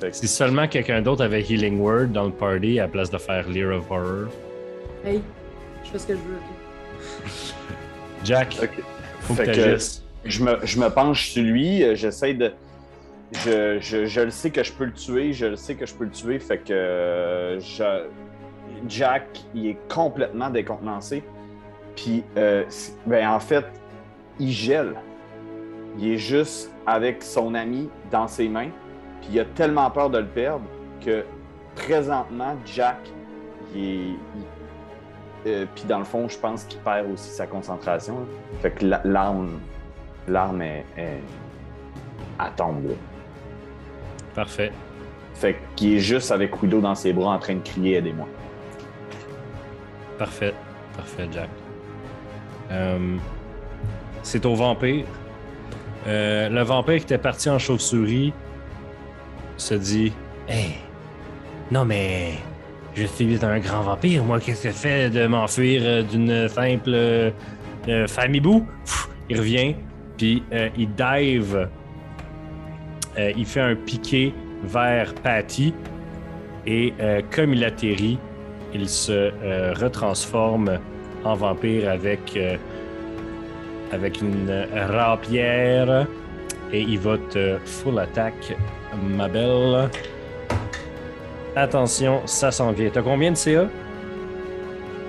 Fait 0.00 0.10
que- 0.10 0.16
Si 0.16 0.28
seulement 0.28 0.68
quelqu'un 0.68 1.02
d'autre 1.02 1.24
avait 1.24 1.42
Healing 1.42 1.80
Word 1.80 2.08
dans 2.08 2.24
le 2.26 2.32
party 2.32 2.78
à 2.78 2.82
la 2.84 2.88
place 2.88 3.10
de 3.10 3.18
faire 3.18 3.48
Lear 3.48 3.76
of 3.76 3.90
Horror. 3.90 4.28
Hey, 5.04 5.20
je 5.84 5.90
fais 5.90 5.98
ce 5.98 6.06
que 6.06 6.12
je 6.14 6.18
veux. 6.18 6.36
ok? 6.36 7.24
Jack, 8.24 8.54
faut 9.22 9.34
que 9.34 9.44
Fait 9.44 9.52
tu 9.52 9.60
que-. 9.60 9.78
Je 10.24 10.44
me, 10.44 10.58
je 10.64 10.78
me 10.80 10.88
penche 10.90 11.28
sur 11.30 11.42
lui, 11.42 11.82
euh, 11.82 11.94
j'essaie 11.94 12.34
de. 12.34 12.52
Je, 13.44 13.78
je, 13.80 14.06
je 14.06 14.20
le 14.22 14.30
sais 14.30 14.50
que 14.50 14.62
je 14.62 14.72
peux 14.72 14.84
le 14.86 14.92
tuer, 14.92 15.32
je 15.32 15.46
le 15.46 15.56
sais 15.56 15.74
que 15.74 15.84
je 15.86 15.94
peux 15.94 16.04
le 16.04 16.10
tuer, 16.10 16.38
fait 16.38 16.58
que 16.58 16.72
euh, 16.72 17.60
je- 17.60 18.06
Jack, 18.88 19.26
il 19.54 19.66
est 19.68 19.76
complètement 19.88 20.50
décontenancé. 20.50 21.22
Puis, 21.98 22.22
euh, 22.36 22.64
ben, 23.06 23.28
en 23.28 23.40
fait, 23.40 23.64
il 24.38 24.52
gèle. 24.52 24.94
Il 25.98 26.12
est 26.12 26.16
juste 26.18 26.70
avec 26.86 27.24
son 27.24 27.54
ami 27.54 27.90
dans 28.12 28.28
ses 28.28 28.48
mains, 28.48 28.68
puis 29.20 29.30
il 29.32 29.40
a 29.40 29.44
tellement 29.44 29.90
peur 29.90 30.08
de 30.08 30.18
le 30.18 30.26
perdre 30.26 30.64
que 31.04 31.24
présentement, 31.74 32.54
Jack, 32.64 32.98
il 33.74 33.84
est. 33.84 33.94
il- 33.96 34.16
euh, 35.46 35.66
puis 35.74 35.84
dans 35.88 35.98
le 35.98 36.04
fond, 36.04 36.28
je 36.28 36.38
pense 36.38 36.62
qu'il 36.64 36.78
perd 36.80 37.10
aussi 37.10 37.30
sa 37.30 37.48
concentration. 37.48 38.14
là. 38.20 38.26
Fait 38.60 38.70
que 38.70 38.84
la- 38.84 39.00
l'arme 39.04 39.58
l'arme 40.28 40.62
est, 40.62 40.84
est- 40.96 41.20
elle 42.38 42.52
tombe. 42.54 42.86
là. 42.90 42.94
Parfait. 44.36 44.70
Fait 45.34 45.56
qu'il 45.74 45.94
est 45.94 46.00
juste 46.00 46.30
avec 46.30 46.62
Widow 46.62 46.80
dans 46.80 46.94
ses 46.94 47.12
bras 47.12 47.34
en 47.34 47.38
train 47.40 47.54
de 47.56 47.60
crier 47.62 47.96
Aidez-moi. 47.96 48.28
Parfait. 50.16 50.54
Parfait, 50.96 51.28
Jack. 51.32 51.48
Euh, 52.70 53.16
c'est 54.22 54.44
au 54.44 54.54
vampire. 54.54 55.04
Euh, 56.06 56.48
le 56.48 56.62
vampire 56.62 56.96
qui 56.98 57.04
était 57.04 57.18
parti 57.18 57.50
en 57.50 57.58
chauve-souris 57.58 58.32
se 59.56 59.74
dit 59.74 60.12
Hey, 60.48 60.74
non 61.70 61.84
mais 61.84 62.34
je 62.94 63.04
suis 63.04 63.38
un 63.44 63.58
grand 63.58 63.82
vampire, 63.82 64.24
moi, 64.24 64.40
qu'est-ce 64.40 64.64
que 64.64 64.68
je 64.70 64.74
fais 64.74 65.10
de 65.10 65.26
m'enfuir 65.26 65.82
euh, 65.84 66.02
d'une 66.02 66.48
simple 66.48 66.90
euh, 66.94 67.30
Pff, 67.86 69.08
Il 69.28 69.38
revient, 69.38 69.74
puis 70.16 70.42
il 70.76 70.88
dive, 70.94 71.68
il 73.16 73.46
fait 73.46 73.60
un 73.60 73.74
piqué 73.76 74.34
vers 74.64 75.14
Patty, 75.14 75.72
et 76.66 76.92
comme 77.34 77.54
il 77.54 77.64
atterrit, 77.64 78.18
il 78.74 78.88
se 78.88 79.30
retransforme 79.80 80.78
en 81.24 81.34
vampire 81.34 81.90
avec, 81.90 82.36
euh, 82.36 82.56
avec 83.92 84.20
une 84.20 84.66
rapière, 84.74 86.06
et 86.72 86.80
il 86.82 86.98
va 86.98 87.16
te 87.30 87.58
full 87.64 87.98
attack, 87.98 88.56
ma 89.16 89.28
belle. 89.28 89.88
Attention, 91.56 92.22
ça 92.26 92.50
s'en 92.50 92.72
vient. 92.72 92.90
T'as 92.92 93.02
combien 93.02 93.32
de 93.32 93.36
CA? 93.36 93.66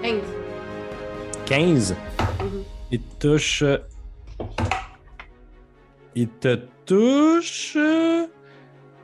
15. 0.01 0.13
15. 1.45 1.95
Mhm. 2.41 2.63
Il 2.91 2.99
te 3.01 3.17
touche. 3.27 3.63
Il 6.15 6.27
te 6.27 6.59
touche 6.85 7.77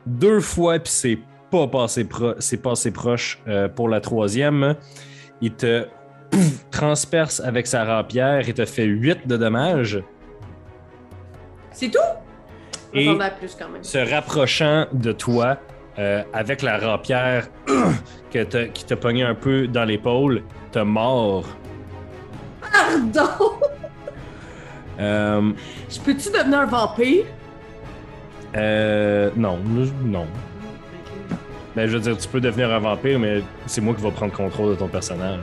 deux 0.06 0.40
fois, 0.40 0.80
puis 0.80 0.92
c'est 0.92 1.20
pas 1.52 1.68
passé, 1.68 2.04
pro- 2.06 2.34
c'est 2.40 2.58
passé 2.62 2.92
proche 2.92 3.40
euh, 3.48 3.68
pour 3.68 3.90
la 3.90 4.02
troisième. 4.02 4.76
Il 5.42 5.52
te 5.54 5.86
pouf, 6.36 6.70
transperce 6.72 7.40
avec 7.40 7.68
sa 7.68 7.84
rapière 7.84 8.48
et 8.48 8.54
te 8.54 8.66
fait 8.66 8.86
8 8.86 9.28
de 9.28 9.38
dommages. 9.38 10.02
C'est 11.72 11.90
tout? 11.90 12.00
Et- 12.94 13.06
m'attendais 13.08 13.26
à 13.26 13.30
plus 13.32 13.56
quand 13.60 13.70
même. 13.70 13.84
Se 13.84 13.98
rapprochant 13.98 14.86
de 14.94 15.12
toi 15.12 15.58
euh, 16.00 16.24
avec 16.34 16.62
la 16.62 16.78
rapière 16.78 17.48
que 18.32 18.44
qui 18.68 18.86
t'a 18.86 18.96
pogné 18.96 19.24
un 19.24 19.36
peu 19.36 19.68
dans 19.68 19.84
l'épaule, 19.86 20.44
te 20.72 20.80
mord. 20.80 21.46
Pardon! 22.62 23.60
Euh, 25.00 25.52
Je 25.90 26.00
peux-tu 26.00 26.30
devenir 26.32 26.60
un 26.60 26.66
vampire? 26.66 27.26
Euh, 28.56 29.30
non, 29.36 29.60
non. 30.04 30.26
Ben, 31.76 31.88
je 31.88 31.98
veux 31.98 32.00
dire, 32.00 32.18
tu 32.18 32.28
peux 32.30 32.40
devenir 32.40 32.72
un 32.72 32.80
vampire, 32.80 33.20
mais 33.20 33.42
c'est 33.66 33.82
moi 33.82 33.94
qui 33.94 34.02
vais 34.02 34.12
prendre 34.12 34.32
contrôle 34.32 34.70
de 34.72 34.76
ton 34.76 34.88
personnage. 34.88 35.40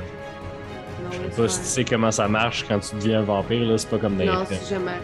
Sais 1.31 1.43
pas 1.43 1.49
si 1.49 1.61
tu 1.61 1.67
sais 1.67 1.85
comment 1.85 2.11
ça 2.11 2.29
marche 2.29 2.65
quand 2.69 2.79
tu 2.79 2.95
deviens 2.97 3.21
un 3.21 3.25
vampire, 3.25 3.67
là, 3.67 3.79
c'est 3.79 3.89
pas 3.89 3.99
comme 3.99 4.17
dans 4.17 4.25
Non, 4.25 4.45
c'est 4.47 4.69
jamais. 4.69 4.99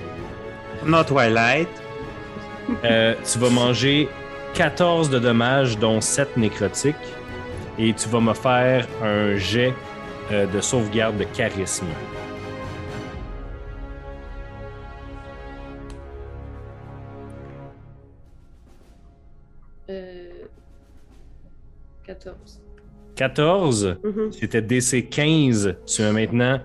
Non, 0.84 1.04
Twilight. 1.04 1.68
Euh, 2.84 3.14
tu 3.24 3.38
vas 3.38 3.50
manger 3.50 4.08
14 4.54 5.10
de 5.10 5.18
dommages, 5.18 5.78
dont 5.78 6.00
7 6.00 6.36
nécrotiques, 6.36 6.96
et 7.78 7.92
tu 7.94 8.08
vas 8.08 8.20
me 8.20 8.34
faire 8.34 8.86
un 9.02 9.36
jet 9.36 9.72
euh, 10.30 10.46
de 10.46 10.60
sauvegarde 10.60 11.16
de 11.16 11.24
charisme. 11.24 11.86
Euh... 19.90 20.28
14. 22.04 22.60
14, 23.18 23.98
Mhm. 24.04 24.32
c'était 24.32 24.62
DC 24.62 25.08
15. 25.10 25.76
Tu 25.86 26.02
as 26.02 26.12
maintenant. 26.12 26.60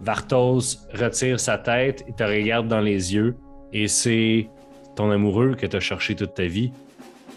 Vartos 0.00 0.78
retire 0.94 1.38
sa 1.38 1.58
tête 1.58 2.04
et 2.08 2.12
te 2.14 2.22
regarde 2.22 2.68
dans 2.68 2.80
les 2.80 3.14
yeux. 3.14 3.34
Et 3.72 3.86
c'est 3.86 4.48
ton 4.94 5.10
amoureux 5.10 5.54
que 5.54 5.66
tu 5.66 5.76
as 5.76 5.80
cherché 5.80 6.14
toute 6.14 6.34
ta 6.34 6.46
vie. 6.46 6.72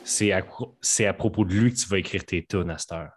C'est 0.05 0.31
à, 0.31 1.13
propos 1.13 1.43
de 1.43 1.53
lui 1.53 1.73
que 1.73 1.77
tu 1.77 1.87
vas 1.89 1.97
écrire 1.99 2.23
tes 2.25 2.43
tunes 2.43 2.69
à 2.69 2.77
cette 2.77 2.93
heure. 2.93 3.11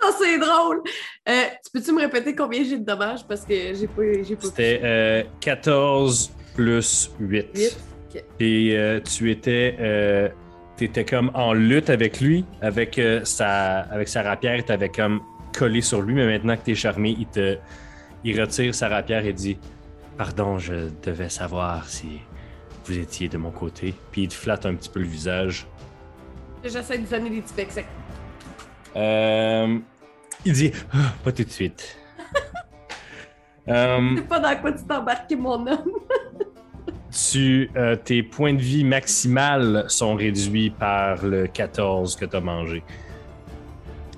Ça, 0.00 0.08
c'est 0.18 0.38
drôle! 0.38 0.82
Euh, 1.28 1.32
tu 1.64 1.70
peux-tu 1.72 1.92
me 1.92 2.00
répéter 2.00 2.34
combien 2.34 2.64
j'ai 2.64 2.78
de 2.78 2.84
dommages? 2.84 3.26
Parce 3.26 3.44
que 3.44 3.54
j'ai 3.74 3.86
pas, 3.86 4.02
pas 4.02 4.46
C'était 4.46 4.80
euh, 4.82 5.22
14 5.40 6.32
plus 6.54 7.10
8. 7.20 7.46
8. 7.54 7.78
Ok. 8.14 8.24
Et 8.40 8.76
euh, 8.76 9.00
tu 9.00 9.30
étais, 9.30 9.76
euh, 9.78 10.28
t'étais 10.76 11.04
comme 11.04 11.30
en 11.34 11.52
lutte 11.52 11.90
avec 11.90 12.20
lui, 12.20 12.44
avec, 12.60 12.98
euh, 12.98 13.24
sa, 13.24 13.80
avec 13.80 14.08
sa 14.08 14.22
rapière, 14.22 14.64
tu 14.64 14.72
avais 14.72 14.88
comme 14.88 15.20
collé 15.56 15.80
sur 15.80 16.02
lui, 16.02 16.14
mais 16.14 16.26
maintenant 16.26 16.56
que 16.56 16.64
tu 16.64 16.72
es 16.72 16.74
charmé, 16.74 17.16
il, 17.18 17.26
te, 17.26 17.56
il 18.24 18.40
retire 18.40 18.74
sa 18.74 18.88
rapière 18.88 19.24
et 19.24 19.32
dit 19.32 19.58
Pardon, 20.18 20.58
je 20.58 20.88
devais 21.02 21.28
savoir 21.28 21.86
si 21.88 22.20
vous 22.86 22.98
étiez 22.98 23.28
de 23.28 23.36
mon 23.36 23.50
côté. 23.50 23.94
Puis 24.10 24.22
il 24.22 24.28
te 24.28 24.34
flatte 24.34 24.64
un 24.66 24.74
petit 24.74 24.88
peu 24.88 25.00
le 25.00 25.06
visage. 25.06 25.66
J'essaie 26.64 26.98
de 26.98 27.06
donner 27.06 27.30
des 27.30 27.40
petits 27.42 27.54
becs 27.54 27.70
secs. 27.72 27.86
Euh, 28.96 29.78
il 30.44 30.52
dit 30.52 30.72
Ah, 30.92 31.12
Pas 31.24 31.32
tout 31.32 31.44
de 31.44 31.50
suite. 31.50 31.96
Euh, 33.68 34.12
C'est 34.14 34.28
pas 34.28 34.38
dans 34.38 34.56
quoi 34.60 34.70
tu 34.70 34.84
t'es 34.84 34.94
embarqué, 34.94 35.34
mon 35.34 35.66
homme. 35.66 35.66
tu, 37.30 37.70
euh, 37.76 37.96
tes 37.96 38.22
points 38.22 38.52
de 38.54 38.60
vie 38.60 38.84
maximales 38.84 39.84
sont 39.88 40.14
réduits 40.14 40.70
par 40.70 41.24
le 41.24 41.46
14 41.46 42.16
que 42.16 42.24
tu 42.24 42.36
as 42.36 42.40
mangé. 42.40 42.82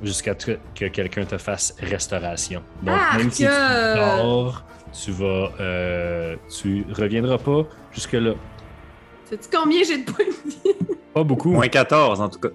Jusqu'à 0.02 0.34
ce 0.38 0.52
que 0.74 0.84
quelqu'un 0.86 1.24
te 1.24 1.38
fasse 1.38 1.74
restauration. 1.80 2.62
Donc, 2.82 2.96
Ah, 3.00 3.18
même 3.18 3.30
si 3.30 3.42
tu 3.44 3.48
dors, 3.96 4.62
tu 4.92 5.10
vas. 5.10 5.50
euh, 5.60 6.36
tu 6.60 6.84
reviendras 6.92 7.38
pas 7.38 7.64
jusque-là. 7.92 8.34
Sais-tu 9.24 9.48
combien 9.52 9.82
j'ai 9.82 9.98
de 9.98 10.10
points 10.10 10.24
de 10.24 10.50
vie? 10.50 10.74
Pas 11.12 11.24
beaucoup. 11.24 11.50
Moins 11.50 11.68
14, 11.68 12.20
en 12.20 12.28
tout 12.28 12.38
cas. 12.38 12.48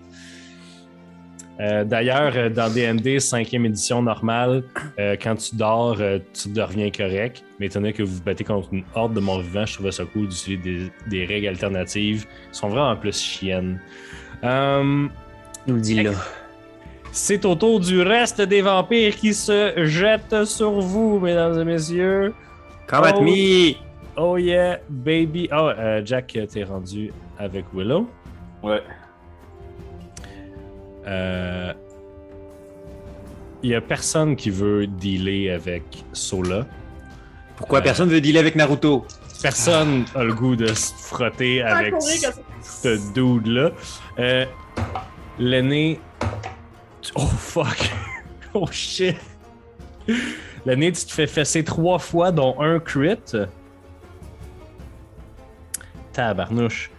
Euh, 1.60 1.84
D'ailleurs, 1.84 2.34
euh, 2.36 2.50
dans 2.50 2.68
DND 2.74 3.18
5e 3.20 3.66
édition 3.66 4.02
normale, 4.02 4.64
euh, 5.00 5.16
quand 5.22 5.36
tu 5.36 5.56
dors, 5.56 5.98
euh, 6.00 6.18
tu 6.34 6.52
te 6.52 6.60
reviens 6.60 6.90
correct. 6.90 7.44
Mais 7.60 7.68
étant 7.68 7.80
donné 7.80 7.94
que 7.94 8.02
vous 8.04 8.16
vous 8.16 8.24
battez 8.24 8.44
contre 8.44 8.70
une 8.74 8.84
horde 8.96 9.14
de 9.14 9.20
morts 9.20 9.42
vivants, 9.42 9.66
je 9.66 9.76
trouvais 9.76 9.92
ça 9.92 10.04
cool 10.06 10.28
d'utiliser 10.30 10.58
des, 10.62 10.92
des 11.10 11.26
règles 11.26 11.48
alternatives. 11.48 12.26
Ils 12.52 12.56
sont 12.56 12.70
vraiment 12.70 12.96
plus 12.96 13.16
chiennes. 13.22 13.80
Euh, 14.44 15.08
Nous 15.68 15.76
le 15.76 15.82
dit 15.82 16.02
là. 16.04 16.12
C'est 17.12 17.46
au 17.46 17.54
tour 17.54 17.80
du 17.80 18.02
reste 18.02 18.42
des 18.42 18.62
vampires 18.64 19.16
qui 19.16 19.36
se 19.36 19.86
jettent 19.86 20.46
sur 20.46 20.72
vous, 20.80 21.20
mesdames 21.20 21.60
et 21.60 21.66
messieurs. 21.66 22.34
Come 22.88 23.04
at 23.04 23.14
Oh. 23.16 23.22
me! 23.22 23.74
Oh 24.18 24.38
yeah, 24.38 24.80
baby. 24.90 25.48
Oh, 25.52 25.70
euh, 25.78 26.02
Jack, 26.04 26.36
t'es 26.52 26.64
rendu 26.64 27.12
avec 27.38 27.66
Willow. 27.74 28.08
Ouais. 28.64 28.82
Euh, 31.08 31.74
Il 33.62 33.70
y 33.70 33.76
a 33.76 33.82
personne 33.82 34.36
qui 34.36 34.50
veut 34.50 34.88
dealer 34.88 35.50
avec 35.50 35.84
Sola. 36.12 36.66
Pourquoi 37.56 37.80
Euh, 37.80 37.82
personne 37.82 38.10
veut 38.10 38.20
dealer 38.20 38.40
avec 38.40 38.56
Naruto? 38.56 39.06
Personne 39.42 40.06
a 40.16 40.24
le 40.24 40.34
goût 40.34 40.56
de 40.58 40.68
se 40.74 40.94
frotter 40.94 41.62
avec 41.62 41.94
Ah, 41.96 42.00
ce, 42.02 42.18
ça. 42.18 42.32
ce 42.62 43.14
dude-là. 43.14 43.72
Euh, 44.20 44.46
L'aîné. 45.40 46.00
Oh 47.16 47.22
fuck! 47.26 47.90
oh 48.54 48.68
shit! 48.72 49.16
L'aîné, 50.66 50.92
tu 50.92 51.06
te 51.06 51.12
fais 51.12 51.28
fesser 51.28 51.64
trois 51.64 52.00
fois, 52.00 52.32
dont 52.32 52.60
un 52.62 52.80
crit. 52.80 53.16
Tabarnouche. 56.12 56.92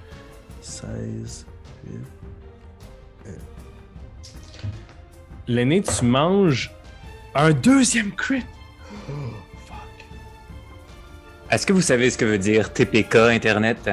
16. 0.61 1.47
L'aîné, 5.47 5.83
tu 5.83 6.05
manges 6.05 6.71
un 7.35 7.53
deuxième 7.53 8.13
crit. 8.13 8.43
Oh, 9.09 9.13
fuck. 9.67 9.77
Est-ce 11.51 11.67
que 11.67 11.73
vous 11.73 11.83
savez 11.83 12.11
ce 12.11 12.17
que 12.19 12.25
veut 12.25 12.39
dire 12.39 12.73
TPK 12.73 13.17
Internet? 13.17 13.91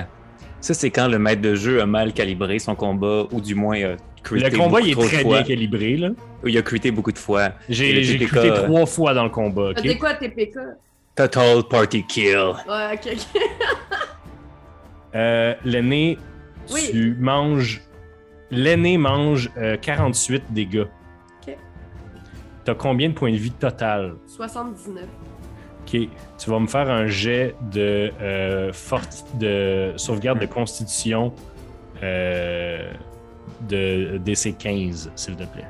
Ça, 0.61 0.73
c'est 0.73 0.91
quand 0.91 1.07
le 1.07 1.17
maître 1.19 1.41
de 1.41 1.55
jeu 1.55 1.81
a 1.81 1.85
mal 1.85 2.13
calibré 2.13 2.59
son 2.59 2.75
combat, 2.75 3.25
ou 3.31 3.41
du 3.41 3.55
moins 3.55 3.75
a 3.83 3.95
crité 4.23 4.49
Le 4.49 4.57
combat, 4.57 4.79
il 4.81 4.91
est 4.91 5.07
très 5.07 5.23
bien 5.23 5.43
calibré, 5.43 5.97
là. 5.97 6.09
Il 6.45 6.57
a 6.57 6.61
crité 6.61 6.91
beaucoup 6.91 7.11
de 7.11 7.17
fois. 7.17 7.49
J'ai 7.67 8.01
TPK, 8.01 8.27
crité 8.27 8.51
euh, 8.51 8.63
trois 8.67 8.85
fois 8.85 9.13
dans 9.13 9.23
le 9.23 9.29
combat, 9.29 9.71
T'as 9.75 9.81
dit 9.81 9.89
ok? 9.91 9.99
quoi, 9.99 10.13
TPK? 10.13 10.57
Total 11.15 11.63
Party 11.69 12.05
Kill. 12.07 12.37
Ouais, 12.67 12.93
ok, 12.93 13.07
ok. 13.13 13.41
Euh, 15.13 15.53
L'aîné, 15.65 16.17
Oui. 16.71 16.87
tu 16.89 17.17
manges. 17.19 17.81
L'aîné 18.49 18.97
mange 18.97 19.49
euh, 19.57 19.75
48 19.75 20.43
dégâts. 20.51 20.85
T'as 22.63 22.75
combien 22.75 23.09
de 23.09 23.13
points 23.13 23.31
de 23.31 23.37
vie 23.37 23.51
total? 23.51 24.13
79. 24.27 25.03
Ok. 25.81 26.07
Tu 26.37 26.49
vas 26.49 26.59
me 26.59 26.67
faire 26.67 26.89
un 26.89 27.07
jet 27.07 27.55
de, 27.71 28.11
euh, 28.21 28.71
forti- 28.71 29.23
de 29.37 29.93
sauvegarde 29.97 30.39
de 30.39 30.45
constitution 30.45 31.33
euh, 32.03 32.91
de 33.67 34.17
DC 34.17 34.55
15, 34.57 35.11
s'il 35.15 35.35
te 35.35 35.43
plaît. 35.43 35.65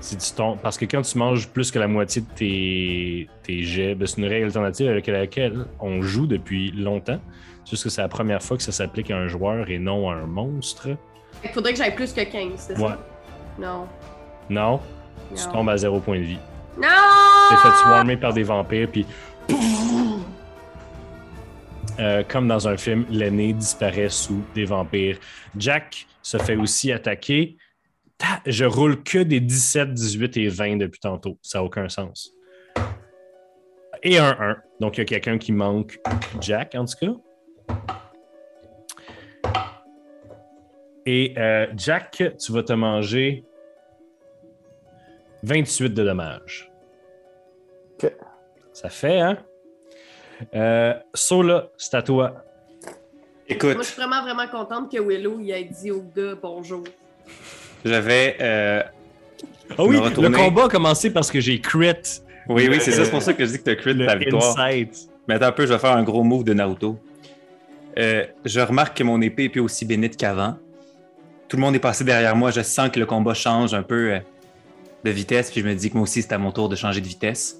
Si 0.00 0.16
tu 0.16 0.32
tombes, 0.32 0.58
parce 0.62 0.78
que 0.78 0.84
quand 0.84 1.02
tu 1.02 1.18
manges 1.18 1.48
plus 1.48 1.70
que 1.70 1.78
la 1.78 1.88
moitié 1.88 2.22
de 2.22 2.26
tes, 2.34 3.28
tes 3.42 3.62
jets, 3.62 3.94
ben, 3.94 4.06
c'est 4.06 4.18
une 4.20 4.28
règle 4.28 4.46
alternative 4.46 4.88
avec 4.88 5.06
laquelle 5.08 5.66
on 5.80 6.00
joue 6.02 6.26
depuis 6.26 6.70
longtemps. 6.70 7.20
C'est 7.64 7.72
juste 7.72 7.84
que 7.84 7.90
c'est 7.90 8.00
la 8.00 8.08
première 8.08 8.42
fois 8.42 8.56
que 8.56 8.62
ça 8.62 8.72
s'applique 8.72 9.10
à 9.10 9.16
un 9.16 9.26
joueur 9.28 9.68
et 9.70 9.78
non 9.78 10.08
à 10.08 10.14
un 10.14 10.26
monstre. 10.26 10.88
Il 11.44 11.50
faudrait 11.50 11.72
que 11.72 11.78
j'aille 11.78 11.94
plus 11.94 12.12
que 12.12 12.22
15, 12.22 12.52
c'est 12.56 12.78
Ouais. 12.78 12.88
ça? 12.88 12.98
Non. 13.58 13.86
Non, 14.50 14.80
tu 15.34 15.42
tombes 15.52 15.68
à 15.68 15.76
zéro 15.76 16.00
point 16.00 16.18
de 16.18 16.24
vie. 16.24 16.38
Non! 16.76 16.88
T'es 17.50 17.56
fait 17.56 17.74
swarmer 17.82 18.16
par 18.16 18.32
des 18.32 18.42
vampires, 18.42 18.88
puis. 18.90 19.06
Euh, 21.98 22.22
comme 22.28 22.46
dans 22.46 22.68
un 22.68 22.76
film, 22.76 23.04
l'aîné 23.10 23.52
disparaît 23.52 24.08
sous 24.08 24.42
des 24.54 24.64
vampires. 24.64 25.18
Jack 25.56 26.06
se 26.22 26.38
fait 26.38 26.54
aussi 26.54 26.92
attaquer. 26.92 27.56
Ta- 28.16 28.40
Je 28.46 28.64
roule 28.64 29.02
que 29.02 29.18
des 29.18 29.40
17, 29.40 29.94
18 29.94 30.36
et 30.36 30.48
20 30.48 30.76
depuis 30.76 31.00
tantôt. 31.00 31.38
Ça 31.42 31.58
n'a 31.58 31.64
aucun 31.64 31.88
sens. 31.88 32.30
Et 34.04 34.16
un 34.18 34.30
1. 34.38 34.56
Donc, 34.80 34.96
il 34.96 35.00
y 35.00 35.02
a 35.02 35.06
quelqu'un 35.06 35.38
qui 35.38 35.50
manque 35.50 35.98
Jack, 36.40 36.76
en 36.76 36.84
tout 36.84 36.94
cas. 37.00 37.12
Et 41.04 41.34
euh, 41.36 41.66
Jack, 41.76 42.22
tu 42.38 42.52
vas 42.52 42.62
te 42.62 42.72
manger 42.74 43.44
28 45.42 45.90
de 45.94 46.04
dommages. 46.04 46.70
Ok. 48.02 48.12
Ça 48.72 48.88
fait, 48.88 49.20
hein? 49.20 49.38
Euh, 50.54 50.94
Sola, 51.14 51.68
c'est 51.76 51.94
à 51.96 52.02
toi. 52.02 52.30
Moi, 52.30 52.42
je 53.48 53.54
Écoute, 53.54 53.82
suis 53.84 53.96
vraiment, 53.96 54.22
vraiment 54.22 54.46
contente 54.48 54.92
que 54.92 54.98
Willow 55.00 55.40
il 55.40 55.50
ait 55.50 55.64
dit 55.64 55.90
au 55.90 56.02
gars 56.02 56.34
bonjour. 56.40 56.84
j'avais. 57.84 58.36
euh, 58.40 58.82
Ah 59.76 59.84
oui, 59.84 59.96
le 59.96 60.30
combat 60.30 60.64
a 60.64 60.68
commencé 60.68 61.10
parce 61.10 61.30
que 61.30 61.40
j'ai 61.40 61.60
crit 61.60 61.92
Oui, 62.48 62.68
oui, 62.70 62.78
c'est 62.80 62.92
ça, 62.92 63.04
c'est 63.04 63.10
pour 63.10 63.22
ça 63.22 63.32
que 63.32 63.44
je 63.44 63.50
dis 63.52 63.58
que 63.58 63.64
tu 63.64 63.70
as 63.70 63.76
crit 63.76 63.94
le 63.94 64.06
ta 64.06 64.16
victoire. 64.16 64.44
insight. 64.58 65.08
Mais 65.26 65.34
attends 65.34 65.46
un 65.46 65.52
peu, 65.52 65.66
je 65.66 65.72
vais 65.72 65.78
faire 65.78 65.92
un 65.96 66.02
gros 66.04 66.22
move 66.22 66.44
de 66.44 66.54
Naruto. 66.54 66.98
Euh, 67.98 68.24
je 68.44 68.60
remarque 68.60 68.96
que 68.96 69.02
mon 69.02 69.20
épée 69.20 69.44
est 69.44 69.48
plus 69.48 69.60
aussi 69.60 69.84
bénite 69.84 70.16
qu'avant. 70.16 70.56
Tout 71.48 71.56
le 71.56 71.62
monde 71.62 71.74
est 71.74 71.80
passé 71.80 72.04
derrière 72.04 72.36
moi. 72.36 72.50
Je 72.50 72.60
sens 72.60 72.90
que 72.90 73.00
le 73.00 73.06
combat 73.06 73.34
change 73.34 73.74
un 73.74 73.82
peu 73.82 74.12
euh, 74.12 74.18
de 75.08 75.14
vitesse. 75.14 75.50
Puis 75.50 75.60
je 75.60 75.66
me 75.66 75.74
dis 75.74 75.90
que 75.90 75.94
moi 75.94 76.04
aussi, 76.04 76.22
c'est 76.22 76.32
à 76.32 76.38
mon 76.38 76.52
tour 76.52 76.68
de 76.68 76.76
changer 76.76 77.00
de 77.00 77.06
vitesse. 77.06 77.56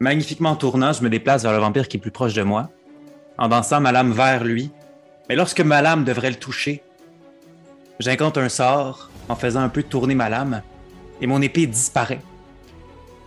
Magnifiquement 0.00 0.56
tournant, 0.56 0.92
je 0.92 1.02
me 1.02 1.08
déplace 1.08 1.42
vers 1.42 1.52
le 1.52 1.58
vampire 1.58 1.88
qui 1.88 1.96
est 1.96 2.00
plus 2.00 2.10
proche 2.10 2.34
de 2.34 2.42
moi, 2.42 2.70
en 3.38 3.48
dansant 3.48 3.80
ma 3.80 3.92
lame 3.92 4.12
vers 4.12 4.44
lui. 4.44 4.70
Mais 5.28 5.36
lorsque 5.36 5.60
ma 5.60 5.80
lame 5.80 6.04
devrait 6.04 6.30
le 6.30 6.36
toucher, 6.36 6.82
j'incante 8.00 8.36
un 8.36 8.48
sort 8.48 9.10
en 9.28 9.36
faisant 9.36 9.60
un 9.60 9.68
peu 9.68 9.82
tourner 9.82 10.14
ma 10.14 10.28
lame, 10.28 10.62
et 11.20 11.26
mon 11.26 11.40
épée 11.40 11.66
disparaît. 11.66 12.20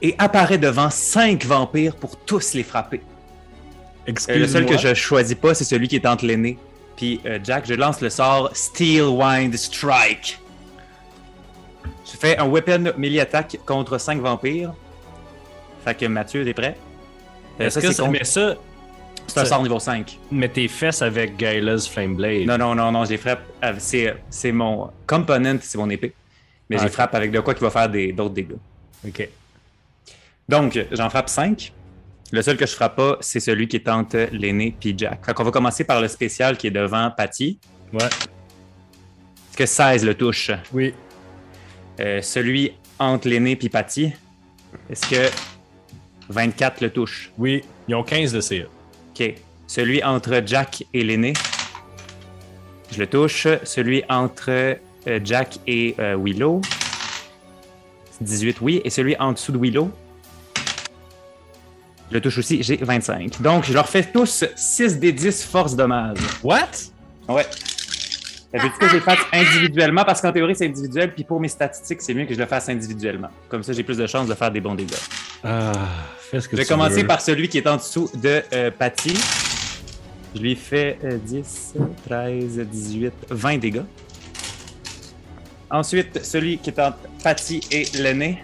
Et 0.02 0.14
apparaît 0.20 0.60
devant 0.60 0.90
cinq 0.90 1.46
vampires 1.46 1.96
pour 1.96 2.18
tous 2.18 2.54
les 2.54 2.64
frapper. 2.64 3.02
Euh, 4.08 4.38
le 4.38 4.48
seul 4.48 4.66
que 4.66 4.78
je 4.78 4.94
choisis 4.94 5.36
pas, 5.36 5.54
c'est 5.54 5.64
celui 5.64 5.88
qui 5.88 5.96
est 5.96 6.06
entre 6.06 6.26
l'aîné. 6.26 6.58
Puis 6.96 7.20
euh, 7.26 7.40
Jack, 7.44 7.66
je 7.68 7.74
lance 7.74 8.02
le 8.02 8.10
sort 8.10 8.50
Steel 8.54 9.04
Wind 9.04 9.56
Strike. 9.56 10.40
Je 12.12 12.18
fais 12.18 12.38
un 12.38 12.48
weapon 12.48 12.94
melee 12.98 13.20
attack 13.20 13.60
contre 13.66 13.98
5 13.98 14.20
vampires. 14.22 14.74
Fait 15.84 15.96
que 15.96 16.06
Mathieu, 16.06 16.44
t'es 16.46 16.54
prêt? 16.54 16.78
Euh, 17.60 17.66
Est-ce 17.66 17.80
ça, 17.82 17.88
que 17.88 17.94
c'est 17.94 18.08
mais 18.08 18.24
ça, 18.24 18.56
c'est 19.28 19.40
un 19.40 19.46
sort 19.46 19.62
niveau 19.64 19.80
5. 19.80 20.18
mais 20.32 20.48
tes 20.48 20.68
fesses 20.68 21.02
avec 21.02 21.36
Gaila's 21.38 21.88
Flame 21.88 22.16
Blade. 22.16 22.46
Non, 22.48 22.58
non, 22.58 22.76
non, 22.76 22.92
non, 22.92 23.04
je 23.06 23.12
les 23.12 23.18
frappe. 23.18 23.42
C'est, 23.80 24.52
mon 24.52 24.90
component, 25.06 25.58
c'est 25.62 25.78
mon 25.78 25.90
épée. 25.90 26.14
Mais 26.70 26.78
Ah, 26.78 26.80
je 26.80 26.86
les 26.86 26.92
frappe 26.92 27.14
avec 27.16 27.32
de 27.32 27.40
quoi 27.40 27.54
qui 27.54 27.62
va 27.62 27.70
faire 27.70 27.90
d'autres 27.90 28.34
dégâts. 28.34 28.56
Ok. 29.06 29.28
Donc, 30.48 30.80
j'en 30.92 31.10
frappe 31.10 31.30
5. 31.30 31.74
Le 32.32 32.42
seul 32.42 32.58
que 32.58 32.66
je 32.66 32.74
frappe 32.74 32.96
pas, 32.98 33.18
c'est 33.22 33.40
celui 33.40 33.68
qui 33.70 33.78
est 33.78 33.88
entre 33.90 34.28
l'aîné 34.34 34.76
puis 34.78 34.94
Jack. 34.98 35.26
Fait 35.26 35.34
qu'on 35.34 35.44
va 35.44 35.52
commencer 35.52 35.84
par 35.86 36.02
le 36.02 36.08
spécial 36.10 36.58
qui 36.58 36.68
est 36.68 36.72
devant 36.72 37.10
Patty. 37.12 37.58
Ouais. 37.94 38.00
Est-ce 38.04 39.58
que 39.58 39.66
16 39.66 40.06
le 40.06 40.14
touche? 40.14 40.52
Oui. 40.74 40.94
Euh, 42.00 42.22
celui 42.22 42.74
entre 43.00 43.28
l'aîné 43.28 43.56
puis 43.56 43.70
Patty, 43.70 44.14
est-ce 44.90 45.08
que 45.08 45.30
24 46.30 46.82
le 46.82 46.90
touche? 46.92 47.32
Oui. 47.38 47.64
Ils 47.88 47.96
ont 47.96 48.04
15 48.04 48.34
de 48.34 48.42
CA. 48.42 48.64
OK. 49.10 49.34
Celui 49.68 50.04
entre 50.04 50.42
Jack 50.46 50.84
et 50.94 51.04
l'aîné, 51.04 51.34
je 52.92 53.00
le 53.00 53.08
touche. 53.08 53.48
Celui 53.64 54.04
entre 54.10 54.50
euh, 54.50 55.20
Jack 55.24 55.60
et 55.68 55.96
euh, 56.00 56.18
Willow, 56.18 56.62
c'est 58.12 58.24
18, 58.24 58.58
oui. 58.62 58.82
Et 58.84 58.90
celui 58.90 59.16
en 59.18 59.34
dessous 59.34 59.52
de 59.52 59.58
Willow, 59.58 59.92
je 62.10 62.14
le 62.14 62.22
touche 62.22 62.38
aussi, 62.38 62.64
j'ai 62.64 62.78
25. 62.78 63.42
Donc, 63.42 63.66
je 63.66 63.74
leur 63.74 63.90
fais 63.90 64.04
tous 64.04 64.46
6 64.56 65.00
des 65.00 65.12
10 65.12 65.44
force 65.46 65.76
dommage. 65.76 66.18
What? 66.44 66.70
Ouais. 67.28 67.46
Ça 68.54 68.64
veut 68.64 68.70
dire 68.70 68.78
que 68.78 68.88
je 68.88 68.94
les 68.96 69.00
fasse 69.02 69.20
individuellement? 69.34 70.04
Parce 70.06 70.22
qu'en 70.22 70.32
théorie, 70.32 70.56
c'est 70.56 70.66
individuel. 70.68 71.14
Puis 71.14 71.24
pour 71.26 71.40
mes 71.40 71.50
statistiques, 71.50 72.02
c'est 72.02 72.14
mieux 72.14 72.26
que 72.26 72.34
je 72.34 72.40
le 72.40 72.46
fasse 72.46 72.70
individuellement. 72.70 73.28
Comme 73.50 73.62
ça, 73.62 73.74
j'ai 73.74 73.84
plus 73.84 73.98
de 73.98 74.08
chances 74.08 74.28
de 74.30 74.34
faire 74.36 74.52
des 74.52 74.62
bons 74.62 74.76
dégâts. 74.76 74.94
Ah, 75.44 75.74
fais 76.18 76.40
ce 76.40 76.48
que 76.48 76.56
Je 76.56 76.62
vais 76.62 76.66
tu 76.66 76.74
commencer 76.74 77.02
veux. 77.02 77.08
par 77.08 77.20
celui 77.20 77.50
qui 77.50 77.58
est 77.58 77.68
en 77.68 77.76
dessous 77.76 78.10
de 78.16 78.42
euh, 78.54 78.72
Patty. 78.72 79.14
Je 80.34 80.42
lui 80.42 80.56
fais 80.56 80.98
euh, 81.04 81.18
10, 81.18 81.74
13, 82.08 82.60
18, 82.60 83.14
20 83.30 83.58
dégâts. 83.58 83.82
Ensuite, 85.70 86.24
celui 86.24 86.58
qui 86.58 86.70
est 86.70 86.80
entre 86.80 87.00
Patty 87.24 87.60
et 87.70 87.86
l'aîné. 88.00 88.44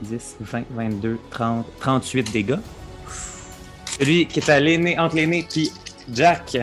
10, 0.00 0.36
20, 0.40 0.62
22, 0.70 1.18
30, 1.30 1.66
38 1.80 2.32
dégâts. 2.32 2.56
Celui 3.98 4.26
qui 4.26 4.40
est 4.40 4.48
à 4.48 4.58
l'aîné, 4.58 4.98
entre 4.98 5.16
l'aîné 5.16 5.46
puis 5.48 5.70
Jack. 6.12 6.56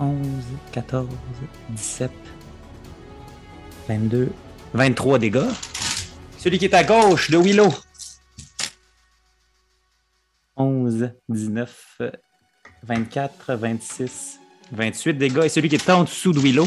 11, 0.00 0.16
14, 0.72 1.06
17, 1.68 2.10
22, 3.86 4.32
23 4.72 5.18
dégâts. 5.18 5.42
Celui 6.38 6.58
qui 6.58 6.64
est 6.64 6.74
à 6.74 6.82
gauche 6.82 7.30
de 7.30 7.36
Willow. 7.36 7.68
11, 10.56 11.10
19, 11.28 11.96
euh, 12.00 12.10
24, 12.84 13.54
26, 13.56 14.40
28 14.72 15.14
dégâts. 15.14 15.42
Et 15.44 15.48
celui 15.50 15.68
qui 15.68 15.74
est 15.74 15.90
en 15.90 16.04
dessous 16.04 16.32
de 16.32 16.40
Willow. 16.40 16.66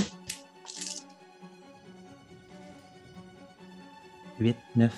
8, 4.39 4.55
9, 4.75 4.93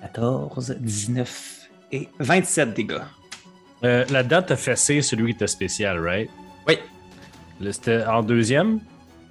14, 0.00 0.76
19 0.80 1.70
et 1.92 2.08
27 2.18 2.74
dégâts. 2.74 3.02
Euh, 3.84 4.04
la 4.10 4.24
date 4.24 4.50
a 4.50 4.56
fessé 4.56 5.00
celui 5.00 5.26
qui 5.26 5.36
était 5.36 5.46
spécial, 5.46 6.00
right? 6.00 6.30
Oui, 6.66 6.78
Là, 7.60 7.72
C'était 7.72 8.04
en 8.04 8.22
deuxième? 8.22 8.80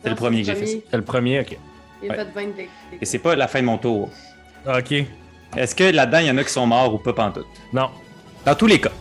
C'est 0.03 0.09
le 0.09 0.15
premier 0.15 0.41
que 0.41 0.47
j'ai 0.47 0.55
fait. 0.55 0.65
C'était 0.67 0.97
le 0.97 1.03
premier, 1.03 1.39
ok. 1.41 1.57
Il 2.03 2.09
a 2.11 2.13
Ouais. 2.13 2.19
fait 2.19 2.31
20 2.33 2.55
dégâts. 2.55 2.69
et 3.01 3.05
c'est 3.05 3.19
pas 3.19 3.35
la 3.35 3.47
fin 3.47 3.59
de 3.61 3.65
mon 3.65 3.77
tour. 3.77 4.09
Ok. 4.67 4.93
Est-ce 5.55 5.73
que 5.75 5.83
là-dedans, 5.85 6.19
il 6.19 6.25
y 6.27 6.31
en 6.31 6.37
a 6.37 6.43
qui 6.43 6.51
sont 6.51 6.65
morts 6.67 6.93
ou 6.93 6.97
pas 6.97 7.13
pantoute? 7.13 7.45
Non. 7.73 7.89
Dans 8.45 8.55
tous 8.55 8.67
les 8.67 8.79
cas, 8.79 8.91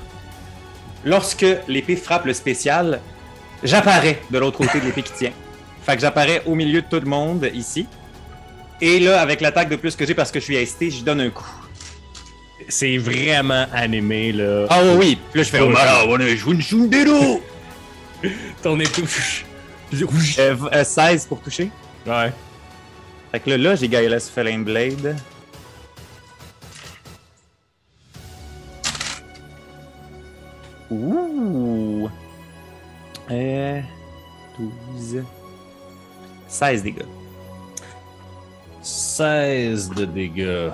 lorsque 1.05 1.45
l'épée 1.68 1.97
frappe 1.97 2.24
le 2.26 2.32
spécial, 2.32 3.01
j'apparais 3.62 4.20
de 4.30 4.39
l'autre 4.39 4.59
côté 4.59 4.80
de 4.80 4.85
l'épée 4.87 5.03
qui 5.03 5.12
tient. 5.12 5.32
Fait 5.82 5.97
que 5.97 6.01
j'apparais 6.01 6.43
au 6.47 6.55
milieu 6.55 6.80
de 6.82 6.87
tout 6.87 7.01
le 7.01 7.07
monde 7.09 7.51
ici. 7.53 7.87
Et 8.80 9.01
là, 9.01 9.20
avec 9.20 9.41
l'attaque 9.41 9.68
de 9.68 9.76
plus 9.76 9.97
que 9.97 10.07
j'ai 10.07 10.14
parce 10.14 10.30
que 10.30 10.41
je 10.41 10.45
suis 10.45 10.66
ST, 10.66 10.91
je 10.91 11.03
donne 11.05 11.20
un 11.20 11.30
coup. 11.30 11.45
C'est 12.68 12.97
vraiment 12.97 13.66
animé, 13.72 14.32
là. 14.32 14.66
Ah 14.70 14.80
oui, 14.82 14.91
oui. 14.99 15.18
Puis 15.30 15.41
là, 15.41 15.45
je 15.45 15.51
fais 15.51 15.61
Oh, 15.61 15.66
oh, 15.66 15.70
malade, 15.70 16.07
on 16.09 16.20
a 16.20 16.35
joué 16.35 16.55
une 16.55 16.62
chundero! 16.62 17.43
Ton 18.62 18.78
étou. 18.80 19.02
euh, 19.92 20.54
v- 20.54 20.68
euh, 20.72 20.84
16 20.84 21.26
pour 21.26 21.40
toucher. 21.40 21.70
Ouais. 22.06 22.32
Fait 23.32 23.40
que 23.40 23.50
là, 23.50 23.56
là 23.58 23.74
j'ai 23.76 23.88
Gaelas 23.88 24.30
Flame 24.32 24.64
Blade. 24.64 25.16
Ouh! 30.90 32.08
Euh, 33.30 33.80
12. 34.58 35.24
16 36.48 36.82
dégâts. 36.82 37.02
16 38.82 39.90
de 39.90 40.04
dégâts. 40.04 40.70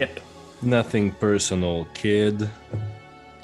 Yep. 0.00 0.20
Nothing 0.62 1.10
personal, 1.12 1.84
kid. 1.94 2.48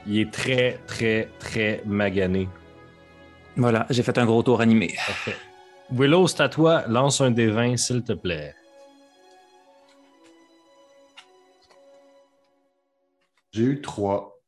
Il 0.07 0.21
est 0.21 0.31
très, 0.33 0.79
très, 0.87 1.29
très 1.39 1.83
magané. 1.85 2.49
Voilà, 3.61 3.85
j'ai 3.91 4.03
fait 4.03 4.17
un 4.17 4.25
gros 4.25 4.43
tour 4.43 4.63
animé. 4.63 4.95
Parfait. 5.07 5.37
Willow, 5.93 6.27
c'est 6.27 6.41
à 6.41 6.49
toi. 6.49 6.83
Lance 6.89 7.21
un 7.21 7.31
des 7.31 7.49
20, 7.49 7.77
s'il 7.77 8.03
te 8.03 8.15
plaît. 8.15 8.55
J'ai 13.53 13.65
eu 13.65 13.81
trois. 13.83 14.41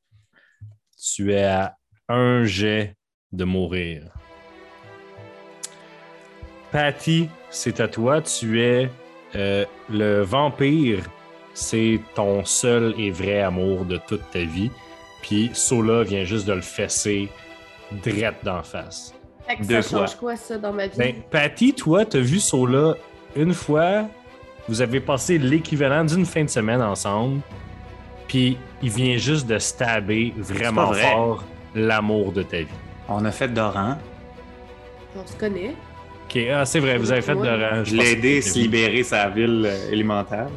Tu 0.96 1.34
es 1.34 1.44
à 1.44 1.76
un 2.08 2.44
jet 2.44 2.96
de 3.32 3.44
mourir. 3.44 4.04
Patty, 6.70 7.28
c'est 7.50 7.80
à 7.80 7.88
toi. 7.88 8.22
Tu 8.22 8.62
es 8.62 8.90
euh, 9.34 9.66
le 9.90 10.22
vampire. 10.22 11.04
C'est 11.52 12.00
ton 12.14 12.46
seul 12.46 12.94
et 12.98 13.10
vrai 13.10 13.42
amour 13.42 13.84
de 13.84 13.98
toute 13.98 14.30
ta 14.30 14.42
vie. 14.42 14.70
Puis 15.20 15.50
Sola 15.52 16.02
vient 16.02 16.24
juste 16.24 16.46
de 16.46 16.54
le 16.54 16.62
fesser 16.62 17.28
drette 18.00 18.44
d'en 18.44 18.62
face. 18.62 19.14
Fait 19.46 19.56
que 19.56 19.64
Deux 19.64 19.82
ça 19.82 19.98
change 19.98 20.16
quoi, 20.16 20.36
ça, 20.36 20.58
dans 20.58 20.72
ma 20.72 20.86
vie? 20.86 20.96
Ben, 20.96 21.14
Patty, 21.30 21.74
toi, 21.74 22.04
t'as 22.04 22.20
vu 22.20 22.38
Sola 22.38 22.94
une 23.36 23.54
fois. 23.54 24.04
Vous 24.68 24.80
avez 24.80 25.00
passé 25.00 25.38
l'équivalent 25.38 26.04
d'une 26.04 26.24
fin 26.24 26.44
de 26.44 26.50
semaine 26.50 26.80
ensemble. 26.80 27.40
Puis 28.28 28.56
il 28.82 28.90
vient 28.90 29.16
juste 29.16 29.46
de 29.46 29.58
stabber 29.58 30.32
vraiment 30.36 30.86
vrai. 30.86 31.02
fort 31.02 31.44
l'amour 31.74 32.32
de 32.32 32.42
ta 32.42 32.58
vie. 32.58 32.66
On 33.08 33.24
a 33.24 33.30
fait 33.30 33.48
Doran. 33.48 33.98
On 35.16 35.26
se 35.26 35.36
connaît. 35.36 35.74
Ok, 36.24 36.38
ah, 36.50 36.64
c'est 36.64 36.80
vrai, 36.80 36.96
vous 36.96 37.12
avez 37.12 37.20
fait 37.20 37.34
l'orange. 37.34 37.88
Je 37.88 37.96
l'ai 37.96 38.12
aidé 38.12 38.38
à 38.38 38.42
se 38.42 38.58
libérer 38.58 39.02
sa 39.02 39.28
ville 39.28 39.66
euh, 39.66 39.90
élémentaire. 39.90 40.48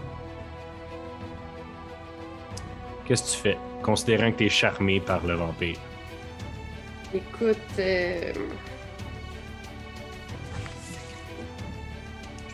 Qu'est-ce 3.06 3.24
que 3.24 3.36
tu 3.36 3.44
fais, 3.44 3.58
considérant 3.84 4.32
que 4.32 4.38
t'es 4.38 4.50
charmé 4.50 5.00
par 5.00 5.26
le 5.26 5.34
vampire? 5.34 5.78
Écoute, 7.16 7.58
euh... 7.80 8.34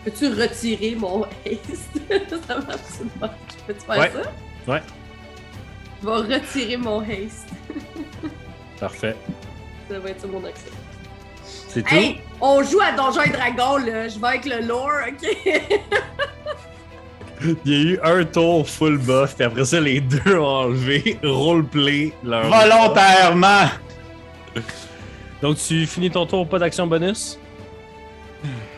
peux-tu 0.05 0.27
retirer 0.29 0.95
mon 0.95 1.23
haste? 1.45 1.99
ça 2.47 2.57
marche 2.59 3.09
pas? 3.19 3.35
Je 3.49 3.63
peux-tu 3.73 3.85
faire 3.85 3.97
Ouais. 3.97 4.11
ça? 4.13 4.71
Ouais. 4.71 4.81
Je 6.01 6.07
vais 6.07 6.35
retirer 6.35 6.77
mon 6.77 6.99
haste. 7.01 7.49
Parfait. 8.79 9.15
Ça 9.89 9.99
va 9.99 10.09
être 10.09 10.21
ça 10.21 10.27
mon 10.27 10.45
action. 10.45 10.71
C'est 11.43 11.81
tout? 11.83 11.95
Hey! 11.95 12.19
On 12.39 12.61
joue 12.63 12.81
à 12.81 12.91
Donjons 12.91 13.21
et 13.23 13.29
Dragons, 13.29 13.77
là. 13.77 14.07
Je 14.07 14.19
vais 14.19 14.27
avec 14.27 14.45
le 14.45 14.61
lore, 14.67 14.89
ok? 15.07 15.27
Il 17.65 17.71
y 17.71 17.75
a 17.75 17.79
eu 17.93 17.99
un 18.03 18.23
tour 18.25 18.69
full 18.69 18.99
buff, 18.99 19.33
puis 19.35 19.45
après 19.45 19.65
ça, 19.65 19.79
les 19.79 19.99
deux 19.99 20.37
ont 20.37 20.45
enlevé 20.45 21.17
roleplay 21.23 22.13
leur. 22.23 22.43
Volontairement! 22.43 23.65
Donc, 25.41 25.57
tu 25.57 25.85
finis 25.87 26.11
ton 26.11 26.25
tour, 26.25 26.47
pas 26.47 26.59
d'action 26.59 26.85
bonus? 26.87 27.39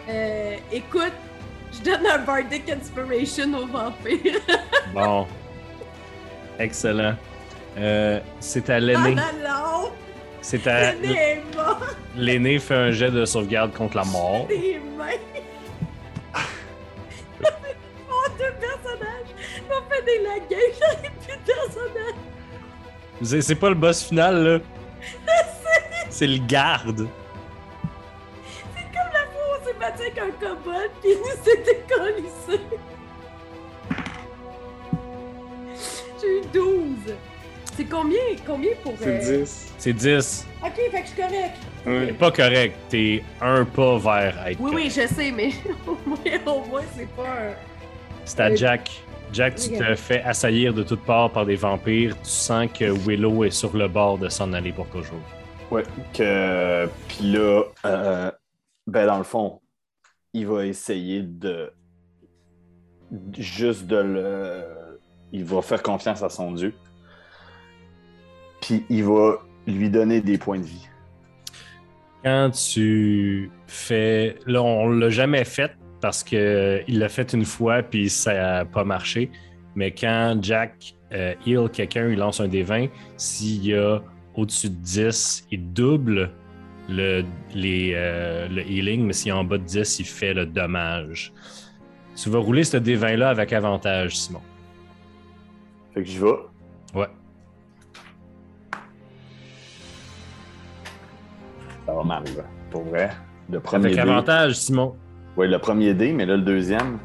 euh, 0.09 0.55
écoute, 0.71 1.13
je 1.73 1.81
donne 1.89 2.05
un 2.05 2.19
Bardic 2.19 2.69
Inspiration 2.69 3.53
au 3.57 3.65
vampire. 3.67 4.39
Bon. 4.93 5.25
Excellent. 6.59 7.15
Euh, 7.77 8.19
c'est 8.39 8.69
à 8.69 8.75
Ah 8.75 8.79
l'aîné. 8.79 9.15
non, 9.15 9.21
non! 9.43 9.89
C'est 10.41 10.67
à. 10.67 10.93
L'aîné 12.15 12.59
fait 12.59 12.75
un 12.75 12.91
jet 12.91 13.09
de 13.09 13.25
sauvegarde 13.25 13.73
contre 13.73 13.97
la 13.97 14.03
mort. 14.03 14.45
Des 14.47 14.79
mains! 14.95 15.05
oh, 17.43 18.25
deux 18.37 18.53
personnages! 18.59 19.33
On 19.69 19.89
fait 19.91 20.05
des 20.05 20.19
la 20.21 20.37
game, 20.47 20.59
j'en 20.79 21.03
ai 21.03 21.09
plus 21.09 21.37
de 21.37 21.43
personnages! 21.45 23.41
C'est 23.43 23.55
pas 23.55 23.69
le 23.69 23.75
boss 23.75 24.03
final, 24.03 24.43
là. 24.43 24.59
C'est 26.13 26.27
le 26.27 26.37
garde. 26.37 27.07
Comme 28.75 29.11
la 29.11 29.25
fois 29.31 29.41
où 29.41 29.59
on 29.59 29.65
s'est 29.65 29.73
battu 29.79 30.01
avec 30.03 30.17
un 30.19 30.29
pis 31.01 31.07
il 31.09 31.17
nous 31.17 31.63
décollissé! 31.65 32.63
J'ai 36.21 36.37
eu 36.37 36.41
12! 36.53 37.15
C'est 37.75 37.85
combien? 37.85 38.19
Combien 38.45 38.69
pour. 38.83 38.93
euh, 39.01 39.39
10. 39.43 39.73
C'est 39.79 39.93
10. 39.93 40.47
Ok, 40.63 40.71
fait 40.75 40.89
que 40.91 40.97
je 40.99 41.03
suis 41.13 41.21
correct! 41.21 41.55
C'est 41.83 42.17
pas 42.19 42.31
correct. 42.31 42.75
T'es 42.89 43.23
un 43.41 43.65
pas 43.65 43.97
vers 43.97 44.47
être 44.47 44.59
Oui, 44.61 44.71
oui, 44.75 44.83
je 44.91 45.07
sais, 45.11 45.31
mais 45.31 45.49
au 45.87 45.97
moins, 46.05 46.19
au 46.45 46.63
moins 46.65 46.81
c'est 46.95 47.09
pas 47.15 47.23
un. 47.23 47.53
C'est 48.25 48.39
à 48.39 48.45
Euh, 48.49 48.55
Jack. 48.55 48.91
Jack, 49.33 49.55
tu 49.55 49.71
te 49.71 49.95
fais 49.95 50.21
assaillir 50.21 50.75
de 50.75 50.83
toutes 50.83 51.03
parts 51.03 51.31
par 51.31 51.47
des 51.47 51.55
vampires. 51.55 52.15
Tu 52.21 52.29
sens 52.29 52.67
que 52.71 52.85
Willow 52.85 53.43
est 53.45 53.49
sur 53.49 53.75
le 53.75 53.87
bord 53.87 54.19
de 54.19 54.29
s'en 54.29 54.53
aller 54.53 54.71
pour 54.71 54.85
toujours. 54.89 55.19
Ouais, 55.73 55.83
que. 56.13 56.87
Puis 57.07 57.31
là, 57.31 57.63
euh, 57.85 58.31
ben 58.85 59.07
dans 59.07 59.17
le 59.17 59.23
fond, 59.23 59.59
il 60.31 60.45
va 60.45 60.67
essayer 60.67 61.23
de. 61.23 61.73
Juste 63.35 63.87
de 63.87 63.95
le. 63.95 64.63
Il 65.31 65.43
va 65.45 65.63
faire 65.63 65.81
confiance 65.81 66.21
à 66.21 66.29
son 66.29 66.51
Dieu. 66.51 66.75
Puis 68.61 68.85
il 68.87 69.03
va 69.03 69.39
lui 69.65 69.89
donner 69.89 70.21
des 70.21 70.37
points 70.37 70.59
de 70.59 70.65
vie. 70.65 70.87
Quand 72.23 72.51
tu 72.51 73.49
fais. 73.65 74.37
Là, 74.45 74.61
on 74.61 74.89
l'a 74.89 75.09
jamais 75.09 75.43
fait 75.43 75.71
parce 76.01 76.23
qu'il 76.23 76.85
l'a 76.87 77.09
fait 77.09 77.33
une 77.33 77.45
fois 77.45 77.81
puis 77.81 78.11
ça 78.11 78.33
n'a 78.33 78.65
pas 78.65 78.83
marché. 78.83 79.31
Mais 79.73 79.91
quand 79.91 80.37
Jack 80.39 80.93
euh, 81.13 81.33
heal 81.47 81.67
quelqu'un, 81.73 82.09
il 82.09 82.19
lance 82.19 82.39
un 82.41 82.47
des 82.47 82.61
20. 82.61 82.89
S'il 83.17 83.65
y 83.65 83.73
a 83.73 84.03
au-dessus 84.35 84.69
de 84.69 84.75
10, 84.75 85.47
il 85.51 85.73
double 85.73 86.31
le, 86.89 87.23
les, 87.53 87.93
euh, 87.95 88.47
le 88.49 88.61
healing, 88.61 89.05
mais 89.05 89.13
s'il 89.13 89.29
est 89.29 89.33
en 89.33 89.43
bas 89.43 89.57
de 89.57 89.63
10, 89.63 89.99
il 89.99 90.05
fait 90.05 90.33
le 90.33 90.45
dommage. 90.45 91.31
Tu 92.15 92.29
vas 92.29 92.39
rouler 92.39 92.63
ce 92.63 92.77
D20 92.77 93.15
là 93.15 93.29
avec 93.29 93.53
avantage, 93.53 94.17
Simon. 94.17 94.41
Fait 95.93 96.03
que 96.03 96.09
j'y 96.09 96.17
vais. 96.19 96.25
Ouais. 96.95 97.07
Ça 101.85 101.93
va 101.93 102.03
là. 102.03 102.23
Pour 102.71 102.83
vrai. 102.83 103.11
Le 103.49 103.59
premier 103.59 103.85
Avec 103.85 103.95
dé. 103.95 104.01
avantage, 104.01 104.53
Simon. 104.55 104.95
Ouais, 105.35 105.47
le 105.47 105.59
premier 105.59 105.93
dé, 105.93 106.13
mais 106.13 106.25
là, 106.25 106.37
le 106.37 106.43
deuxième. 106.43 106.99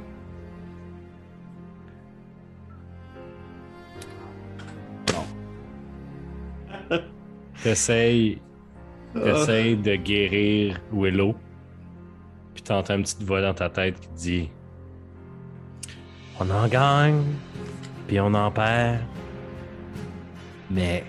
T'essayes 7.62 8.40
t'essayes 9.14 9.76
de 9.76 9.96
guérir 9.96 10.80
Willow. 10.92 11.34
Puis 12.54 12.62
t'entends 12.62 12.96
une 12.96 13.02
petite 13.02 13.22
voix 13.22 13.40
dans 13.40 13.54
ta 13.54 13.68
tête 13.68 13.98
qui 14.00 14.08
te 14.08 14.16
dit 14.16 14.50
On 16.38 16.48
en 16.50 16.68
gagne, 16.68 17.24
puis 18.06 18.20
on 18.20 18.32
en 18.34 18.50
perd. 18.50 19.00
Mais 20.70 21.04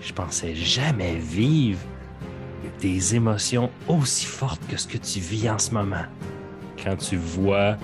je 0.00 0.12
pensais 0.12 0.54
jamais 0.54 1.16
vivre 1.16 1.80
des 2.80 3.14
émotions 3.14 3.70
aussi 3.88 4.26
fortes 4.26 4.66
que 4.68 4.76
ce 4.76 4.86
que 4.86 4.98
tu 4.98 5.18
vis 5.20 5.50
en 5.50 5.58
ce 5.58 5.72
moment. 5.72 6.04
Quand 6.82 6.96
tu 6.96 7.16
vois 7.16 7.76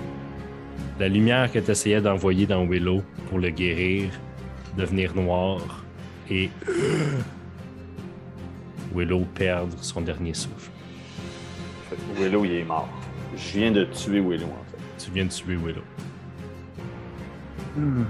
la 0.99 1.07
lumière 1.07 1.51
que 1.51 1.59
tu 1.59 1.71
essayais 1.71 2.01
d'envoyer 2.01 2.45
dans 2.45 2.65
Willow 2.65 3.03
pour 3.29 3.39
le 3.39 3.49
guérir 3.49 4.09
devenir 4.77 5.15
noire 5.15 5.83
et 6.29 6.49
Willow 8.93 9.25
perdre 9.35 9.75
son 9.81 10.01
dernier 10.01 10.33
souffle. 10.33 10.71
Fait 11.89 11.95
que 11.95 12.21
Willow, 12.23 12.45
il 12.45 12.51
est 12.53 12.63
mort. 12.63 12.89
Je 13.35 13.59
viens 13.59 13.71
de 13.71 13.85
tuer 13.85 14.19
Willow, 14.19 14.47
en 14.47 14.65
fait. 14.71 15.03
Tu 15.05 15.11
viens 15.11 15.25
de 15.25 15.29
tuer 15.31 15.55
Willow. 15.55 15.81
Une 17.77 18.05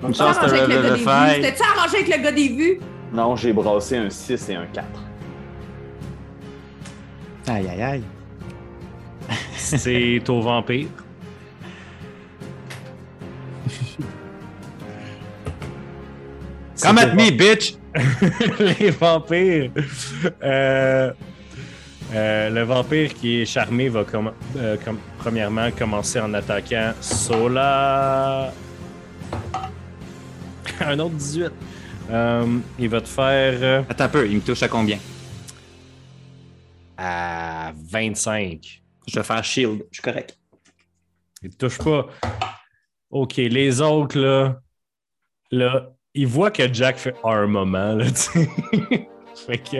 T'as 0.00 0.06
chance 0.12 0.36
arrangé 0.38 0.60
avec 0.60 0.68
le 0.68 0.76
de 0.76 0.82
gars 0.82 0.88
le 0.88 0.94
des 0.94 0.98
vues? 0.98 1.04
faire. 1.04 1.34
T'étais-tu 1.34 1.62
arrangé 1.62 1.96
avec 1.96 2.16
le 2.16 2.22
gars 2.22 2.32
des 2.32 2.48
vues? 2.48 2.80
Non, 3.12 3.36
j'ai 3.36 3.52
brassé 3.52 3.96
un 3.96 4.10
6 4.10 4.48
et 4.50 4.54
un 4.54 4.66
4. 4.66 4.86
Aïe, 7.48 7.68
aïe, 7.68 7.82
aïe. 7.82 8.02
C'est 9.56 10.28
au 10.28 10.40
vampire. 10.40 10.88
Come 16.82 16.98
at 16.98 17.14
me, 17.14 17.30
bitch! 17.30 17.76
les 18.80 18.90
vampires. 18.90 19.70
Euh, 20.42 21.12
euh, 22.12 22.50
le 22.50 22.62
vampire 22.62 23.14
qui 23.14 23.40
est 23.42 23.44
charmé 23.46 23.88
va 23.88 24.02
comm- 24.02 24.32
euh, 24.56 24.76
com- 24.84 24.98
premièrement 25.18 25.70
commencer 25.70 26.20
en 26.20 26.32
attaquant 26.34 26.92
Sola. 27.00 28.52
Un 30.80 30.98
autre 30.98 31.14
18. 31.14 31.52
Euh, 32.10 32.58
il 32.78 32.88
va 32.88 33.00
te 33.00 33.08
faire 33.08 33.84
Attends 33.88 34.04
un 34.04 34.08
peu, 34.08 34.28
il 34.28 34.36
me 34.36 34.40
touche 34.42 34.62
à 34.62 34.68
combien? 34.68 34.98
à 36.96 37.72
25. 37.76 38.82
Je 39.06 39.18
vais 39.18 39.24
faire 39.24 39.44
shield, 39.44 39.84
je 39.90 39.96
suis 39.96 40.02
correct. 40.02 40.38
Il 41.42 41.50
te 41.50 41.66
touche 41.66 41.78
pas. 41.78 42.06
OK, 43.10 43.36
les 43.36 43.80
autres, 43.80 44.18
là, 44.18 44.60
là, 45.50 45.93
ils 46.14 46.26
voient 46.26 46.50
que 46.50 46.72
Jack 46.72 46.96
fait 46.96 47.14
un 47.24 47.46
moment, 47.46 47.94
là, 47.94 48.04
fait 49.34 49.58
que. 49.58 49.76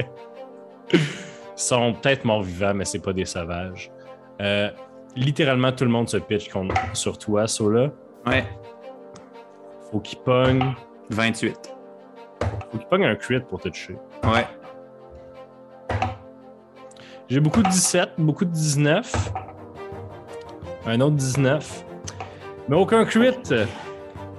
Ils 0.93 1.01
sont 1.57 1.95
peut-être 1.95 2.24
morts 2.24 2.43
vivants, 2.43 2.74
mais 2.74 2.85
c'est 2.85 2.99
pas 2.99 3.12
des 3.12 3.24
sauvages. 3.24 3.91
Euh, 4.41 4.68
littéralement, 5.14 5.70
tout 5.70 5.85
le 5.85 5.91
monde 5.91 6.09
se 6.09 6.16
pitch 6.16 6.49
contre, 6.49 6.74
sur 6.93 7.16
toi, 7.16 7.47
Sola. 7.47 7.91
Ouais, 8.26 8.45
Faut 9.91 10.01
qu'il 10.01 10.18
pogne. 10.18 10.74
28. 11.11 11.74
Faut 12.72 12.78
qu'il 12.78 12.87
pogne 12.89 13.05
un 13.05 13.14
crit 13.14 13.41
pour 13.41 13.61
te 13.61 13.68
toucher. 13.68 13.97
Ouais. 14.24 14.47
J'ai 17.28 17.41
beaucoup 17.41 17.62
de 17.62 17.68
17, 17.68 18.14
beaucoup 18.18 18.45
de 18.45 18.51
19. 18.51 19.32
Un 20.87 21.01
autre 21.01 21.14
19. 21.14 21.85
Mais 22.68 22.76
aucun 22.76 23.05
crit. 23.05 23.30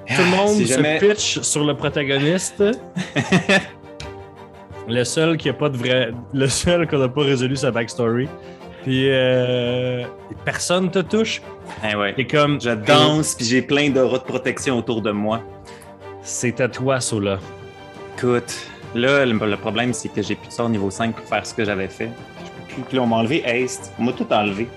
Tout 0.07 0.21
le 0.21 0.25
monde 0.37 0.49
Ah, 0.55 0.59
se 0.59 0.63
jamais- 0.65 0.99
pitch 0.99 1.39
sur 1.41 1.63
le 1.63 1.75
protagoniste. 1.75 2.63
le 4.87 5.03
seul 5.03 5.37
qui 5.37 5.49
a 5.49 5.53
pas 5.53 5.69
de 5.69 5.77
vrai. 5.77 6.11
Le 6.33 6.47
seul 6.47 6.87
qu'on 6.87 6.99
n'a 6.99 7.07
pas 7.09 7.21
résolu 7.23 7.55
sa 7.55 7.71
backstory. 7.71 8.27
Puis 8.83 9.09
euh, 9.09 10.03
personne 10.43 10.91
te 10.91 10.99
touche. 10.99 11.41
Eh 11.83 11.95
ouais. 11.95 12.13
C'est 12.15 12.27
comme. 12.27 12.61
Je 12.61 12.69
danse, 12.69 13.33
puis 13.35 13.45
j'ai 13.45 13.61
plein 13.63 13.89
d'auras 13.89 14.19
de 14.19 14.23
protection 14.23 14.77
autour 14.77 15.01
de 15.01 15.11
moi. 15.11 15.41
C'est 16.21 16.61
à 16.61 16.67
toi, 16.67 16.99
Sola. 16.99 17.39
Écoute, 18.17 18.55
là, 18.93 19.25
le, 19.25 19.57
problème, 19.57 19.91
c'est 19.93 20.09
que 20.09 20.21
j'ai 20.21 20.35
plus 20.35 20.47
de 20.49 20.53
sort 20.53 20.69
niveau 20.69 20.89
5 20.91 21.15
pour 21.15 21.25
faire 21.27 21.45
ce 21.45 21.53
que 21.53 21.65
j'avais 21.65 21.87
fait. 21.87 22.09
Je 22.43 22.49
peux 22.51 22.73
plus. 22.75 22.83
Puis 22.83 22.97
là, 22.97 23.03
on 23.03 23.07
m'a 23.07 23.17
enlevé 23.17 23.43
Haste. 23.43 23.91
On 23.99 24.03
m'a 24.03 24.11
tout 24.13 24.27
enlevé. 24.31 24.67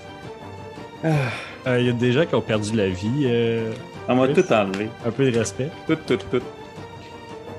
Il 1.05 1.87
y 1.87 1.89
a 1.91 1.93
des 1.93 2.13
gens 2.13 2.25
qui 2.25 2.35
ont 2.35 2.41
perdu 2.41 2.75
la 2.75 2.89
vie. 2.89 3.25
euh, 3.27 3.71
On 4.09 4.15
m'a 4.17 4.23
Oui. 4.27 4.33
tout 4.35 4.51
enlevé. 4.53 4.89
un 5.07 5.11
peu 5.11 5.31
de 5.31 5.39
respect. 5.39 5.71
Tout, 5.87 5.97
tout, 6.07 6.17
tout. 6.17 6.43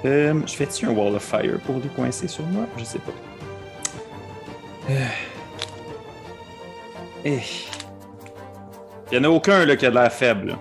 Euh, 0.06 0.34
je 0.48 0.54
fais-tu 0.54 0.86
un 0.86 0.92
Wall 0.92 1.16
of 1.16 1.24
Fire 1.24 1.60
pour 1.66 1.76
lui 1.78 1.90
coincer 1.90 2.28
sur 2.28 2.44
moi? 2.46 2.64
Je 2.78 2.84
sais 2.86 3.00
pas. 3.00 3.12
Euh. 4.90 5.06
Eh. 7.26 7.40
Il 9.12 9.16
y 9.18 9.20
en 9.20 9.24
a 9.26 9.30
aucun 9.30 9.66
là, 9.66 9.76
qui 9.76 9.86
a 9.86 9.90
de 9.90 9.96
l'air 9.96 10.12
faible. 10.12 10.56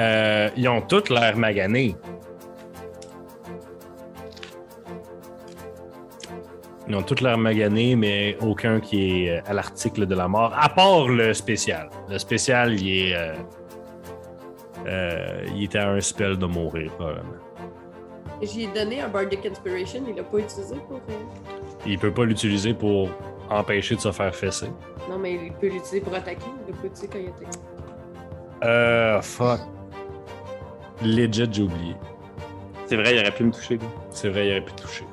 Euh, 0.00 0.48
ils 0.56 0.68
ont 0.68 0.80
toutes 0.82 1.10
l'air 1.10 1.36
maganés. 1.36 1.94
Ils 6.88 6.96
ont 6.96 7.02
toutes 7.02 7.20
l'air 7.20 7.38
maganés, 7.38 7.94
mais 7.96 8.36
aucun 8.40 8.80
qui 8.80 9.26
est 9.26 9.42
à 9.46 9.52
l'article 9.54 10.06
de 10.06 10.14
la 10.14 10.26
mort, 10.28 10.52
à 10.58 10.68
part 10.68 11.08
le 11.08 11.32
spécial. 11.32 11.88
Le 12.10 12.18
spécial, 12.18 12.74
il 12.74 12.88
est. 13.10 13.14
euh, 13.16 13.34
euh, 14.86 15.44
il 15.54 15.64
était 15.64 15.78
à 15.78 15.90
un 15.90 16.00
spell 16.00 16.36
de 16.38 16.46
mourir, 16.46 16.90
probablement. 16.92 17.32
J'ai 18.42 18.66
donné 18.68 19.00
un 19.00 19.08
Bardic 19.08 19.46
Inspiration, 19.46 20.02
il 20.08 20.16
l'a 20.16 20.24
pas 20.24 20.38
utilisé 20.38 20.74
pour. 20.88 20.96
euh, 20.96 21.12
Il 21.86 21.98
peut 21.98 22.10
pas 22.12 22.24
l'utiliser 22.24 22.74
pour 22.74 23.08
empêcher 23.48 23.94
de 23.94 24.00
se 24.00 24.10
faire 24.10 24.34
fesser. 24.34 24.66
Non, 25.08 25.18
mais 25.18 25.34
il 25.34 25.52
peut 25.52 25.68
l'utiliser 25.68 26.00
pour 26.00 26.14
attaquer, 26.14 26.46
il 26.66 26.74
l'a 26.74 26.80
pas 26.80 26.86
utilisé 26.86 27.08
quand 27.12 27.18
il 27.18 27.28
attaque. 27.28 27.60
Euh, 28.64 29.20
fuck. 29.22 29.60
Legit, 31.04 31.48
j'ai 31.52 31.62
oublié. 31.62 31.94
C'est 32.86 32.96
vrai, 32.96 33.14
il 33.14 33.20
aurait 33.20 33.30
pu 33.32 33.44
me 33.44 33.52
toucher. 33.52 33.78
C'est 34.10 34.28
vrai, 34.28 34.46
il 34.48 34.50
aurait 34.52 34.64
pu 34.64 34.72
toucher. 34.72 35.04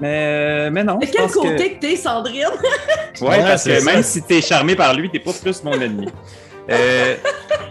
Mais, 0.00 0.70
mais 0.70 0.84
non. 0.84 0.96
De 0.98 1.06
je 1.06 1.10
quel 1.12 1.22
pense 1.22 1.34
que- 1.34 1.40
côté 1.40 1.74
que 1.74 1.80
t'es, 1.80 1.96
Sandrine? 1.96 2.44
Ouais, 3.20 3.28
Ouais, 3.28 3.38
parce 3.40 3.64
que 3.64 3.78
ça. 3.80 3.92
même 3.92 4.02
si 4.02 4.22
t'es 4.22 4.40
charmé 4.40 4.76
par 4.76 4.94
lui, 4.94 5.10
t'es 5.10 5.18
pas 5.18 5.32
plus 5.32 5.62
mon 5.64 5.72
ennemi. 5.72 6.06
Euh, 6.70 7.16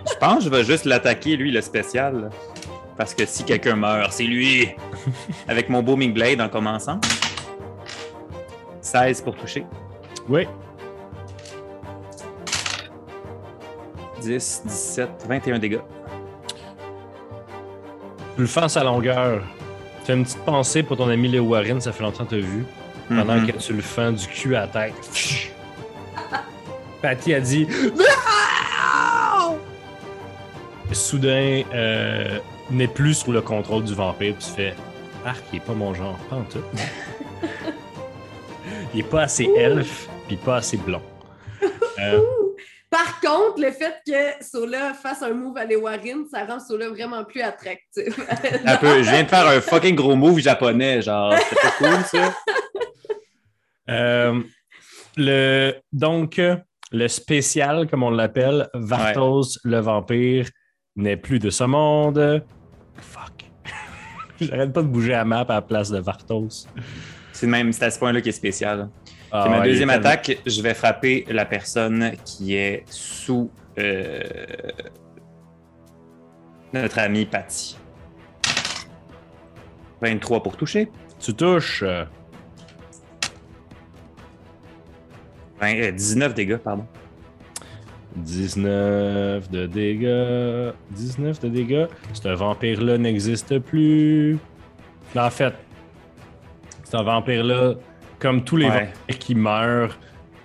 je 0.09 0.15
pense 0.19 0.37
que 0.39 0.43
je 0.45 0.49
vais 0.49 0.63
juste 0.63 0.85
l'attaquer, 0.85 1.35
lui, 1.37 1.51
le 1.51 1.61
spécial. 1.61 2.29
Parce 2.97 3.13
que 3.13 3.25
si 3.25 3.43
quelqu'un 3.43 3.75
meurt, 3.75 4.11
c'est 4.11 4.23
lui. 4.23 4.69
Avec 5.47 5.69
mon 5.69 5.83
Booming 5.83 6.13
Blade 6.13 6.41
en 6.41 6.49
commençant. 6.49 6.99
16 8.81 9.21
pour 9.21 9.35
toucher. 9.35 9.65
Oui. 10.27 10.47
10, 14.21 14.61
17, 14.65 15.09
21 15.27 15.59
dégâts. 15.59 15.79
Tu 18.35 18.41
le 18.41 18.47
fais 18.47 18.61
à 18.63 18.69
sa 18.69 18.83
longueur. 18.83 19.41
Fais 20.03 20.13
une 20.13 20.23
petite 20.23 20.39
pensée 20.43 20.83
pour 20.83 20.97
ton 20.97 21.09
ami 21.09 21.27
Léo 21.27 21.43
Warren, 21.43 21.79
ça 21.81 21.91
fait 21.91 22.03
longtemps 22.03 22.25
que 22.25 22.35
tu 22.35 22.41
vu. 22.41 22.65
Pendant 23.09 23.35
Mhm. 23.35 23.47
que 23.47 23.57
tu 23.57 23.73
le 23.73 23.81
fends 23.81 24.11
du 24.11 24.27
cul 24.27 24.55
à 24.55 24.61
la 24.61 24.67
tête. 24.67 24.93
Patty 27.01 27.33
a 27.35 27.39
dit 27.39 27.67
Soudain, 30.95 31.63
euh, 31.73 32.39
n'est 32.69 32.87
plus 32.87 33.15
sous 33.15 33.31
le 33.31 33.41
contrôle 33.41 33.83
du 33.83 33.93
vampire. 33.93 34.35
Puis 34.35 34.45
tu 34.45 34.51
fais 34.51 34.73
Arc, 35.25 35.43
il 35.51 35.57
est 35.57 35.59
pas 35.59 35.73
mon 35.73 35.93
genre, 35.93 36.17
pas 36.29 36.37
en 36.37 36.43
tout. 36.43 36.63
il 38.93 39.01
est 39.01 39.09
pas 39.09 39.23
assez 39.23 39.49
elfe, 39.55 40.07
puis 40.27 40.37
pas 40.37 40.57
assez 40.57 40.77
blond. 40.77 41.01
Euh, 41.99 42.21
Par 42.91 43.19
contre, 43.19 43.59
le 43.59 43.71
fait 43.71 43.95
que 44.05 44.45
Sola 44.45 44.93
fasse 44.93 45.23
un 45.23 45.33
move 45.33 45.57
à 45.57 45.65
Lewarin, 45.65 46.25
ça 46.29 46.45
rend 46.45 46.59
Sola 46.59 46.89
vraiment 46.89 47.23
plus 47.23 47.41
attractif. 47.41 48.19
Un 48.63 48.77
peu, 48.77 49.01
je 49.01 49.09
viens 49.09 49.23
de 49.23 49.27
faire 49.27 49.47
un 49.47 49.59
fucking 49.59 49.95
gros 49.95 50.15
move 50.15 50.37
japonais, 50.37 51.01
genre, 51.01 51.33
c'était 51.33 51.61
pas 51.61 51.71
cool 51.79 52.05
ça. 52.05 52.33
Euh, 53.89 54.41
le, 55.15 55.73
donc, 55.93 56.41
le 56.91 57.07
spécial, 57.07 57.87
comme 57.89 58.03
on 58.03 58.09
l'appelle, 58.09 58.67
Vartos 58.73 59.57
le 59.63 59.79
vampire, 59.79 60.49
n'est 60.97 61.15
plus 61.17 61.39
de 61.39 61.49
ce 61.49 61.63
monde. 61.63 62.43
Fuck. 62.97 63.45
J'arrête 64.41 64.73
pas 64.73 64.81
de 64.81 64.87
bouger 64.87 65.11
la 65.11 65.23
map 65.25 65.41
à 65.47 65.53
la 65.53 65.61
place 65.61 65.89
de 65.89 65.99
Vartos. 65.99 66.67
C'est 67.31 67.47
même, 67.47 67.71
c'est 67.71 67.85
à 67.85 67.91
ce 67.91 67.99
point-là 67.99 68.19
qui 68.21 68.29
est 68.29 68.33
spécial. 68.33 68.89
Ah, 69.31 69.43
C'est 69.43 69.49
ma 69.49 69.59
ouais, 69.59 69.67
deuxième 69.67 69.89
tellement- 69.89 70.05
attaque. 70.05 70.37
Je 70.45 70.61
vais 70.61 70.73
frapper 70.73 71.25
la 71.29 71.45
personne 71.45 72.11
qui 72.25 72.55
est 72.55 72.83
sous 72.89 73.49
euh, 73.77 74.21
notre 76.73 76.99
ami 76.99 77.25
Patty. 77.25 77.77
23 80.01 80.43
pour 80.43 80.57
toucher. 80.57 80.89
Tu 81.19 81.33
touches. 81.33 81.83
euh, 81.83 82.05
20, 85.59 85.75
euh, 85.75 85.91
19 85.91 86.33
dégâts, 86.33 86.57
pardon. 86.57 86.85
19 88.15 89.49
de 89.51 89.65
dégâts. 89.67 90.73
19 90.91 91.39
de 91.41 91.49
dégâts. 91.49 91.85
Ce 92.13 92.27
vampire-là 92.29 92.97
n'existe 92.97 93.59
plus. 93.59 94.37
En 95.15 95.29
fait, 95.29 95.53
c'est 96.83 96.95
un 96.95 97.03
vampire-là, 97.03 97.73
comme 98.19 98.43
tous 98.43 98.57
les 98.57 98.65
Ouais. 98.69 98.85
vampires 98.85 99.19
qui 99.19 99.35
meurent, 99.35 99.97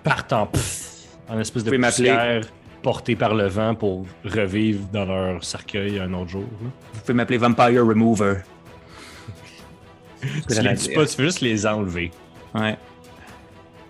partent 0.03 0.33
en, 0.33 0.45
pff, 0.47 1.07
en 1.29 1.39
espèce 1.39 1.63
de 1.63 1.75
poussière 1.75 2.41
portés 2.81 3.15
par 3.15 3.33
le 3.33 3.47
vent 3.47 3.75
pour 3.75 4.05
revivre 4.25 4.85
dans 4.91 5.05
leur 5.05 5.43
cercueil 5.43 5.99
un 5.99 6.13
autre 6.13 6.31
jour. 6.31 6.43
là. 6.61 6.69
Vous 6.93 6.99
pouvez 6.99 7.13
m'appeler 7.13 7.37
Vampire 7.37 7.85
Remover. 7.85 8.39
Tu 10.21 10.61
les 10.61 10.73
dis 10.73 10.89
pas, 10.89 11.05
tu 11.05 11.15
fais 11.15 11.23
juste 11.23 11.41
les 11.41 11.65
enlever. 11.65 12.11
Ouais. 12.53 12.77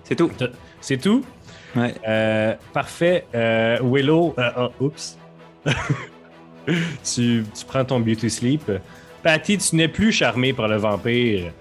C'est 0.04 0.16
tout. 0.16 0.32
C'est 0.82 0.98
tout? 0.98 1.24
Ouais. 1.76 1.94
Euh, 2.08 2.56
parfait. 2.72 3.26
Euh, 3.34 3.80
Willow, 3.84 4.36
euh, 4.38 4.52
oh, 4.80 4.86
oups. 4.86 5.18
tu, 6.66 7.44
tu 7.56 7.66
prends 7.68 7.86
ton 7.86 8.00
beauty 8.00 8.30
sleep. 8.30 8.72
Patty, 9.22 9.58
tu 9.58 9.76
n'es 9.76 9.88
plus 9.88 10.12
charmé 10.12 10.54
par 10.54 10.68
le 10.68 10.78
vampire 10.78 11.52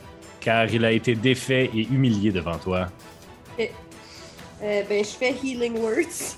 car 0.40 0.66
il 0.72 0.84
a 0.84 0.92
été 0.92 1.14
défait 1.14 1.70
et 1.74 1.82
humilié 1.82 2.32
devant 2.32 2.58
toi. 2.58 2.88
Euh, 4.64 4.82
ben, 4.88 5.04
je 5.04 5.10
fais 5.10 5.34
Healing 5.42 5.76
Words. 5.78 6.36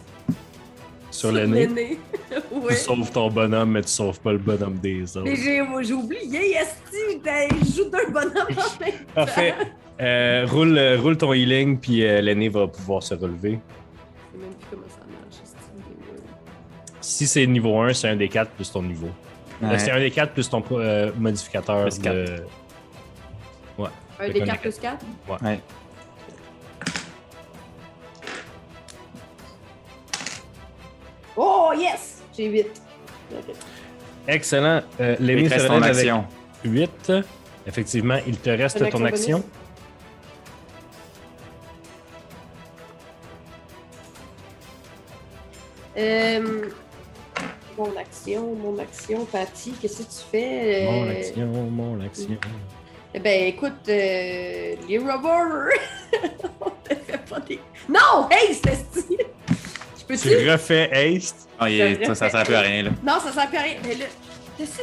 Sur 1.11 1.31
le 1.31 1.47
nez, 1.47 1.66
nez. 1.66 1.99
tu 2.68 2.75
sauves 2.75 3.11
ton 3.12 3.29
bonhomme, 3.29 3.72
mais 3.72 3.83
tu 3.83 3.89
sauves 3.89 4.18
pas 4.18 4.33
le 4.33 4.39
bonhomme 4.39 4.79
des 4.79 5.16
autres. 5.16 5.29
Mais 5.29 5.37
j'ai 5.37 5.62
j'ai 5.83 5.93
oublié, 5.93 6.57
Esti, 6.57 7.20
je 7.61 7.83
joue 7.83 7.91
d'un 7.91 8.11
bonhomme 8.11 8.35
en 8.35 8.81
même 8.81 8.93
temps. 8.93 9.14
Parfait. 9.14 9.55
Euh, 10.01 10.47
roule, 10.49 10.77
euh, 10.77 10.99
roule 11.01 11.17
ton 11.17 11.33
healing, 11.33 11.79
puis 11.79 12.05
euh, 12.05 12.21
l'aîné 12.21 12.49
va 12.49 12.67
pouvoir 12.67 13.03
se 13.03 13.15
relever. 13.15 13.61
Je 14.33 14.39
sais 14.39 14.45
même 14.45 14.55
plus 14.55 14.67
comment 14.71 14.83
ça 14.89 15.01
marche. 15.09 15.37
Si 17.01 17.27
c'est 17.27 17.47
niveau 17.47 17.79
1, 17.81 17.95
c'est 17.95 18.09
un 18.09 18.17
des 18.17 18.29
4 18.29 18.51
plus 18.53 18.73
ton 18.73 18.83
niveau. 18.83 19.11
Ouais. 19.63 19.79
C'est 19.79 19.93
un 19.93 20.01
des 20.01 20.11
4 20.11 20.33
plus 20.33 20.49
ton 20.49 20.63
euh, 20.73 21.13
modificateur 21.17 21.83
Plus 21.85 22.01
de. 22.01 22.45
Un 23.79 23.89
Fait 24.19 24.33
des 24.33 24.41
qu'on 24.41 24.47
4 24.47 24.55
est 24.57 24.61
plus 24.61 24.79
4? 24.79 25.07
Ouais. 25.29 25.61
Oh, 31.37 31.73
yes! 31.77 32.23
J'ai 32.37 32.47
8. 32.49 32.67
Excellent. 34.29 34.83
Euh, 35.01 35.17
l'aîné 35.21 35.49
se 35.49 35.49
te 35.49 35.55
reste 35.55 35.67
ton 35.67 35.75
relève 35.75 35.91
avec 35.91 36.09
action. 36.09 36.25
8. 36.65 37.13
Effectivement, 37.67 38.19
il 38.27 38.39
te 38.39 38.51
reste 38.51 38.79
ton 38.91 39.05
action 39.05 39.39
action. 39.39 39.45
Euh, 45.97 46.69
mon 47.79 47.97
action, 47.97 48.55
mon 48.55 48.79
action, 48.79 49.25
Patty, 49.27 49.73
qu'est-ce 49.81 49.99
que 49.99 50.03
tu 50.05 50.25
fais? 50.31 50.85
Mon 50.91 51.09
action, 51.11 51.47
mon 51.71 52.01
action. 52.05 52.37
Eh 53.17 53.19
Ben, 53.21 53.47
écoute, 53.49 53.73
euh, 53.89 54.75
les 54.89 54.99
robbers, 54.99 55.69
on 56.61 56.67
ne 56.91 56.97
fait 56.97 57.25
pas 57.29 57.41
des... 57.41 57.61
Non! 57.89 58.29
Hey, 58.31 58.51
Esti! 58.51 59.17
Je 59.99 60.05
peux-tu... 60.05 60.29
Tu 60.29 60.51
refais 60.51 60.91
haste? 61.17 61.49
Ah, 61.59 61.71
il 61.71 61.81
est- 61.81 62.05
ça, 62.07 62.15
ça 62.17 62.29
sert 62.31 62.43
plus 62.43 62.55
à 62.55 62.61
rien, 62.61 62.83
là. 62.85 62.91
Non, 63.05 63.21
ça 63.21 63.31
sert 63.33 63.49
plus 63.49 63.59
à 63.59 63.63
rien. 63.63 63.77
Mais 63.85 63.95
là, 63.95 64.05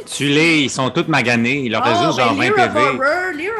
Tu 0.06 0.24
les, 0.28 0.60
ils 0.62 0.70
sont 0.70 0.88
tous 0.90 1.04
maganés. 1.08 1.60
Il 1.64 1.72
leur 1.72 1.84
reste 1.84 2.02
juste 2.02 2.18
genre 2.18 2.34
ben, 2.34 2.50
20 2.52 3.32
les 3.32 3.48
PV. 3.48 3.50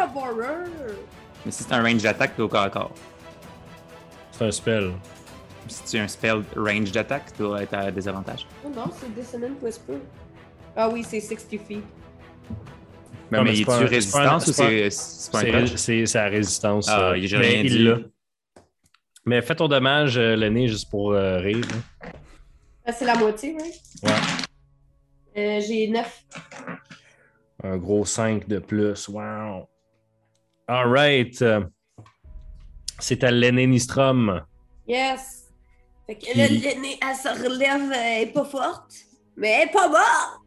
Mais 1.45 1.53
si 1.53 1.63
c'est 1.65 1.73
un 1.75 1.83
range 1.83 2.03
d'attaque, 2.03 2.35
t'es 2.37 2.43
au 2.43 2.49
corps 2.49 2.63
à 2.63 2.71
corps. 2.71 2.91
C'est 4.33 4.45
un 4.47 4.51
spell. 4.51 4.93
Si 5.69 5.85
tu 5.85 5.99
as 5.99 6.03
un 6.05 6.09
spell 6.09 6.43
range 6.57 6.93
d'attaque, 6.93 7.33
tu 7.37 7.43
dois 7.43 7.63
être 7.63 7.75
à 7.75 7.91
désavantage. 7.91 8.47
Oh 8.65 8.69
non, 8.75 8.85
c'est 8.99 9.15
Dissonant 9.15 9.55
Whisper. 9.63 9.95
Ah 10.77 10.89
oui, 10.89 11.05
c'est 11.05 11.21
60 11.21 11.49
feet. 11.61 11.83
Mais, 13.31 13.39
Non, 13.39 13.45
mais 13.45 13.59
es-tu 13.59 13.71
résistance 13.71 14.47
ou 14.49 14.53
c'est 14.53 14.91
c'est 14.91 15.33
pas 15.33 15.39
un 15.39 15.43
C'est 15.43 15.53
touch? 15.53 15.77
c'est 15.77 16.07
sa 16.07 16.25
résistance. 16.27 16.87
Ah, 16.91 17.11
euh, 17.13 17.19
j'ai 17.21 17.39
mais 17.39 17.47
rien 17.49 17.61
il 17.63 17.71
dit. 17.71 17.79
l'a. 17.85 17.97
Mais 19.25 19.41
fais 19.41 19.55
ton 19.55 19.69
dommage, 19.69 20.19
euh, 20.19 20.35
Lenny, 20.37 20.69
juste 20.69 20.91
pour 20.91 21.13
euh, 21.13 21.39
rire. 21.39 21.61
là. 22.03 22.11
Ah, 22.85 22.93
c'est 22.93 23.05
la 23.05 23.15
moitié, 23.15 23.57
right? 23.59 23.81
Ouais. 24.03 24.11
Euh, 25.39 25.61
J'ai 25.67 25.89
9. 25.89 26.25
Un 27.65 27.77
gros 27.79 28.05
5 28.05 28.49
de 28.49 28.59
plus. 28.59 29.09
Wow. 29.09 29.69
All 30.67 30.89
right. 30.93 31.43
C'est 32.99 33.23
à 33.25 33.31
Lenny 33.31 33.67
Nistrom. 33.69 34.43
Yes! 34.87 35.42
Fait 36.07 36.17
que 36.17 36.37
là, 36.37 36.47
Puis- 36.47 36.65
elle 37.01 37.17
se 37.17 37.29
relève, 37.43 37.93
elle 37.95 38.23
est 38.29 38.33
pas 38.33 38.45
forte, 38.45 38.93
mais 39.37 39.49
elle 39.51 39.69
est 39.69 39.73
pas 39.73 39.89
morte! 39.89 40.41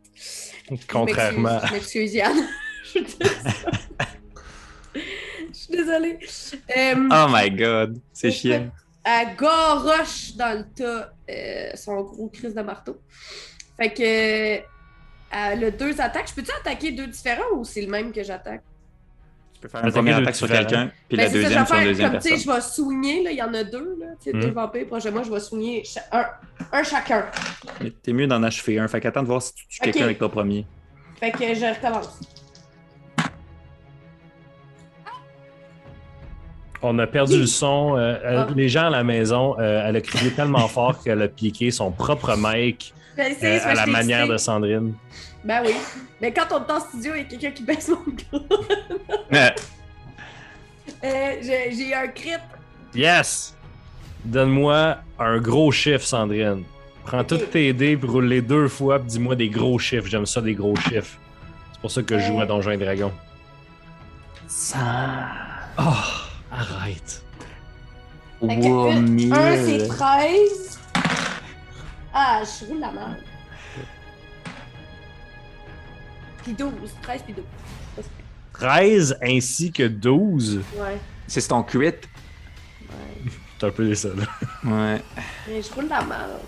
Contrairement. 0.89 1.60
Je 1.68 1.74
m'excuse, 1.74 1.74
je 1.74 1.74
m'excuse, 1.74 2.14
Yann. 2.16 2.47
Je 4.95 5.53
suis 5.53 5.68
désolée. 5.72 6.18
Je 6.22 6.28
suis 6.28 6.62
désolée. 6.68 6.95
Euh, 6.95 7.10
Oh 7.12 7.28
my 7.30 7.51
god, 7.51 7.99
c'est 8.14 8.32
chiant. 8.32 8.70
Elle 9.03 9.36
garoche 9.36 10.34
dans 10.36 10.58
le 10.58 10.66
tas 10.74 11.12
euh, 11.30 11.70
son 11.76 12.01
gros 12.01 12.28
crise 12.30 12.53
de 12.56 12.62
marteau. 12.62 12.99
Fait 13.78 13.93
que. 13.93 14.01
euh, 14.58 14.62
Elle 15.32 15.64
a 15.66 15.72
deux 15.72 15.99
attaques. 16.01 16.30
Je 16.30 16.34
peux-tu 16.36 16.51
attaquer 16.51 16.91
deux 16.91 17.08
différents 17.08 17.51
ou 17.56 17.64
c'est 17.64 17.82
le 17.82 17.88
même 17.88 18.12
que 18.12 18.24
j'attaque? 18.24 18.64
Tu 19.56 19.62
peux 19.62 19.68
faire 19.70 19.82
première 19.82 20.18
deux 20.18 20.24
attaque 20.24 20.36
sur 20.36 20.47
quelqu'un, 20.47 20.91
puis 21.08 21.18
Ben, 21.18 21.24
la 21.24 21.30
ça, 21.30 21.34
deuxième 21.34 21.62
je 21.64 21.66
sur 21.68 21.76
une 21.78 21.84
deuxième 21.86 22.12
comme, 22.12 22.20
tu 22.20 22.24
sais, 22.24 22.30
personne. 22.36 22.53
je 22.53 22.56
vais 22.56 22.62
soigner, 22.62 23.24
là, 23.24 23.32
il 23.32 23.38
y 23.38 23.41
en 23.41 23.53
a 23.53 23.64
deux, 23.64 23.97
là, 23.99 24.06
tu 24.22 24.30
sais, 24.32 24.38
Hmm. 24.38 24.41
deux 24.41 24.51
vampires 24.51 24.86
proches 24.88 25.03
de 25.06 25.10
moi, 25.10 25.24
je 25.24 25.32
vais 25.32 25.39
soigner 25.39 25.84
un, 26.12 26.26
un 26.72 26.84
chacun. 26.84 27.26
Mais 27.82 27.89
T'es 27.91 28.14
mieux 28.14 28.28
d'en 28.28 28.43
achever 28.43 28.78
un. 28.80 28.88
Fait 28.88 28.99
qu'attends 29.01 29.24
de 29.24 29.28
voir 29.28 29.41
si 29.41 29.53
tu 29.56 29.66
tues 29.68 29.80
quelqu'un 29.80 30.03
avec 30.03 30.20
ton 30.20 30.30
premier. 30.30 30.66
Fait 31.20 31.32
que 31.32 31.39
je 31.56 31.66
recommence. 31.74 32.20
On 36.82 36.99
a 36.99 37.08
perdu 37.08 37.39
le 37.39 37.45
son. 37.47 37.95
euh, 37.97 38.16
euh, 38.24 38.45
Ah. 38.47 38.53
Les 38.56 38.70
gens 38.70 38.88
à 38.88 38.89
la 38.91 39.03
maison, 39.03 39.56
euh, 39.60 39.84
elle 39.88 39.95
a 39.95 40.01
crié 40.01 40.30
tellement 40.32 40.68
fort 40.68 41.01
qu'elle 41.01 41.22
a 41.22 41.28
piqué 41.28 41.72
son 41.72 41.91
propre 41.91 42.36
mic 42.38 42.93
euh, 43.20 43.60
à 43.64 43.74
la 43.74 43.86
manière 43.88 44.28
de. 44.28 44.38
Sandrine. 44.38 44.93
Ben 45.45 45.61
oui. 45.65 45.75
Mais 46.21 46.33
quand 46.33 46.47
on 46.51 46.65
est 46.65 46.71
en 46.71 46.79
studio, 46.79 47.13
il 47.15 47.19
y 47.19 47.21
a 47.21 47.25
quelqu'un 47.25 47.51
qui 47.51 47.63
baisse 47.63 47.87
mon 47.89 47.99
micro. 48.05 48.39
Euh, 49.33 49.49
Euh, 51.03 51.35
j'ai 51.41 51.71
j'ai 51.75 51.93
un 51.93 52.07
crit. 52.07 52.31
Yes! 52.93 53.55
Donne-moi 54.23 54.97
un 55.19 55.37
gros 55.39 55.71
chiffre, 55.71 56.05
Sandrine. 56.05 56.63
Prends 57.05 57.23
toutes 57.23 57.51
tes 57.51 57.73
dés, 57.73 57.95
puis 57.97 58.07
roule 58.09 58.25
les 58.27 58.41
deux 58.41 58.67
fois, 58.67 58.97
puis 58.99 59.07
dis-moi 59.09 59.35
des 59.35 59.49
gros 59.49 59.77
chiffres. 59.77 60.07
J'aime 60.07 60.25
ça, 60.25 60.41
des 60.41 60.53
gros 60.55 60.75
chiffres. 60.75 61.17
C'est 61.73 61.81
pour 61.81 61.91
ça 61.91 62.01
que 62.01 62.17
je 62.17 62.25
joue 62.27 62.39
à 62.39 62.45
Donjons 62.47 62.71
et 62.71 62.77
Dragons. 62.77 63.11
Oh, 65.77 65.83
arrête. 66.51 67.23
Un, 68.41 69.65
c'est 69.65 69.87
13. 69.87 70.79
Ah, 72.13 72.41
je 72.43 72.65
roule 72.65 72.79
la 72.79 72.91
merde. 72.91 73.17
Puis 76.45 76.53
12. 76.53 76.71
13 77.01 77.21
puis 77.23 77.33
12. 77.33 77.45
13 78.53 79.17
ainsi 79.21 79.71
que 79.71 79.83
12. 79.83 80.61
Ouais. 80.77 80.97
C'est 81.27 81.45
ton 81.47 81.61
crit. 81.63 81.79
Ouais. 81.87 81.99
C'est 83.59 83.65
un 83.67 83.71
peu 83.71 83.93
ça, 83.95 84.09
là. 84.09 84.23
Ouais. 84.63 85.01
Mais 85.49 85.61
je 85.61 85.73
roule 85.73 85.87
la 85.89 86.01
merde. 86.03 86.39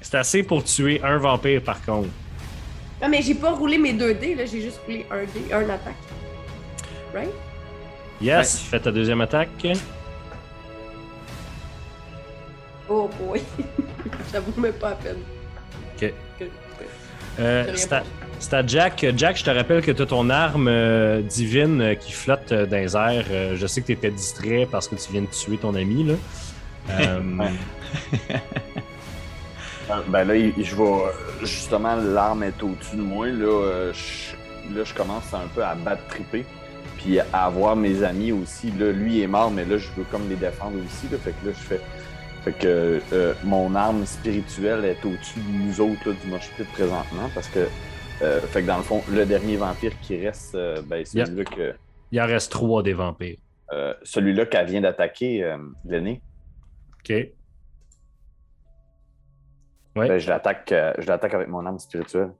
C'est 0.00 0.16
assez 0.16 0.42
pour 0.42 0.64
tuer 0.64 1.00
un 1.02 1.16
vampire, 1.18 1.62
par 1.62 1.80
contre. 1.84 2.08
Non, 3.00 3.08
mais 3.08 3.22
j'ai 3.22 3.34
pas 3.34 3.52
roulé 3.52 3.78
mes 3.78 3.92
2 3.94 4.14
dés, 4.14 4.34
là. 4.34 4.44
J'ai 4.44 4.60
juste 4.60 4.80
roulé 4.84 5.06
un 5.10 5.24
dé, 5.24 5.52
un 5.52 5.62
attaque. 5.70 5.94
Right? 7.14 7.30
Yes, 8.20 8.54
Ouais. 8.54 8.60
fais 8.70 8.80
ta 8.80 8.92
deuxième 8.92 9.20
attaque. 9.22 9.48
Oh 12.88 13.08
boy. 13.20 13.40
J'avoue 14.32 14.60
même 14.60 14.72
pas 14.74 14.90
à 14.90 14.94
peine. 14.96 15.18
Ok. 15.96 16.12
Euh, 17.38 17.72
c'est. 17.76 17.88
C'est 18.40 18.54
à 18.54 18.66
Jack. 18.66 19.06
Jack, 19.16 19.36
je 19.36 19.44
te 19.44 19.50
rappelle 19.50 19.82
que 19.82 19.92
tu 19.92 20.02
as 20.02 20.06
ton 20.06 20.30
arme 20.30 20.66
euh, 20.68 21.20
divine 21.20 21.80
euh, 21.80 21.94
qui 21.94 22.12
flotte 22.12 22.52
euh, 22.52 22.66
dans 22.66 22.76
les 22.78 22.96
airs. 22.96 23.56
Je 23.56 23.66
sais 23.66 23.82
que 23.82 23.86
tu 23.86 23.92
étais 23.92 24.10
distrait 24.10 24.66
parce 24.70 24.88
que 24.88 24.94
tu 24.94 25.12
viens 25.12 25.22
de 25.22 25.26
tuer 25.26 25.58
ton 25.58 25.74
ami. 25.74 26.04
Là. 26.04 26.14
Ben 30.06 30.22
là, 30.22 30.34
je 30.36 30.76
vais. 30.76 31.02
Justement, 31.40 31.96
l'arme 31.96 32.44
est 32.44 32.62
au-dessus 32.62 32.94
de 32.94 33.02
moi. 33.02 33.26
Là, 33.26 33.90
je, 33.92 34.36
là, 34.72 34.84
je 34.84 34.94
commence 34.94 35.34
un 35.34 35.48
peu 35.52 35.64
à 35.64 35.74
battre 35.74 36.06
triper. 36.06 36.46
Puis 36.96 37.18
à 37.32 37.48
voir 37.48 37.74
mes 37.74 38.04
amis 38.04 38.30
aussi. 38.30 38.70
Là, 38.78 38.92
lui 38.92 39.20
est 39.20 39.26
mort, 39.26 39.50
mais 39.50 39.64
là, 39.64 39.78
je 39.78 39.88
veux 39.96 40.04
comme 40.08 40.28
les 40.28 40.36
défendre 40.36 40.76
aussi. 40.76 41.10
Là, 41.10 41.18
fait 41.18 41.32
que 41.32 41.48
là, 41.48 41.52
je 41.58 41.66
fais. 41.66 41.80
Fait 42.44 42.52
que 42.52 43.00
euh, 43.12 43.34
mon 43.42 43.74
arme 43.74 44.06
spirituelle 44.06 44.84
est 44.84 45.04
au-dessus 45.04 45.40
de 45.40 45.64
nous 45.64 45.80
autres 45.80 46.08
là, 46.08 46.14
du 46.22 46.30
mosh 46.30 46.48
pit 46.56 46.68
présentement. 46.72 47.28
Parce 47.34 47.48
que. 47.48 47.66
Euh, 48.22 48.40
fait 48.40 48.62
que 48.62 48.66
dans 48.66 48.76
le 48.76 48.82
fond, 48.82 49.02
le 49.10 49.24
dernier 49.26 49.56
vampire 49.56 49.98
qui 50.00 50.16
reste, 50.24 50.54
euh, 50.54 50.82
ben, 50.82 51.04
celui-là 51.04 51.44
que. 51.44 51.74
il 52.12 52.20
en 52.20 52.26
reste 52.26 52.52
trois 52.52 52.82
des 52.82 52.92
vampires. 52.92 53.38
euh, 53.72 53.94
celui-là 54.02 54.46
qu'elle 54.46 54.66
vient 54.66 54.80
d'attaquer, 54.80 55.44
euh, 55.44 55.56
l'aîné. 55.84 56.22
OK. 57.00 57.10
Ouais. 59.96 60.08
Ben, 60.08 60.18
je 60.18 60.28
l'attaque 60.28 60.70
euh, 60.72 60.92
je 60.98 61.06
l'attaque 61.08 61.34
avec 61.34 61.48
mon 61.48 61.64
arme 61.66 61.78
spirituelle. 61.78 62.32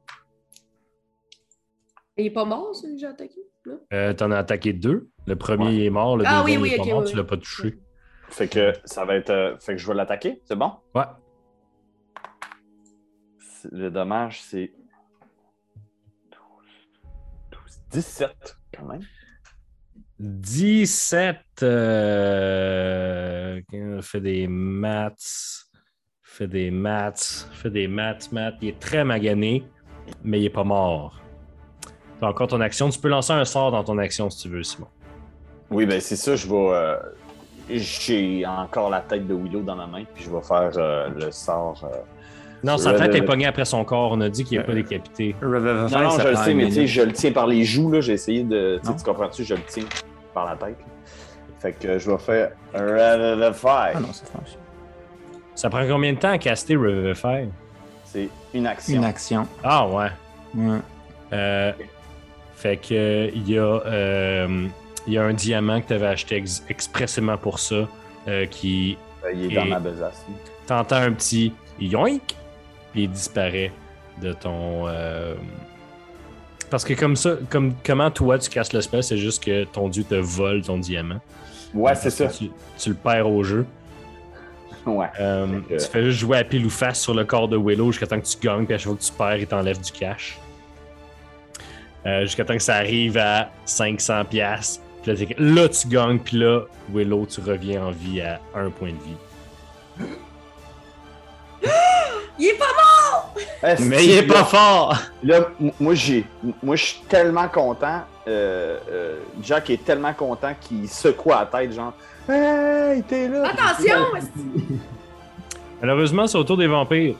Il 2.16 2.26
est 2.26 2.31
pas 2.31 2.45
mort, 2.45 2.74
celui 2.74 2.95
que 2.95 3.01
j'ai 3.01 3.07
attaqué? 3.07 3.41
Euh, 3.93 4.12
T'en 4.14 4.31
as 4.31 4.39
attaqué 4.39 4.72
deux. 4.72 5.09
Le 5.26 5.37
premier 5.37 5.66
Ouais. 5.66 5.85
est 5.85 5.91
mort, 5.91 6.16
le 6.16 6.24
Ah 6.26 6.43
deuxième 6.43 6.62
oui, 6.62 6.68
oui, 6.70 6.74
est 6.76 6.81
ok, 6.81 6.87
pas 6.87 6.93
mort, 6.95 7.03
oui, 7.05 7.11
tu 7.11 7.16
l'as 7.16 7.24
pas 7.24 7.37
touché. 7.37 7.78
Fait 8.28 8.49
que 8.49 8.72
ça 8.85 9.05
va 9.05 9.16
être. 9.16 9.31
euh, 9.31 9.57
fait 9.59 9.72
que 9.72 9.78
je 9.78 9.87
vais 9.89 9.95
l'attaquer, 9.95 10.41
c'est 10.45 10.57
bon? 10.57 10.72
Ouais. 10.95 11.03
Le 13.70 13.91
dommage, 13.91 14.43
c'est. 14.43 14.72
17, 17.91 18.59
quand 18.76 18.84
même. 18.86 19.03
17. 20.18 21.36
Euh... 21.62 23.61
Fait 24.03 24.20
des 24.20 24.47
maths. 24.47 25.64
Fait 26.22 26.47
des 26.49 26.70
maths. 26.70 27.49
Fait 27.53 27.70
des 27.70 27.88
maths, 27.88 28.30
maths. 28.32 28.55
Il 28.62 28.68
est 28.68 28.78
très 28.78 29.05
magané, 29.05 29.64
mais 30.22 30.41
il 30.41 30.45
est 30.47 30.51
pas 30.51 30.64
mort. 30.64 31.20
T'as 32.20 32.28
encore 32.28 32.49
ton 32.49 32.61
action. 32.61 32.88
Tu 32.91 32.99
peux 33.01 33.09
lancer 33.09 33.32
un 33.32 33.45
sort 33.45 33.70
dans 33.72 33.82
ton 33.84 33.99
action 33.99 34.28
si 34.30 34.43
tu 34.43 34.49
veux, 34.49 34.62
Simon. 34.62 34.88
Oui, 35.70 35.86
ben 35.86 36.01
c'est 36.01 36.16
ça, 36.16 36.36
je 36.36 36.47
vais. 36.49 36.55
euh, 36.74 36.97
J'ai 37.70 38.45
encore 38.47 38.91
la 38.91 39.01
tête 39.01 39.26
de 39.26 39.34
Willow 39.34 39.62
dans 39.62 39.76
la 39.76 39.86
main, 39.86 40.05
puis 40.14 40.24
je 40.24 40.30
vais 40.30 40.43
faire 40.43 40.72
euh, 40.76 41.09
le 41.11 41.30
sort. 41.30 41.82
euh, 41.84 41.97
Non, 42.63 42.77
sa 42.79 42.93
tête 42.95 43.15
est 43.15 43.23
pognée 43.23 43.47
après 43.47 43.65
son 43.65 43.85
corps. 43.85 44.13
On 44.13 44.21
a 44.21 44.29
dit 44.29 44.45
qu'il 44.45 44.59
n'est 44.59 44.65
pas 44.65 44.75
décapité. 44.75 45.35
Revivify, 45.43 45.95
Non, 45.95 46.03
non, 46.03 46.19
je 46.19 46.29
le 46.29 46.37
sais, 46.37 46.55
mais 46.55 46.67
tu 46.67 46.73
sais, 46.73 46.87
je 46.87 47.03
le 47.03 47.13
tiens 47.13 47.33
par 47.33 47.47
les 47.47 47.65
joues, 47.65 47.91
là. 47.91 48.01
J'ai 48.01 48.13
essayé 48.15 48.43
de. 48.43 48.79
tu 48.79 48.85
sais, 48.87 48.91
Non. 48.93 48.97
Tu 48.99 49.05
comprends-tu? 49.05 49.45
Je 49.45 49.55
le 49.55 49.61
tiens 49.67 49.85
par 50.35 50.45
la 50.47 50.57
tête. 50.57 50.77
Fait 51.59 51.73
que 51.73 51.99
je 51.99 52.11
vais 52.11 52.19
faire 52.19 52.51
Revivify. 52.75 53.67
Ah 53.95 54.01
non, 54.01 54.13
ça 54.13 54.25
franchit. 54.27 54.57
Ça 55.55 55.69
prend 55.71 55.87
combien 55.87 56.13
de 56.13 56.19
temps 56.19 56.31
à 56.33 56.39
caster 56.39 56.77
Revivify? 56.77 57.49
C'est 58.05 58.29
une 58.55 58.67
action. 58.67 58.97
Une 58.97 59.05
action. 59.05 59.47
Ah 59.63 59.87
ouais. 59.87 60.07
Ouais. 60.55 60.79
Euh, 61.33 61.73
fait 62.57 62.77
que 62.77 62.95
euh, 62.95 63.31
il 63.35 63.49
y, 63.51 63.59
a, 63.59 63.63
euh, 63.87 64.67
il 65.07 65.13
y 65.13 65.19
a 65.19 65.23
un 65.23 65.33
diamant 65.33 65.81
que 65.81 65.87
tu 65.89 65.93
avais 65.95 66.07
acheté 66.09 66.37
ex- 66.37 66.65
expressément 66.69 67.37
pour 67.37 67.59
ça 67.59 67.87
euh, 68.29 68.47
qui 68.47 68.99
Euh, 69.25 69.33
Il 69.35 69.53
est 69.53 69.55
dans 69.55 69.65
Et- 69.67 69.69
ma 69.69 69.79
besace. 69.79 70.25
t'entends 70.67 70.97
un 70.97 71.13
petit 71.13 71.53
yoink 71.79 72.23
puis 72.93 73.05
il 73.05 73.11
disparaît 73.11 73.72
de 74.20 74.32
ton 74.32 74.86
euh, 74.88 75.34
parce 76.70 76.84
que 76.84 76.93
comme 76.95 77.16
ça 77.16 77.36
comme 77.49 77.74
comment 77.84 78.11
toi 78.11 78.38
tu 78.38 78.51
casses 78.51 78.72
le 78.72 78.80
spell 78.80 79.03
c'est 79.03 79.16
juste 79.18 79.43
que 79.45 79.64
ton 79.64 79.88
dieu 79.88 80.05
te 80.05 80.14
vole 80.16 80.62
ton 80.62 80.78
diamant 80.78 81.20
Ouais, 81.72 81.95
c'est 81.95 82.11
ça. 82.11 82.26
tu, 82.26 82.51
tu 82.78 82.88
le 82.91 82.95
perds 82.97 83.28
au 83.28 83.43
jeu 83.45 83.64
Ouais. 84.86 85.07
Euh, 85.20 85.61
que- 85.68 85.74
tu 85.74 85.86
fais 85.91 86.03
juste 86.05 86.18
jouer 86.20 86.38
à 86.38 86.45
pile 86.45 86.64
ou 86.66 86.70
face 86.70 87.01
sur 87.01 87.14
le 87.14 87.24
corps 87.24 87.49
de 87.49 87.57
Willow 87.57 87.93
jusqu'à 87.93 88.07
temps 88.07 88.18
que 88.20 88.26
tu 88.26 88.38
gagnes, 88.38 88.64
puis 88.64 88.74
à 88.74 88.78
chaque 88.78 88.86
fois 88.88 88.97
que 88.97 89.03
tu 89.03 89.12
perds, 89.12 89.36
il 89.36 89.47
t'enlève 89.47 89.78
du 89.80 89.93
cash. 89.93 90.38
Euh, 92.07 92.22
jusqu'à 92.22 92.45
temps 92.47 92.57
que 92.57 92.62
ça 92.62 92.76
arrive 92.76 93.18
à 93.18 93.51
500$. 93.66 94.24
piastres. 94.24 94.82
Puis 95.03 95.12
là, 95.12 95.18
t'es- 95.26 95.34
là, 95.38 95.68
tu 95.68 95.86
gagnes, 95.88 96.18
puis 96.18 96.38
là, 96.38 96.62
Willow, 96.95 97.26
tu 97.26 97.41
reviens 97.43 97.84
en 97.84 97.91
vie 97.91 98.22
à 98.22 98.41
un 98.55 98.70
point 98.70 98.88
de 98.93 100.07
vie. 100.07 100.09
Il 102.39 102.47
est 102.47 102.59
pas 102.59 102.65
mort! 102.65 103.35
Est-ce 103.63 103.83
Mais 103.83 104.05
il 104.05 104.13
est 104.13 104.27
pas 104.27 104.45
fort! 104.45 104.97
Là, 105.23 105.41
moi, 105.79 105.95
j'ai, 105.95 106.25
moi, 106.63 106.75
je 106.77 106.85
suis 106.85 107.01
tellement 107.09 107.49
content. 107.49 108.01
euh, 108.27 108.79
euh, 108.91 109.19
Jack 109.43 109.69
est 109.71 109.85
tellement 109.85 110.15
content 110.15 110.55
qu'il 110.61 110.89
secoue 110.89 111.31
la 111.31 111.45
tête, 111.47 111.73
genre, 111.75 111.93
hey, 112.29 113.03
t'es 113.03 113.29
là. 113.29 113.49
Attention! 113.49 114.07
Malheureusement, 115.83 116.27
c'est 116.27 116.39
au 116.39 116.45
tour 116.45 116.57
des 116.57 116.67
vampires. 116.67 117.17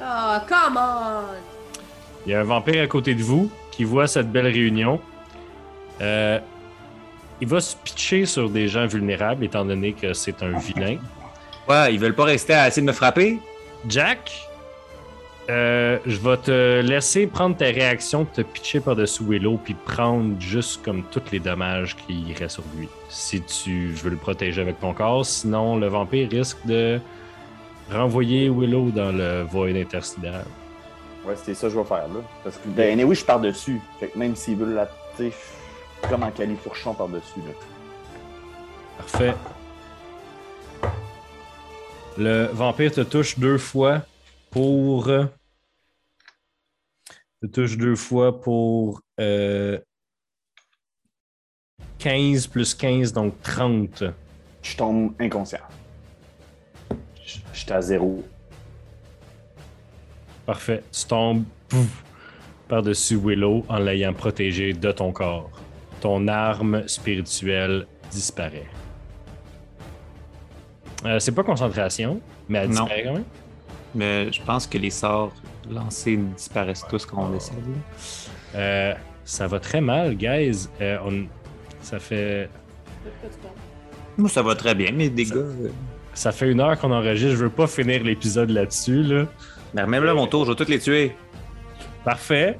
Oh, 0.00 0.36
come 0.48 0.76
on! 0.76 1.22
Il 2.26 2.32
y 2.32 2.34
a 2.34 2.40
un 2.40 2.44
vampire 2.44 2.82
à 2.82 2.86
côté 2.86 3.14
de 3.14 3.22
vous 3.22 3.50
qui 3.70 3.84
voit 3.84 4.06
cette 4.08 4.30
belle 4.30 4.46
réunion. 4.46 5.00
Euh, 6.00 6.38
il 7.40 7.46
va 7.46 7.60
se 7.60 7.76
pitcher 7.76 8.26
sur 8.26 8.50
des 8.50 8.66
gens 8.66 8.86
vulnérables, 8.86 9.44
étant 9.44 9.64
donné 9.64 9.92
que 9.92 10.12
c'est 10.12 10.42
un 10.42 10.58
vilain. 10.58 10.98
Ouais, 11.68 11.94
ils 11.94 12.00
veulent 12.00 12.14
pas 12.14 12.24
rester 12.24 12.54
à 12.54 12.66
essayer 12.66 12.82
de 12.82 12.88
me 12.88 12.92
frapper? 12.92 13.38
Jack, 13.86 14.48
euh, 15.50 15.98
je 16.04 16.18
vais 16.18 16.36
te 16.36 16.80
laisser 16.80 17.26
prendre 17.26 17.56
ta 17.56 17.66
réaction, 17.66 18.24
te 18.24 18.42
pitcher 18.42 18.80
par-dessus 18.80 19.22
Willow, 19.22 19.58
puis 19.62 19.74
prendre 19.74 20.38
juste 20.40 20.84
comme 20.84 21.04
tous 21.04 21.22
les 21.32 21.38
dommages 21.38 21.96
qui 21.96 22.20
iraient 22.22 22.48
sur 22.48 22.64
lui. 22.76 22.88
Si 23.08 23.40
tu 23.42 23.88
veux 23.88 24.10
le 24.10 24.16
protéger 24.16 24.60
avec 24.60 24.80
ton 24.80 24.92
corps, 24.92 25.24
sinon 25.24 25.76
le 25.76 25.86
vampire 25.88 26.28
risque 26.28 26.58
de 26.66 27.00
renvoyer 27.90 28.50
Willow 28.50 28.90
dans 28.90 29.12
le 29.12 29.42
void 29.42 29.68
intersidéral. 29.76 30.44
Ouais, 31.24 31.34
c'est 31.42 31.54
ça 31.54 31.68
que 31.68 31.74
je 31.74 31.78
vais 31.78 31.84
faire 31.84 32.08
là. 32.08 32.20
Parce 32.44 32.56
que, 32.56 32.68
ben, 32.68 33.02
oui, 33.04 33.14
je 33.14 33.24
pars 33.24 33.40
dessus. 33.40 33.80
Fait 34.00 34.08
que 34.08 34.18
même 34.18 34.36
s'il 34.36 34.56
veut 34.56 34.74
la. 34.74 34.86
tu 35.16 35.30
sais, 35.30 35.32
Comme 36.08 36.22
en 36.22 36.30
califourchon 36.30 36.94
par-dessus. 36.94 37.40
là. 37.40 37.52
Parfait. 38.98 39.34
Le 42.18 42.46
vampire 42.52 42.92
te 42.92 43.00
touche 43.02 43.38
deux 43.38 43.58
fois 43.58 44.04
pour. 44.50 45.06
Te 47.40 47.46
touche 47.46 47.76
deux 47.76 47.94
fois 47.94 48.40
pour 48.40 49.00
euh, 49.20 49.78
15 51.98 52.48
plus 52.48 52.74
15, 52.74 53.12
donc 53.12 53.40
30. 53.42 54.04
Je 54.62 54.76
tombe 54.76 55.14
inconscient. 55.20 55.60
Je- 57.24 57.38
J'étais 57.52 57.72
à 57.74 57.80
zéro. 57.80 58.24
Parfait. 60.44 60.82
Tu 60.90 61.04
tombes 61.06 61.44
par-dessus 62.66 63.16
Willow 63.16 63.64
en 63.68 63.78
l'ayant 63.78 64.12
protégé 64.14 64.72
de 64.72 64.90
ton 64.90 65.12
corps. 65.12 65.50
Ton 66.00 66.26
arme 66.26 66.88
spirituelle 66.88 67.86
disparaît. 68.10 68.66
Euh, 71.04 71.18
c'est 71.18 71.32
pas 71.32 71.42
concentration, 71.44 72.20
mais 72.48 72.58
elle 72.58 72.70
Non. 72.70 72.82
disparaît 72.84 73.04
quand 73.04 73.12
même. 73.14 73.24
Mais 73.94 74.32
je 74.32 74.42
pense 74.42 74.66
que 74.66 74.78
les 74.78 74.90
sorts 74.90 75.32
lancés 75.70 76.16
disparaissent 76.36 76.84
tous 76.88 77.06
quand 77.06 77.24
on 77.24 77.30
décède. 77.30 77.54
Euh, 78.54 78.94
ça 79.24 79.46
va 79.46 79.60
très 79.60 79.80
mal, 79.80 80.14
guys. 80.16 80.68
Euh, 80.80 80.98
on- 81.04 81.26
Ça 81.80 81.98
fait 82.00 82.50
Moi, 84.18 84.28
ça 84.28 84.42
va 84.42 84.54
très 84.56 84.74
bien, 84.74 84.90
mes 84.92 85.08
dégâts. 85.08 85.36
euh. 85.36 85.68
ça 86.12 86.32
fait 86.32 86.50
une 86.50 86.60
heure 86.60 86.78
qu'on 86.78 86.90
enregistre. 86.90 87.36
Je 87.36 87.44
veux 87.44 87.50
pas 87.50 87.66
finir 87.68 88.02
l'épisode 88.02 88.50
là-dessus. 88.50 89.02
Là. 89.04 89.24
Mais 89.74 89.86
même 89.86 90.02
là, 90.04 90.12
mon 90.12 90.26
tour, 90.26 90.44
je 90.44 90.50
vais 90.50 90.56
tous 90.56 90.68
les 90.70 90.80
tuer. 90.80 91.14
Parfait. 92.04 92.58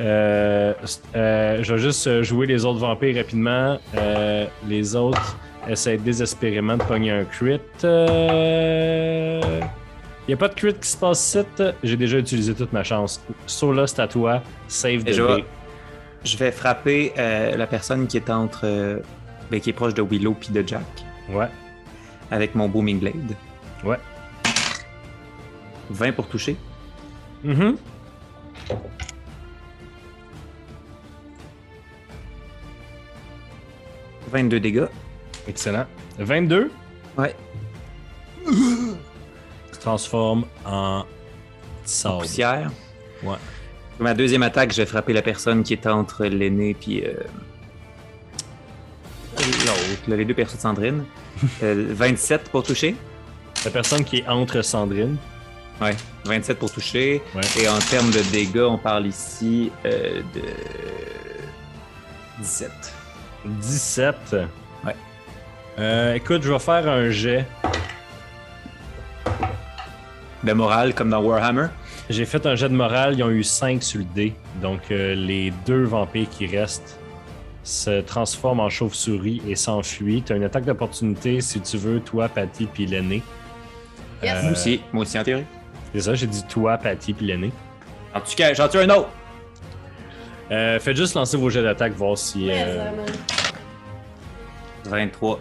Euh, 0.00 0.74
euh, 1.14 1.62
je 1.62 1.72
vais 1.74 1.80
juste 1.80 2.22
jouer 2.22 2.46
les 2.46 2.64
autres 2.64 2.80
vampires 2.80 3.16
rapidement. 3.16 3.78
Euh, 3.96 4.46
les 4.66 4.94
autres 4.96 5.38
essaient 5.68 5.96
désespérément 5.98 6.76
de 6.76 6.82
pogner 6.84 7.10
un 7.10 7.24
crit. 7.24 7.60
Il 10.28 10.30
n'y 10.30 10.34
a 10.34 10.36
pas 10.36 10.48
de 10.48 10.54
crit 10.54 10.74
qui 10.74 10.88
se 10.88 10.96
passe 10.96 11.34
ici. 11.34 11.62
J'ai 11.84 11.96
déjà 11.96 12.18
utilisé 12.18 12.54
toute 12.54 12.72
ma 12.72 12.82
chance. 12.84 13.20
Sola, 13.46 13.86
c'est 13.86 14.00
à 14.00 14.08
toi. 14.08 14.42
Save 14.68 15.04
the 15.04 15.12
je 15.12 15.22
vais, 15.22 15.44
je 16.24 16.36
vais 16.36 16.50
frapper 16.50 17.12
euh, 17.18 17.56
la 17.56 17.66
personne 17.66 18.06
qui 18.06 18.16
est 18.16 18.28
entre. 18.30 18.62
euh, 18.64 18.98
ben, 19.50 19.60
qui 19.60 19.70
est 19.70 19.72
proche 19.72 19.94
de 19.94 20.02
Willow 20.02 20.34
puis 20.34 20.48
de 20.50 20.66
Jack 20.66 20.82
Ouais. 21.32 21.46
avec 22.32 22.54
mon 22.56 22.68
Booming 22.68 22.98
Blade. 22.98 23.36
Ouais. 23.84 23.98
20 25.90 26.12
pour 26.12 26.26
toucher. 26.28 26.56
Mhm. 27.44 27.76
«22 34.32 34.58
dégâts. 34.60 34.86
Excellent. 35.48 35.86
22. 36.18 36.70
Ouais. 37.16 37.34
se 39.72 39.78
transforme 39.80 40.44
en 40.64 41.00
En 41.00 41.06
sable. 41.84 42.18
poussière. 42.18 42.70
Ouais. 43.22 43.36
Pour 43.96 44.04
ma 44.04 44.14
deuxième 44.14 44.42
attaque, 44.42 44.72
je 44.72 44.82
vais 44.82 44.86
frapper 44.86 45.12
la 45.12 45.22
personne 45.22 45.62
qui 45.62 45.72
est 45.72 45.86
entre 45.86 46.26
l'aîné 46.26 46.74
puis 46.74 47.02
euh, 47.04 47.14
l'autre, 49.38 50.02
les 50.08 50.24
deux 50.24 50.34
personnes 50.34 50.56
de 50.56 50.62
Sandrine. 50.62 51.04
Euh, 51.62 51.88
27 51.90 52.48
pour 52.50 52.62
toucher. 52.62 52.96
La 53.66 53.70
personne 53.70 54.04
qui 54.04 54.18
est 54.18 54.28
entre 54.28 54.62
Sandrine. 54.62 55.18
Ouais, 55.82 55.94
27 56.24 56.58
pour 56.58 56.70
toucher. 56.72 57.20
Ouais. 57.34 57.42
Et 57.62 57.68
en 57.68 57.78
termes 57.78 58.10
de 58.10 58.20
dégâts, 58.32 58.64
on 58.66 58.78
parle 58.78 59.06
ici 59.06 59.70
euh, 59.84 60.22
de 60.34 60.40
17. 62.40 62.70
17. 63.44 64.36
Euh, 65.78 66.14
écoute, 66.14 66.42
je 66.42 66.52
vais 66.52 66.58
faire 66.58 66.88
un 66.88 67.10
jet. 67.10 67.44
De 70.44 70.52
morale, 70.52 70.94
comme 70.94 71.10
dans 71.10 71.20
Warhammer. 71.22 71.66
J'ai 72.08 72.24
fait 72.24 72.46
un 72.46 72.54
jet 72.54 72.68
de 72.68 72.74
morale, 72.74 73.14
ils 73.18 73.22
ont 73.24 73.30
eu 73.30 73.42
5 73.42 73.82
sur 73.82 73.98
le 73.98 74.04
dé. 74.04 74.32
Donc 74.62 74.90
euh, 74.90 75.14
les 75.14 75.52
deux 75.66 75.82
vampires 75.84 76.28
qui 76.30 76.46
restent 76.46 76.98
se 77.64 78.00
transforment 78.00 78.60
en 78.60 78.68
chauve-souris 78.68 79.42
et 79.48 79.56
s'enfuient. 79.56 80.22
Tu 80.22 80.32
as 80.32 80.36
une 80.36 80.44
attaque 80.44 80.64
d'opportunité 80.64 81.40
si 81.40 81.60
tu 81.60 81.76
veux, 81.76 81.98
toi, 81.98 82.28
Patty, 82.28 82.66
puis 82.72 82.86
l'aîné. 82.86 83.22
Yes. 84.22 84.34
Euh, 84.36 84.42
Moi 84.42 84.52
aussi, 84.52 84.80
moi 84.92 85.02
aussi 85.02 85.18
en 85.18 85.24
théorie. 85.24 85.44
C'est 85.92 86.00
ça, 86.02 86.14
j'ai 86.14 86.28
dit 86.28 86.44
toi, 86.48 86.78
Patty, 86.78 87.12
puis 87.12 87.26
l'aîné. 87.26 87.50
En 88.14 88.20
tout 88.20 88.34
cas, 88.36 88.54
j'en 88.54 88.68
tue 88.68 88.78
un 88.78 88.88
autre. 88.90 89.08
Euh, 90.52 90.78
faites 90.78 90.96
juste 90.96 91.14
lancer 91.16 91.36
vos 91.36 91.50
jets 91.50 91.62
d'attaque, 91.64 91.92
voir 91.94 92.16
si. 92.16 92.46
Mais, 92.46 92.62
euh, 92.62 92.78
euh, 92.78 92.96
man. 92.96 93.06
23. 94.84 95.40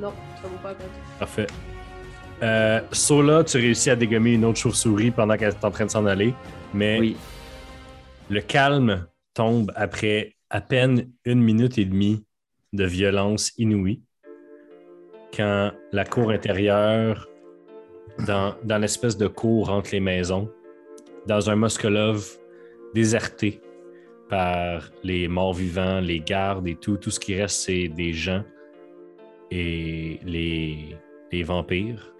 Non, 0.00 0.12
ça 0.40 0.48
vaut 0.48 0.56
pas 0.62 0.68
la 0.70 0.74
peine. 0.76 0.86
Parfait. 1.18 1.46
Euh, 2.42 2.80
Sola, 2.92 3.44
tu 3.44 3.58
réussis 3.58 3.90
à 3.90 3.96
dégommer 3.96 4.32
une 4.34 4.44
autre 4.46 4.58
chauve-souris 4.58 5.10
pendant 5.10 5.36
qu'elle 5.36 5.50
est 5.50 5.64
en 5.64 5.70
train 5.70 5.84
de 5.86 5.90
s'en 5.90 6.06
aller, 6.06 6.34
mais 6.72 6.98
Oui. 6.98 7.16
le 8.30 8.40
calme 8.40 9.06
tombe 9.34 9.70
après 9.76 10.36
à 10.48 10.60
peine 10.62 11.10
une 11.24 11.42
minute 11.42 11.76
et 11.78 11.84
demie 11.84 12.24
de 12.72 12.84
violence 12.84 13.52
inouïe 13.58 14.02
quand 15.36 15.70
la 15.92 16.04
cour 16.04 16.30
intérieure, 16.30 17.28
dans, 18.26 18.54
dans 18.64 18.78
l'espèce 18.78 19.16
de 19.16 19.28
cour 19.28 19.70
entre 19.70 19.90
les 19.92 20.00
maisons, 20.00 20.50
dans 21.26 21.50
un 21.50 21.56
Moskolov 21.56 22.26
déserté 22.94 23.60
par 24.30 24.90
les 25.02 25.28
morts 25.28 25.54
vivants, 25.54 26.00
les 26.00 26.20
gardes 26.20 26.66
et 26.68 26.76
tout, 26.76 26.96
tout 26.96 27.10
ce 27.10 27.18
qui 27.18 27.34
reste, 27.34 27.62
c'est 27.66 27.88
des 27.88 28.12
gens 28.12 28.44
et 29.50 30.20
les, 30.24 31.42
vampires. 31.42 32.14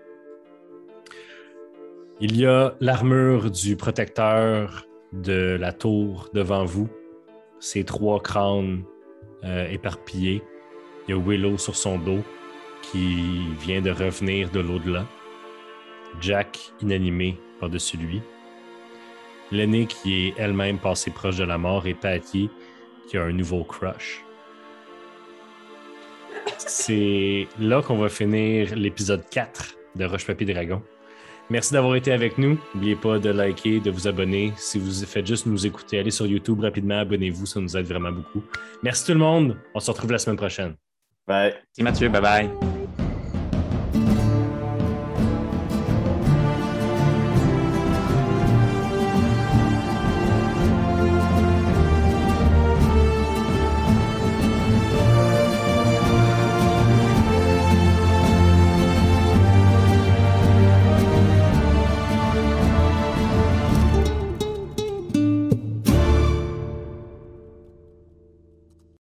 Il 2.21 2.37
y 2.37 2.47
a 2.47 2.75
l'armure 2.81 3.51
du 3.51 3.77
protecteur 3.77 4.87
de 5.13 5.57
la 5.59 5.73
tour 5.73 6.29
devant 6.35 6.65
vous, 6.65 6.89
ses 7.61 7.85
trois 7.85 8.21
crânes 8.21 8.83
euh, 9.45 9.69
éparpillés. 9.69 10.43
Il 11.07 11.15
y 11.15 11.19
a 11.19 11.21
Willow 11.21 11.59
sur 11.59 11.77
son 11.77 11.99
dos 11.99 12.23
qui 12.83 13.55
vient 13.61 13.81
de 13.81 13.91
revenir 13.91 14.51
de 14.51 14.61
l'au-delà. 14.61 15.07
Jack 16.21 16.73
inanimé 16.81 17.39
par-dessus 17.61 17.97
lui. 17.97 18.21
L'aînée 19.53 19.87
qui 19.87 20.27
est 20.27 20.35
elle-même 20.37 20.79
passée 20.79 21.11
proche 21.11 21.37
de 21.37 21.45
la 21.45 21.59
mort 21.59 21.87
et 21.87 21.95
Patty 21.95 22.51
qui 23.09 23.17
a 23.17 23.23
un 23.25 23.33
nouveau 23.33 23.65
crush. 23.65 24.25
C'est 26.59 27.49
là 27.59 27.83
qu'on 27.83 27.99
va 27.99 28.09
finir 28.09 28.75
l'épisode 28.77 29.25
4 29.31 29.77
de 29.97 30.05
Roche 30.05 30.27
Papier 30.27 30.53
Dragon. 30.53 30.83
Merci 31.51 31.73
d'avoir 31.73 31.97
été 31.97 32.13
avec 32.13 32.39
nous. 32.39 32.59
N'oubliez 32.75 32.95
pas 32.95 33.19
de 33.19 33.29
liker, 33.29 33.81
de 33.81 33.91
vous 33.91 34.07
abonner. 34.07 34.53
Si 34.57 34.79
vous 34.79 35.05
faites 35.05 35.27
juste 35.27 35.47
nous 35.47 35.67
écouter, 35.67 35.99
allez 35.99 36.13
sur 36.13 36.27
YouTube 36.27 36.61
rapidement, 36.61 37.01
abonnez-vous, 37.01 37.47
ça 37.47 37.61
nous 37.61 37.77
aide 37.77 37.87
vraiment 37.87 38.13
beaucoup. 38.13 38.43
Merci 38.85 39.07
tout 39.07 39.13
le 39.13 39.19
monde. 39.19 39.57
On 39.75 39.81
se 39.81 39.91
retrouve 39.91 40.13
la 40.13 40.19
semaine 40.19 40.37
prochaine. 40.37 40.77
Ben, 41.27 41.53
C'est 41.73 41.83
Mathieu, 41.83 42.09
bye 42.09 42.23
bye. 42.23 42.51